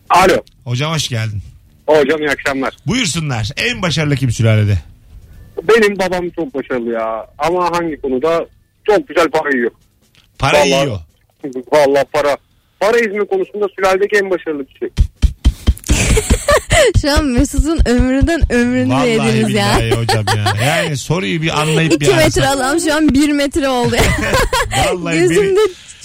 Alo. 0.09 0.35
Hocam 0.63 0.93
hoş 0.93 1.07
geldin. 1.07 1.41
Hocam 1.87 2.19
iyi 2.19 2.29
akşamlar. 2.29 2.73
Buyursunlar. 2.87 3.49
En 3.57 3.81
başarılı 3.81 4.15
kim 4.15 4.31
sülalede? 4.31 4.77
Benim 5.67 5.99
babam 5.99 6.29
çok 6.29 6.53
başarılı 6.53 6.91
ya. 6.91 7.27
Ama 7.37 7.71
hangi 7.71 8.01
konuda? 8.01 8.45
Çok 8.89 9.07
güzel 9.07 9.29
para 9.29 9.49
yiyor. 9.57 9.71
Para 10.39 10.53
Vallahi. 10.57 10.69
yiyor. 10.69 10.99
Vallahi 11.71 12.05
para. 12.13 12.37
Para 12.79 12.99
izmi 12.99 13.27
konusunda 13.27 13.65
sülaledeki 13.75 14.17
en 14.17 14.29
başarılı 14.29 14.65
kişi. 14.65 14.89
Şu 17.01 17.11
an 17.11 17.25
Mesut'un 17.25 17.79
ömründen 17.85 18.53
ömrünü 18.53 18.93
Vallahi 18.93 19.09
yediniz 19.09 19.49
ya. 19.55 19.75
billahi 19.79 19.91
hocam 19.91 20.25
ya. 20.37 20.53
Yani 20.85 20.97
soruyu 20.97 21.41
bir 21.41 21.61
anlayıp 21.61 21.91
bir 21.91 21.95
2 22.05 22.15
metre 22.15 22.41
arasak. 22.41 22.57
adam 22.57 22.79
şu 22.79 22.95
an 22.95 23.09
1 23.13 23.31
metre 23.31 23.69
oldu. 23.69 23.95
Vallahi 24.87 25.15
beni- 25.15 25.27
Gözümde 25.27 25.59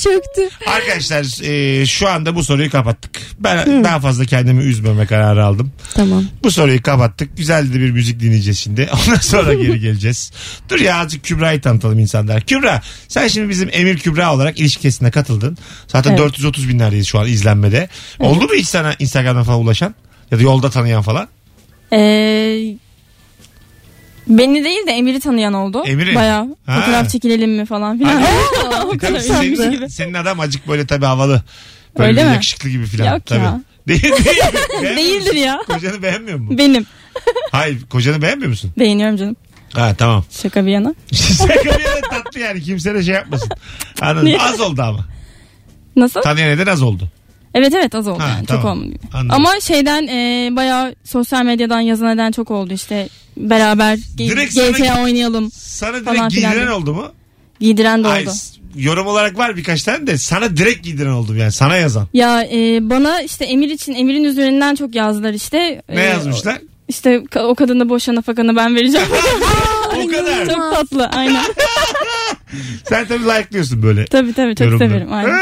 çöktü. 0.07 0.49
Arkadaşlar 0.67 1.45
e, 1.45 1.87
şu 1.87 2.09
anda 2.09 2.35
bu 2.35 2.45
soruyu 2.45 2.71
kapattık. 2.71 3.23
Ben 3.39 3.85
daha 3.85 4.01
fazla 4.01 4.25
kendimi 4.25 4.63
üzmeme 4.63 5.07
kararı 5.07 5.45
aldım. 5.45 5.73
Tamam. 5.95 6.25
Bu 6.43 6.51
soruyu 6.51 6.83
kapattık. 6.83 7.37
Güzel 7.37 7.75
de 7.75 7.81
bir 7.81 7.91
müzik 7.91 8.21
dinleyeceğiz 8.21 8.59
şimdi. 8.59 8.89
Ondan 9.07 9.21
sonra 9.21 9.55
geri 9.55 9.81
geleceğiz. 9.81 10.33
Dur 10.69 10.81
ya 10.81 10.99
azıcık 10.99 11.25
Kübra'yı 11.25 11.61
tanıtalım 11.61 11.99
insanlar. 11.99 12.41
Kübra 12.41 12.83
sen 13.09 13.29
şimdi 13.29 13.49
bizim 13.49 13.69
Emir 13.73 13.99
Kübra 13.99 14.35
olarak 14.35 14.61
ilişki 14.61 14.83
testine 14.83 15.11
katıldın. 15.11 15.59
Zaten 15.89 16.11
Evet. 16.11 16.19
430 16.21 16.69
binlerdeyiz 16.69 17.07
şu 17.07 17.19
an 17.19 17.27
izlenmede. 17.27 17.89
Oldu 18.19 18.45
mu 18.45 18.51
hiç 18.57 18.69
sana 18.69 18.95
Instagram'dan 18.99 19.45
falan 19.45 19.61
ulaşan? 19.61 19.95
Ya 20.31 20.39
da 20.39 20.43
yolda 20.43 20.71
tanıyan 20.71 21.03
falan? 21.03 21.29
Ee, 21.93 21.99
beni 24.27 24.65
değil 24.65 24.87
de 24.87 24.91
Emir'i 24.93 25.21
tanıyan 25.21 25.53
oldu. 25.55 25.83
Emir'i? 25.87 26.15
Bayağı 26.15 26.57
Ha. 26.67 26.81
fotoğraf 26.81 27.11
çekilelim 27.11 27.51
mi 27.57 27.67
falan 27.67 27.99
filan. 27.99 28.23
E, 28.23 28.99
tabii 29.01 29.21
senin, 29.21 29.71
gibi. 29.71 29.91
senin 29.91 30.15
adam 30.15 30.41
acık 30.41 30.69
böyle 30.69 30.87
tabii 30.87 31.05
havalı. 31.07 31.43
Böyle 31.99 32.09
Öyle 32.09 32.25
mi? 32.25 32.31
yakışıklı 32.33 32.69
gibi 32.71 32.87
falan. 32.87 33.13
Yok 33.15 33.27
tabii. 33.27 33.45
ya. 33.45 33.61
Değil, 33.89 34.03
değil. 34.03 34.17
Değildir 34.97 35.21
musun? 35.21 35.37
ya. 35.37 35.59
Kocanı 35.67 36.03
beğenmiyor 36.03 36.39
mu? 36.39 36.59
Benim. 36.59 36.87
Hayır 37.53 37.79
kocanı 37.91 38.23
beğenmiyor 38.23 38.49
musun? 38.51 38.73
Beğeniyorum 38.79 39.17
canım. 39.17 39.37
Ha 39.73 39.95
tamam. 39.99 40.25
Şaka 40.31 40.67
bir 40.67 40.71
yana. 40.71 40.95
Şaka 41.13 41.55
bir 41.79 41.85
yana 41.85 42.01
tatlı 42.11 42.41
yani 42.41 42.63
kimse 42.63 42.95
de 42.95 43.03
şey 43.03 43.15
yapmasın. 43.15 43.49
Anladın? 44.01 44.27
Niye? 44.27 44.39
Az 44.39 44.61
oldu 44.61 44.83
ama. 44.83 45.05
Nasıl? 45.97 46.21
Tanıyan 46.23 46.49
eden 46.51 46.67
az 46.67 46.83
oldu. 46.83 47.09
Evet 47.57 47.75
evet 47.75 47.95
az 47.95 48.09
oldu 48.09 48.21
Ha, 48.23 48.29
yani 48.29 48.47
tamam. 48.47 48.63
çok 48.63 48.71
olmadı. 48.73 48.99
Anladım. 49.13 49.31
Ama 49.31 49.61
şeyden 49.61 50.07
e, 50.07 50.49
bayağı 50.57 50.95
sosyal 51.05 51.45
medyadan 51.45 51.81
yazan 51.81 52.15
eden 52.15 52.33
çok 52.33 52.51
oldu 52.51 52.73
işte 52.75 53.09
beraber 53.37 53.99
Direkt 54.19 54.55
GTA 54.55 54.85
sana- 54.87 55.03
oynayalım 55.03 55.51
Sana 55.53 55.93
direkt 55.95 56.11
filan 56.11 56.29
giydiren 56.29 56.67
oldu 56.67 56.95
mu? 56.95 57.13
giydiren 57.61 58.05
de 58.05 58.09
Ay, 58.09 58.23
oldu. 58.23 58.31
yorum 58.75 59.07
olarak 59.07 59.39
var 59.39 59.57
birkaç 59.57 59.83
tane 59.83 60.07
de 60.07 60.19
sana 60.19 60.57
direkt 60.57 60.85
giydiren 60.85 61.11
oldum 61.11 61.39
yani 61.39 61.53
sana 61.53 61.77
yazan. 61.77 62.09
Ya 62.15 62.43
e, 62.43 62.91
bana 62.91 63.21
işte 63.23 63.45
Emir 63.45 63.71
için 63.71 63.95
Emir'in 63.95 64.25
üzerinden 64.25 64.75
çok 64.75 64.95
yazdılar 64.95 65.33
işte. 65.35 65.83
Ne 65.89 66.01
E, 66.03 66.05
yazmışlar? 66.05 66.59
İşte 66.89 67.23
o 67.41 67.55
kadına 67.55 67.89
boşa 67.89 68.15
nafakanı 68.15 68.57
ben 68.57 68.77
vereceğim. 68.77 69.07
o 69.97 70.07
kadar. 70.09 70.47
çok 70.47 70.75
tatlı 70.75 71.07
aynen. 71.07 71.43
Sen 72.89 73.07
tabii 73.07 73.25
like'lıyorsun 73.25 73.83
böyle. 73.83 74.05
tabii 74.05 74.33
tabii 74.33 74.55
çok 74.57 74.67
yorumları. 74.67 74.89
severim 74.91 75.13
aynen. 75.13 75.35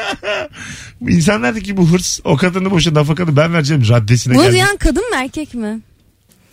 İnsanlardaki 1.08 1.76
bu 1.76 1.88
hırs 1.90 2.20
o 2.24 2.36
kadını 2.36 2.70
boşa 2.70 2.94
nafakanı 2.94 3.36
ben 3.36 3.54
vereceğim 3.54 3.82
raddesine 3.88 4.34
Bunu 4.34 4.42
geldi. 4.42 4.52
duyan 4.52 4.76
kadın 4.76 5.10
mı 5.10 5.16
erkek 5.16 5.54
mi? 5.54 5.80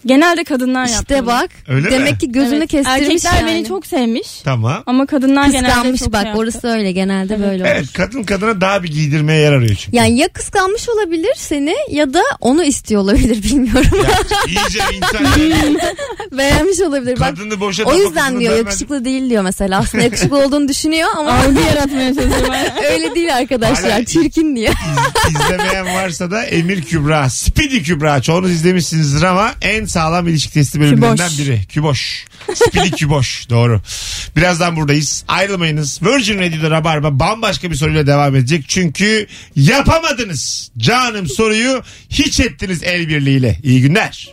Genelde 0.06 0.44
kadınlar 0.44 0.86
yaptı. 0.86 1.02
İşte 1.14 1.26
bak. 1.26 1.50
Öyle 1.68 1.92
demek 1.92 2.12
mi? 2.12 2.18
ki 2.18 2.32
gözünü 2.32 2.58
Evet, 2.58 2.70
kestirmiş 2.70 3.02
Erkekler 3.26 3.34
yani. 3.34 3.48
beni 3.48 3.68
çok 3.68 3.86
sevmiş. 3.86 4.42
Tamam. 4.44 4.84
Ama 4.86 5.06
kadınlar 5.06 5.46
genelde 5.48 5.68
Kıskanmış 5.68 6.00
çok 6.00 6.14
bak 6.14 6.22
şey 6.22 6.28
yaptı. 6.28 6.42
orası 6.42 6.68
öyle 6.68 6.92
genelde 6.92 7.40
böyle 7.40 7.64
olur. 7.64 7.72
Evet 7.72 7.86
kadın 7.94 8.24
kadına 8.24 8.62
daha 8.62 8.84
bir 8.84 8.92
giydirmeye 8.92 9.42
yer 9.42 9.52
arıyor 9.52 9.76
çünkü. 9.76 9.98
Yani 9.98 10.18
ya 10.18 10.28
kıskanmış 10.28 10.90
olabilir 10.90 11.34
seni 11.38 11.76
ya 11.92 12.14
da 12.14 12.22
onu 12.42 12.64
istiyor 12.64 13.02
olabilir 13.02 13.44
bilmiyorum. 13.52 13.90
Ya, 14.04 14.10
iyice 14.48 14.80
insan 14.98 15.40
yani. 15.50 15.78
Beğenmiş 16.38 16.80
olabilir. 16.82 17.20
Bak 17.20 17.30
kadını 17.38 17.60
boşa 17.60 17.84
o 17.84 17.96
yüzden 17.96 18.40
diyor 18.40 18.58
yakışıklı 18.58 19.06
değil 19.06 19.30
diyor 19.30 19.44
mesela. 19.44 19.80
Aslında 19.80 20.04
yakışıklı 20.04 20.38
olduğunu 20.38 20.68
düşünüyor 20.68 21.10
ama 21.18 21.32
Algı 21.32 21.60
yaratmaya 21.76 22.14
çalışıyorum. 22.16 22.54
öyle 22.92 23.16
değil 23.16 23.36
arkadaşlar. 23.36 23.92
Hala- 23.92 24.06
Çirkin 24.06 24.56
diyor. 24.56 24.74
İz- 25.30 25.36
izlemeyen 25.42 25.86
varsa 25.96 26.32
da 26.32 26.44
Emir 26.44 26.82
Kübra, 26.82 27.30
Speedy 27.30 27.82
Kübra. 27.82 28.22
Çoğunuz 28.22 28.52
izlemişsinizdir 28.52 29.24
ama 29.24 29.52
en 29.62 29.86
sağlam 29.88 30.28
ilişki 30.28 30.54
testi 30.54 30.80
bölümlerinden 30.80 31.30
Küboş. 31.30 31.40
biri. 31.40 31.62
Küboş. 31.70 32.26
Speedy 32.56 32.90
Küboş. 32.90 33.46
Doğru. 33.50 33.82
Birazdan 34.36 34.76
buradayız. 34.76 35.24
Ayrılmayınız. 35.28 36.00
Virgin 36.04 36.40
Radio'da 36.40 36.72
Rabarba 36.72 37.20
bambaşka 37.20 37.72
bir 37.72 37.76
soruyla 37.76 38.08
devam 38.08 38.36
edecek. 38.36 38.66
Çünkü 38.68 39.28
yapamadınız. 39.56 40.72
Canım 40.78 41.28
soruyu 41.28 41.84
hiç 42.10 42.40
ettiniz 42.40 42.84
el 42.84 43.08
birliğiyle. 43.10 43.60
İyi 43.64 43.82
günler. 43.82 44.32